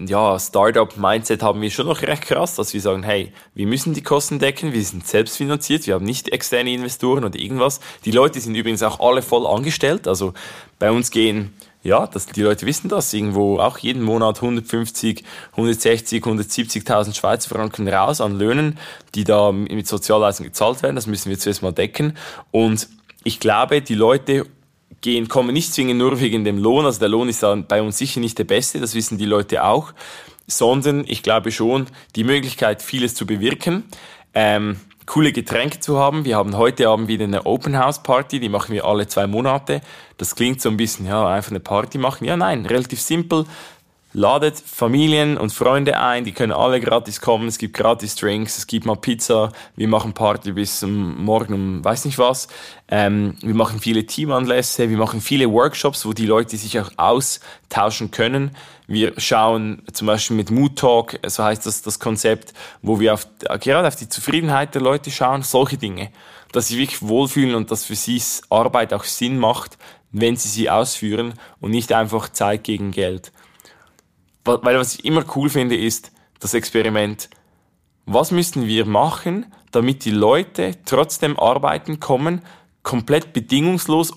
ja, 0.07 0.39
Startup-Mindset 0.39 1.43
haben 1.43 1.61
wir 1.61 1.71
schon 1.71 1.87
noch 1.87 2.03
recht 2.03 2.23
krass, 2.23 2.57
dass 2.57 2.75
wir 2.75 2.81
sagen, 2.81 3.03
hey, 3.05 3.33
wir 3.55 3.67
müssen 3.67 3.95
die 3.95 4.03
Kosten 4.03 4.39
decken, 4.39 4.73
wir 4.73 4.83
sind 4.83 5.07
selbstfinanziert, 5.07 5.87
wir 5.87 5.95
haben 5.95 6.05
nicht 6.05 6.31
externe 6.31 6.73
Investoren 6.73 7.25
oder 7.25 7.39
irgendwas. 7.39 7.81
Die 8.05 8.11
Leute 8.11 8.41
sind 8.41 8.57
übrigens 8.57 8.83
auch 8.83 8.99
alle 8.99 9.23
voll 9.23 9.47
angestellt, 9.47 10.09
also 10.09 10.35
bei 10.79 10.91
uns 10.91 11.11
gehen 11.11 11.53
ja, 11.87 12.07
das, 12.09 12.27
die 12.27 12.43
Leute 12.43 12.67
wissen 12.67 12.89
das, 12.89 13.13
irgendwo 13.15 13.61
auch 13.61 13.79
jeden 13.79 14.03
Monat 14.03 14.37
150, 14.37 15.23
160, 15.53 16.21
170.000 16.25 17.15
Schweizer 17.15 17.55
Franken 17.55 17.87
raus 17.89 18.21
an 18.21 18.37
Löhnen, 18.37 18.79
die 19.15 19.23
da 19.23 19.53
mit 19.53 19.87
Sozialleistungen 19.87 20.51
gezahlt 20.51 20.83
werden. 20.83 20.97
Das 20.97 21.07
müssen 21.07 21.31
wir 21.31 21.39
zuerst 21.39 21.63
mal 21.63 21.73
decken. 21.73 22.17
Und 22.51 22.89
ich 23.23 23.39
glaube, 23.39 23.83
die 23.83 23.95
Leute 23.95 24.47
gehen, 25.01 25.29
kommen 25.29 25.53
nicht 25.53 25.73
zwingend 25.73 25.99
nur 25.99 26.21
wegen 26.21 26.45
dem 26.45 26.59
Lohn. 26.59 26.85
Also 26.85 27.01
der 27.01 27.09
Lohn 27.09 27.29
ist 27.29 27.43
dann 27.43 27.67
bei 27.67 27.83
uns 27.83 27.99
sicher 27.99 28.21
nicht 28.21 28.39
der 28.39 28.45
beste, 28.45 28.81
das 28.81 28.95
wissen 28.95 29.19
die 29.19 29.27
Leute 29.27 29.65
auch. 29.65 29.93
Sondern 30.47 31.05
ich 31.07 31.23
glaube 31.23 31.51
schon, 31.51 31.87
die 32.15 32.25
Möglichkeit, 32.25 32.83
vieles 32.83 33.15
zu 33.15 33.27
bewirken. 33.27 33.85
Ähm, 34.35 34.77
coole 35.07 35.33
Getränke 35.33 35.81
zu 35.81 35.99
haben. 35.99 36.25
Wir 36.25 36.37
haben 36.37 36.57
heute 36.57 36.89
Abend 36.89 37.09
wieder 37.09 37.25
eine 37.25 37.47
Open 37.47 37.79
House 37.79 38.03
Party, 38.03 38.41
die 38.41 38.49
machen 38.49 38.75
wir 38.75 38.85
alle 38.85 39.07
zwei 39.07 39.27
Monate. 39.27 39.81
Das 40.19 40.35
klingt 40.35 40.61
so 40.61 40.69
ein 40.69 40.77
bisschen, 40.77 41.07
ja, 41.07 41.27
einfach 41.29 41.51
eine 41.51 41.61
Party 41.61 41.99
machen. 41.99 42.25
Ja, 42.25 42.37
nein, 42.37 42.67
relativ 42.67 43.01
simpel. 43.01 43.47
Ladet 44.19 44.59
Familien 44.59 45.37
und 45.37 45.53
Freunde 45.53 45.99
ein, 45.99 46.25
die 46.25 46.33
können 46.33 46.53
alle 46.53 46.81
gratis 46.81 47.21
kommen, 47.21 47.49
es 47.49 47.59
gibt 47.59 47.77
gratis 47.77 48.15
Drinks, 48.15 48.57
es 48.57 48.67
gibt 48.67 48.87
mal 48.87 48.97
Pizza, 48.97 49.53
wir 49.75 49.89
machen 49.89 50.15
Party 50.15 50.53
bis 50.53 50.83
um 50.83 51.23
morgen 51.23 51.53
um 51.53 51.85
weiß 51.85 52.07
nicht 52.07 52.17
was. 52.17 52.49
Ähm, 52.89 53.37
wir 53.43 53.55
machen 53.55 53.79
viele 53.79 54.07
Teamanlässe, 54.07 54.89
wir 54.89 54.97
machen 54.97 55.21
viele 55.21 55.53
Workshops, 55.53 56.07
wo 56.07 56.15
die 56.15 56.25
Leute 56.25 56.57
sich 56.57 56.81
auch 56.81 56.91
austauschen 56.97 58.11
können. 58.11 58.53
Wir 58.87 59.13
schauen 59.21 59.83
zum 59.93 60.07
Beispiel 60.07 60.39
mit 60.39 60.51
Mood 60.51 60.77
Talk, 60.79 61.19
so 61.27 61.45
heißt 61.45 61.67
das 61.67 61.83
das 61.83 61.99
Konzept, 61.99 62.55
wo 62.81 62.99
wir 62.99 63.13
auf, 63.13 63.27
gerade 63.61 63.87
auf 63.87 63.97
die 63.97 64.09
Zufriedenheit 64.09 64.75
der 64.75 64.81
Leute 64.81 65.11
schauen, 65.11 65.43
solche 65.43 65.77
Dinge. 65.77 66.09
Dass 66.53 66.69
sie 66.69 66.79
wirklich 66.79 67.03
wohlfühlen 67.03 67.55
und 67.55 67.71
dass 67.71 67.85
für 67.85 67.97
sie 67.97 68.23
Arbeit 68.49 68.95
auch 68.95 69.05
Sinn 69.05 69.39
macht, 69.39 69.77
wenn 70.11 70.37
sie 70.37 70.49
sie 70.49 70.71
ausführen 70.71 71.35
und 71.61 71.73
nicht 71.73 71.93
einfach 71.93 72.31
Zeit 72.31 72.65
gegen 72.65 72.93
Geld. 72.93 73.31
Weil 74.47 74.79
was 74.79 74.95
ich 74.95 75.05
immer 75.05 75.25
cool 75.35 75.51
finde, 75.51 75.77
ist 75.77 76.13
das 76.41 76.55
Experiment. 76.55 77.29
Was 78.07 78.31
müssen 78.31 78.67
wir 78.67 78.87
machen, 78.87 79.47
damit 79.73 80.05
die 80.05 80.11
Leute 80.11 80.77
trotzdem 80.85 81.39
arbeiten 81.39 81.99
kommen, 82.01 82.43
komplett 82.83 83.33
bedingungslos 83.33 84.13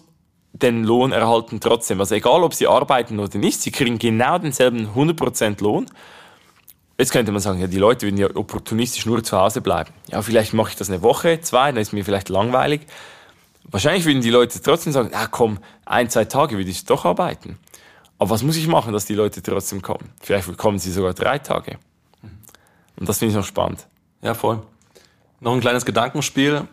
den 0.54 0.84
Lohn 0.84 1.12
erhalten 1.12 1.60
trotzdem. 1.60 2.00
Also 2.00 2.16
egal, 2.16 2.44
ob 2.44 2.54
sie 2.54 2.68
arbeiten 2.68 3.20
oder 3.20 3.38
nicht, 3.38 3.62
sie 3.62 3.72
kriegen 3.72 3.98
genau 3.98 4.38
denselben 4.38 4.90
100% 4.96 5.62
Lohn. 5.62 5.88
Jetzt 6.98 7.12
könnte 7.12 7.32
man 7.32 7.40
sagen, 7.40 7.60
ja, 7.60 7.68
die 7.68 7.78
Leute 7.78 8.06
würden 8.06 8.18
ja 8.18 8.28
opportunistisch 8.36 9.06
nur 9.06 9.24
zu 9.24 9.38
Hause 9.38 9.62
bleiben. 9.62 9.92
Ja, 10.12 10.22
vielleicht 10.22 10.54
mache 10.54 10.72
ich 10.72 10.76
das 10.76 10.90
eine 10.90 11.02
Woche, 11.02 11.40
zwei, 11.42 11.72
dann 11.72 11.82
ist 11.82 11.94
mir 11.94 12.04
vielleicht 12.04 12.30
langweilig. 12.30 12.82
Wahrscheinlich 13.64 14.06
würden 14.06 14.22
die 14.22 14.32
Leute 14.32 14.62
trotzdem 14.62 14.92
sagen, 14.92 15.12
ja 15.14 15.28
komm, 15.28 15.60
ein, 15.86 16.10
zwei 16.10 16.26
Tage 16.26 16.58
würde 16.58 16.70
ich 16.70 16.86
doch 16.86 17.06
arbeiten. 17.06 17.58
Aber 18.20 18.32
was 18.32 18.44
muss 18.44 18.58
ich 18.58 18.68
machen, 18.68 18.92
dass 18.92 19.06
die 19.06 19.16
Leute 19.16 19.42
trotzdem 19.42 19.82
kommen? 19.82 20.12
Vielleicht 20.22 20.56
kommen 20.58 20.78
sie 20.78 20.92
sogar 20.92 21.14
drei 21.14 21.40
Tage. 21.40 21.78
Und 22.98 23.08
das 23.08 23.18
finde 23.18 23.32
ich 23.32 23.38
noch 23.38 23.46
spannend. 23.46 23.88
Ja, 24.22 24.34
voll. 24.34 24.62
Noch 25.40 25.54
ein 25.54 25.62
kleines 25.62 25.86
Gedankenspiel. 25.86 26.68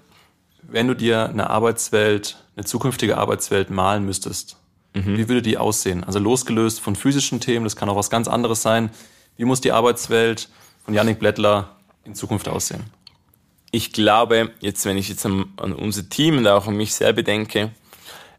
Wenn 0.63 0.89
du 0.89 0.95
dir 0.95 1.29
eine 1.29 1.49
Arbeitswelt, 1.49 2.45
eine 2.57 2.65
zukünftige 2.65 3.17
Arbeitswelt 3.17 3.71
malen 3.71 4.05
müsstest, 4.05 4.57
mhm. 4.95 5.17
wie 5.17 5.29
würde 5.29 5.43
die 5.43 5.57
aussehen? 5.57 6.03
Also 6.03 6.19
losgelöst 6.19 6.81
von 6.81 6.97
physischen 6.97 7.39
Themen, 7.39 7.63
das 7.63 7.77
kann 7.77 7.89
auch 7.89 7.95
was 7.95 8.11
ganz 8.11 8.27
anderes 8.27 8.63
sein. 8.63 8.91
Wie 9.37 9.45
muss 9.45 9.61
die 9.61 9.71
Arbeitswelt 9.71 10.49
von 10.85 10.95
Yannick 10.95 11.21
Blättler 11.21 11.77
in 12.03 12.17
Zukunft 12.17 12.49
aussehen? 12.49 12.83
Ich 13.71 13.93
glaube, 13.93 14.51
jetzt, 14.59 14.85
wenn 14.85 14.97
ich 14.97 15.09
jetzt 15.09 15.25
an, 15.25 15.53
an 15.59 15.73
unser 15.73 16.09
Team 16.09 16.39
und 16.39 16.49
auch 16.49 16.67
an 16.67 16.77
mich 16.77 16.95
selber 16.95 17.23
denke, 17.23 17.71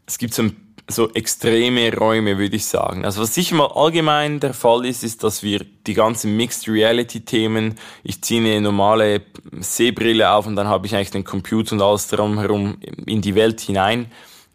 es 0.04 0.18
gibt 0.18 0.34
so 0.34 0.42
ein 0.42 0.67
so 0.88 1.12
extreme 1.12 1.94
Räume, 1.94 2.38
würde 2.38 2.56
ich 2.56 2.64
sagen. 2.64 3.04
Also 3.04 3.20
was 3.20 3.34
sicher 3.34 3.54
mal 3.56 3.66
allgemein 3.66 4.40
der 4.40 4.54
Fall 4.54 4.86
ist, 4.86 5.04
ist, 5.04 5.22
dass 5.22 5.42
wir 5.42 5.64
die 5.86 5.94
ganzen 5.94 6.36
Mixed 6.36 6.66
Reality 6.66 7.20
Themen, 7.20 7.74
ich 8.02 8.22
ziehe 8.22 8.40
eine 8.40 8.60
normale 8.62 9.20
Sehbrille 9.60 10.30
auf 10.30 10.46
und 10.46 10.56
dann 10.56 10.66
habe 10.66 10.86
ich 10.86 10.94
eigentlich 10.94 11.10
den 11.10 11.24
Computer 11.24 11.74
und 11.74 11.82
alles 11.82 12.08
drumherum 12.08 12.78
in 13.06 13.20
die 13.20 13.34
Welt 13.34 13.60
hinein 13.60 14.10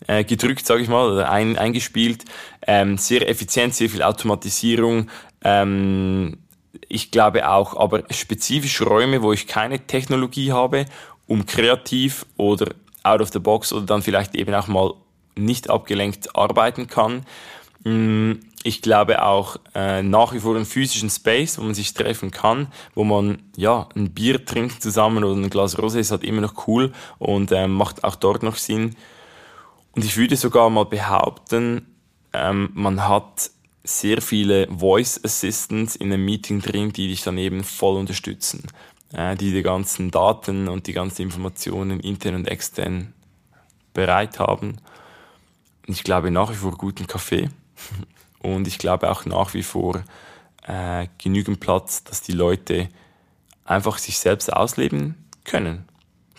äh, 0.07 0.23
gedrückt, 0.23 0.65
sage 0.65 0.81
ich 0.81 0.89
mal, 0.89 1.11
oder 1.11 1.29
ein, 1.29 1.57
eingespielt. 1.57 2.25
Ähm, 2.65 2.97
sehr 2.97 3.29
effizient, 3.29 3.75
sehr 3.75 3.89
viel 3.89 4.01
Automatisierung. 4.01 5.09
Ähm, 5.43 6.37
ich 6.89 7.11
glaube 7.11 7.47
auch, 7.47 7.77
aber 7.77 8.03
spezifisch 8.09 8.81
Räume, 8.81 9.21
wo 9.21 9.33
ich 9.33 9.45
keine 9.45 9.85
Technologie 9.85 10.51
habe, 10.51 10.85
um 11.27 11.45
kreativ 11.45 12.25
oder 12.37 12.73
out 13.03 13.21
of 13.21 13.31
the 13.31 13.39
box 13.39 13.71
oder 13.71 13.85
dann 13.85 14.01
vielleicht 14.01 14.35
eben 14.35 14.53
auch 14.55 14.67
mal 14.67 14.93
nicht 15.35 15.69
abgelenkt 15.69 16.35
arbeiten 16.35 16.87
kann. 16.87 17.25
Mm, 17.83 18.33
ich 18.63 18.81
glaube 18.81 19.23
auch 19.23 19.57
äh, 19.75 20.01
nach 20.01 20.33
wie 20.33 20.39
vor 20.39 20.55
einen 20.55 20.65
physischen 20.65 21.09
Space, 21.09 21.57
wo 21.57 21.63
man 21.63 21.73
sich 21.73 21.93
treffen 21.93 22.31
kann, 22.31 22.67
wo 22.95 23.03
man 23.03 23.43
ja 23.57 23.89
ein 23.95 24.11
Bier 24.11 24.43
trinkt 24.45 24.81
zusammen 24.81 25.23
oder 25.23 25.35
ein 25.35 25.49
Glas 25.49 25.77
Rosé 25.77 25.99
ist 25.99 26.11
halt 26.11 26.23
immer 26.23 26.41
noch 26.41 26.67
cool 26.67 26.93
und 27.19 27.51
äh, 27.51 27.67
macht 27.67 28.03
auch 28.03 28.15
dort 28.15 28.41
noch 28.41 28.55
Sinn. 28.55 28.95
Und 29.91 30.05
ich 30.05 30.15
würde 30.17 30.37
sogar 30.37 30.69
mal 30.69 30.85
behaupten, 30.85 31.85
ähm, 32.31 32.69
man 32.73 33.07
hat 33.07 33.51
sehr 33.83 34.21
viele 34.21 34.67
Voice 34.69 35.19
Assistants 35.23 35.97
in 35.97 36.11
einem 36.11 36.23
Meeting 36.23 36.61
drin, 36.61 36.93
die 36.93 37.09
dich 37.09 37.21
dann 37.21 37.37
eben 37.37 37.65
voll 37.65 37.97
unterstützen, 37.97 38.63
äh, 39.11 39.35
die 39.35 39.51
die 39.51 39.61
ganzen 39.61 40.09
Daten 40.09 40.69
und 40.69 40.87
die 40.87 40.93
ganzen 40.93 41.23
Informationen 41.23 41.99
intern 41.99 42.35
und 42.35 42.47
extern 42.47 43.13
bereit 43.93 44.39
haben 44.39 44.77
ich 45.85 46.03
glaube 46.03 46.31
nach 46.31 46.51
wie 46.51 46.55
vor 46.55 46.77
guten 46.77 47.07
Kaffee 47.07 47.49
und 48.39 48.67
ich 48.67 48.77
glaube 48.77 49.11
auch 49.11 49.25
nach 49.25 49.53
wie 49.53 49.63
vor 49.63 50.03
äh, 50.65 51.07
genügend 51.17 51.59
Platz, 51.59 52.03
dass 52.03 52.21
die 52.21 52.31
Leute 52.31 52.89
einfach 53.65 53.97
sich 53.97 54.19
selbst 54.19 54.51
ausleben 54.51 55.15
können. 55.43 55.85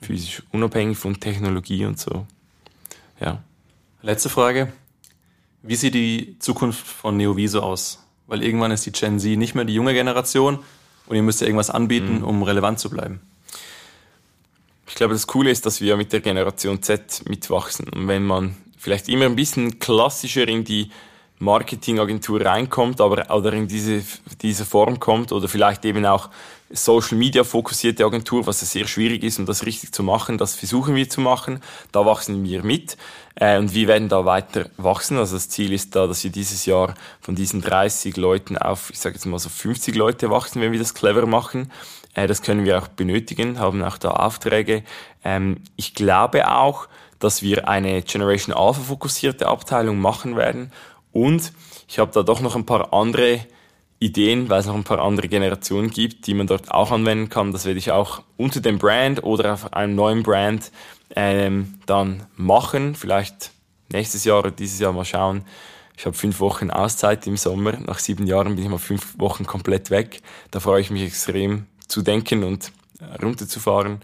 Physisch, 0.03 0.43
unabhängig 0.53 0.99
von 0.99 1.19
Technologie 1.21 1.85
und 1.85 1.99
so. 1.99 2.27
Ja. 3.21 3.43
Letzte 4.03 4.29
Frage. 4.29 4.73
Wie 5.63 5.77
sieht 5.77 5.95
die 5.95 6.37
Zukunft 6.41 6.87
von 6.87 7.17
Neoviso 7.17 7.61
aus? 7.61 8.05
Weil 8.27 8.43
irgendwann 8.43 8.71
ist 8.71 8.85
die 8.85 8.93
Gen 8.93 9.19
Z 9.19 9.39
nicht 9.39 9.55
mehr 9.55 9.65
die 9.65 9.75
junge 9.75 9.95
Generation 9.95 10.59
und 11.07 11.17
ihr 11.17 11.23
müsst 11.23 11.41
ja 11.41 11.47
irgendwas 11.47 11.71
anbieten, 11.71 12.19
mhm. 12.19 12.25
um 12.25 12.43
relevant 12.43 12.79
zu 12.79 12.91
bleiben. 12.91 13.21
Ich 14.87 14.95
glaube, 14.95 15.15
das 15.15 15.27
Coole 15.27 15.51
ist, 15.51 15.65
dass 15.67 15.81
wir 15.81 15.97
mit 15.97 16.13
der 16.13 16.21
Generation 16.21 16.83
Z 16.83 17.23
mitwachsen. 17.29 17.89
Und 17.89 18.09
wenn 18.09 18.25
man 18.25 18.57
vielleicht 18.85 19.09
immer 19.09 19.25
ein 19.25 19.35
bisschen 19.35 19.79
klassischer 19.79 20.47
in 20.47 20.63
die 20.63 20.91
Marketingagentur 21.39 22.45
reinkommt, 22.45 23.01
aber 23.01 23.35
oder 23.35 23.53
in 23.55 23.67
diese, 23.67 24.03
diese 24.43 24.67
Form 24.67 25.01
kommt 25.01 25.33
oder 25.33 25.49
vielleicht 25.49 25.85
eben 25.87 26.05
auch 26.05 26.29
Social 26.71 27.17
Media 27.17 27.45
fokussierte 27.45 28.05
Agentur, 28.05 28.47
was 28.47 28.61
sehr 28.61 28.87
schwierig 28.87 29.23
ist, 29.23 29.39
um 29.39 29.47
das 29.47 29.65
richtig 29.65 29.93
zu 29.93 30.03
machen. 30.03 30.39
Das 30.39 30.55
versuchen 30.55 30.95
wir 30.95 31.09
zu 31.09 31.21
machen. 31.21 31.61
Da 31.93 32.05
wachsen 32.05 32.45
wir 32.45 32.63
mit 32.63 32.97
äh, 33.37 33.59
und 33.59 33.75
wir 33.75 33.89
werden 33.89 34.09
da 34.09 34.27
weiter 34.27 34.69
wachsen. 34.77 35.19
Also 35.19 35.37
das 35.37 35.49
Ziel 35.49 35.73
ist 35.73 35.97
da, 35.97 36.07
dass 36.07 36.23
wir 36.23 36.31
dieses 36.31 36.67
Jahr 36.67 36.95
von 37.21 37.35
diesen 37.35 37.63
30 37.63 38.17
Leuten 38.17 38.59
auf, 38.59 38.91
ich 38.91 38.99
sage 38.99 39.15
jetzt 39.15 39.25
mal 39.25 39.39
so 39.39 39.49
50 39.49 39.95
Leute 39.95 40.31
wachsen, 40.31 40.61
wenn 40.61 40.73
wir 40.73 40.79
das 40.79 40.95
clever 40.95 41.27
machen. 41.27 41.73
Äh, 42.15 42.27
das 42.27 42.43
können 42.43 42.65
wir 42.65 42.79
auch 42.79 42.89
benötigen, 42.89 43.59
haben 43.59 43.83
auch 43.83 43.97
da 43.97 44.11
Aufträge. 44.11 44.85
Ähm, 45.25 45.57
ich 45.77 45.95
glaube 45.95 46.51
auch, 46.51 46.89
dass 47.19 47.43
wir 47.43 47.69
eine 47.69 48.03
Generation 48.03 48.55
Alpha 48.55 48.81
fokussierte 48.81 49.47
Abteilung 49.49 49.99
machen 49.99 50.37
werden. 50.37 50.73
Und 51.13 51.53
ich 51.89 51.99
habe 51.99 52.13
da 52.13 52.23
doch 52.23 52.41
noch 52.41 52.57
ein 52.57 52.67
paar 52.67 52.93
andere 52.93 53.41
Ideen, 54.01 54.49
weil 54.51 54.61
es 54.61 54.67
noch 54.67 54.75
ein 54.75 54.85
paar 54.85 54.99
andere 54.99 55.29
Generationen 55.29 55.91
gibt, 55.91 56.27
die 56.27 56.35
man 56.35 56.47
dort 56.47 56.71
auch 56.71 56.91
anwenden 56.91 57.29
kann. 57.29 57.53
Das 57.53 57.65
werde 57.65 57.79
ich 57.79 57.93
auch 57.93 58.23
unter 58.37 58.61
dem 58.61 58.79
Brand 58.79 59.23
oder 59.23 59.55
auf 59.55 59.73
einem 59.73 59.95
neuen 59.95 60.23
Brand 60.23 60.71
ähm, 61.17 61.79
dann 61.87 62.27
machen. 62.37 62.95
Vielleicht 62.95 63.53
nächstes 63.91 64.25
Jahr 64.25 64.41
oder 64.41 64.51
dieses 64.51 64.81
Jahr 64.81 64.93
mal 64.93 65.05
schauen. 65.05 65.45
Ich 65.97 66.07
habe 66.07 66.17
fünf 66.17 66.41
Wochen 66.41 66.71
Auszeit 66.71 67.27
im 67.27 67.37
Sommer. 67.37 67.79
Nach 67.79 67.99
sieben 67.99 68.27
Jahren 68.27 68.57
bin 68.57 68.65
ich 68.65 68.71
mal 68.71 68.79
fünf 68.79 69.19
Wochen 69.19 69.47
komplett 69.47 69.91
weg. 69.91 70.21
Da 70.51 70.61
freue 70.61 70.81
ich 70.81 70.91
mich 70.91 71.03
extrem 71.03 71.67
zu 71.87 72.03
denken 72.03 72.43
und 72.43 72.73
runterzufahren. 73.23 74.01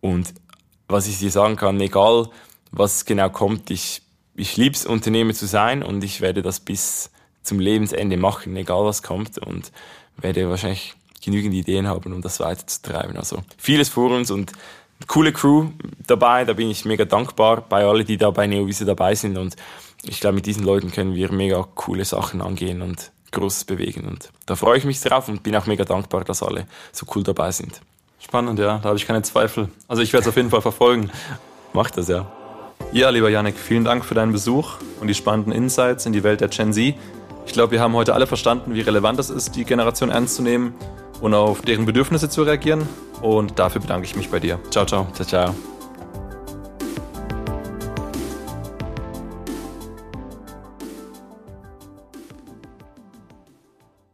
Und 0.00 0.34
was 0.88 1.06
ich 1.06 1.18
dir 1.18 1.30
sagen 1.30 1.56
kann, 1.56 1.80
egal 1.80 2.28
was 2.70 3.04
genau 3.04 3.30
kommt, 3.30 3.70
ich, 3.70 4.02
ich 4.34 4.56
liebe 4.56 4.74
es, 4.74 4.86
Unternehmer 4.86 5.34
zu 5.34 5.46
sein 5.46 5.82
und 5.82 6.02
ich 6.04 6.20
werde 6.20 6.42
das 6.42 6.60
bis 6.60 7.10
zum 7.42 7.60
Lebensende 7.60 8.16
machen, 8.16 8.56
egal 8.56 8.84
was 8.84 9.02
kommt 9.02 9.38
und 9.38 9.72
werde 10.16 10.48
wahrscheinlich 10.48 10.94
genügend 11.24 11.54
Ideen 11.54 11.86
haben, 11.86 12.12
um 12.12 12.22
das 12.22 12.40
weiterzutreiben. 12.40 13.16
Also 13.16 13.42
vieles 13.56 13.88
vor 13.88 14.10
uns 14.10 14.30
und 14.30 14.52
coole 15.06 15.32
Crew 15.32 15.68
dabei, 16.06 16.44
da 16.44 16.52
bin 16.52 16.70
ich 16.70 16.84
mega 16.84 17.04
dankbar 17.04 17.62
bei 17.62 17.84
allen, 17.84 18.06
die 18.06 18.16
da 18.16 18.30
bei 18.30 18.46
Neovise 18.46 18.84
dabei 18.84 19.14
sind 19.14 19.36
und 19.36 19.56
ich 20.02 20.20
glaube, 20.20 20.36
mit 20.36 20.46
diesen 20.46 20.64
Leuten 20.64 20.92
können 20.92 21.14
wir 21.14 21.32
mega 21.32 21.66
coole 21.74 22.04
Sachen 22.04 22.40
angehen 22.40 22.82
und 22.82 23.10
Großes 23.32 23.64
bewegen. 23.64 24.06
Und 24.06 24.30
da 24.46 24.56
freue 24.56 24.78
ich 24.78 24.84
mich 24.84 25.00
drauf 25.00 25.28
und 25.28 25.42
bin 25.42 25.56
auch 25.56 25.66
mega 25.66 25.84
dankbar, 25.84 26.24
dass 26.24 26.42
alle 26.42 26.66
so 26.92 27.06
cool 27.14 27.22
dabei 27.22 27.50
sind. 27.50 27.80
Spannend, 28.26 28.58
ja, 28.58 28.78
da 28.78 28.88
habe 28.88 28.96
ich 28.96 29.06
keine 29.06 29.22
Zweifel. 29.22 29.68
Also 29.86 30.02
ich 30.02 30.12
werde 30.12 30.22
es 30.22 30.28
auf 30.28 30.34
jeden 30.34 30.50
Fall 30.50 30.60
verfolgen. 30.60 31.10
Mach 31.72 31.92
das, 31.92 32.08
ja. 32.08 32.26
Ja, 32.90 33.10
lieber 33.10 33.30
Yannick, 33.30 33.56
vielen 33.56 33.84
Dank 33.84 34.04
für 34.04 34.14
deinen 34.14 34.32
Besuch 34.32 34.78
und 35.00 35.06
die 35.06 35.14
spannenden 35.14 35.52
Insights 35.52 36.06
in 36.06 36.12
die 36.12 36.24
Welt 36.24 36.40
der 36.40 36.48
Gen 36.48 36.72
Z. 36.72 36.96
Ich 37.46 37.52
glaube, 37.52 37.70
wir 37.70 37.80
haben 37.80 37.94
heute 37.94 38.14
alle 38.14 38.26
verstanden, 38.26 38.74
wie 38.74 38.80
relevant 38.80 39.20
es 39.20 39.30
ist, 39.30 39.54
die 39.54 39.64
Generation 39.64 40.10
ernst 40.10 40.34
zu 40.34 40.42
nehmen 40.42 40.74
und 41.20 41.34
auf 41.34 41.62
deren 41.62 41.86
Bedürfnisse 41.86 42.28
zu 42.28 42.42
reagieren. 42.42 42.88
Und 43.22 43.60
dafür 43.60 43.80
bedanke 43.80 44.06
ich 44.06 44.16
mich 44.16 44.28
bei 44.28 44.40
dir. 44.40 44.58
Ciao, 44.70 44.84
ciao. 44.84 45.06
Ciao, 45.14 45.26
ciao. 45.26 45.75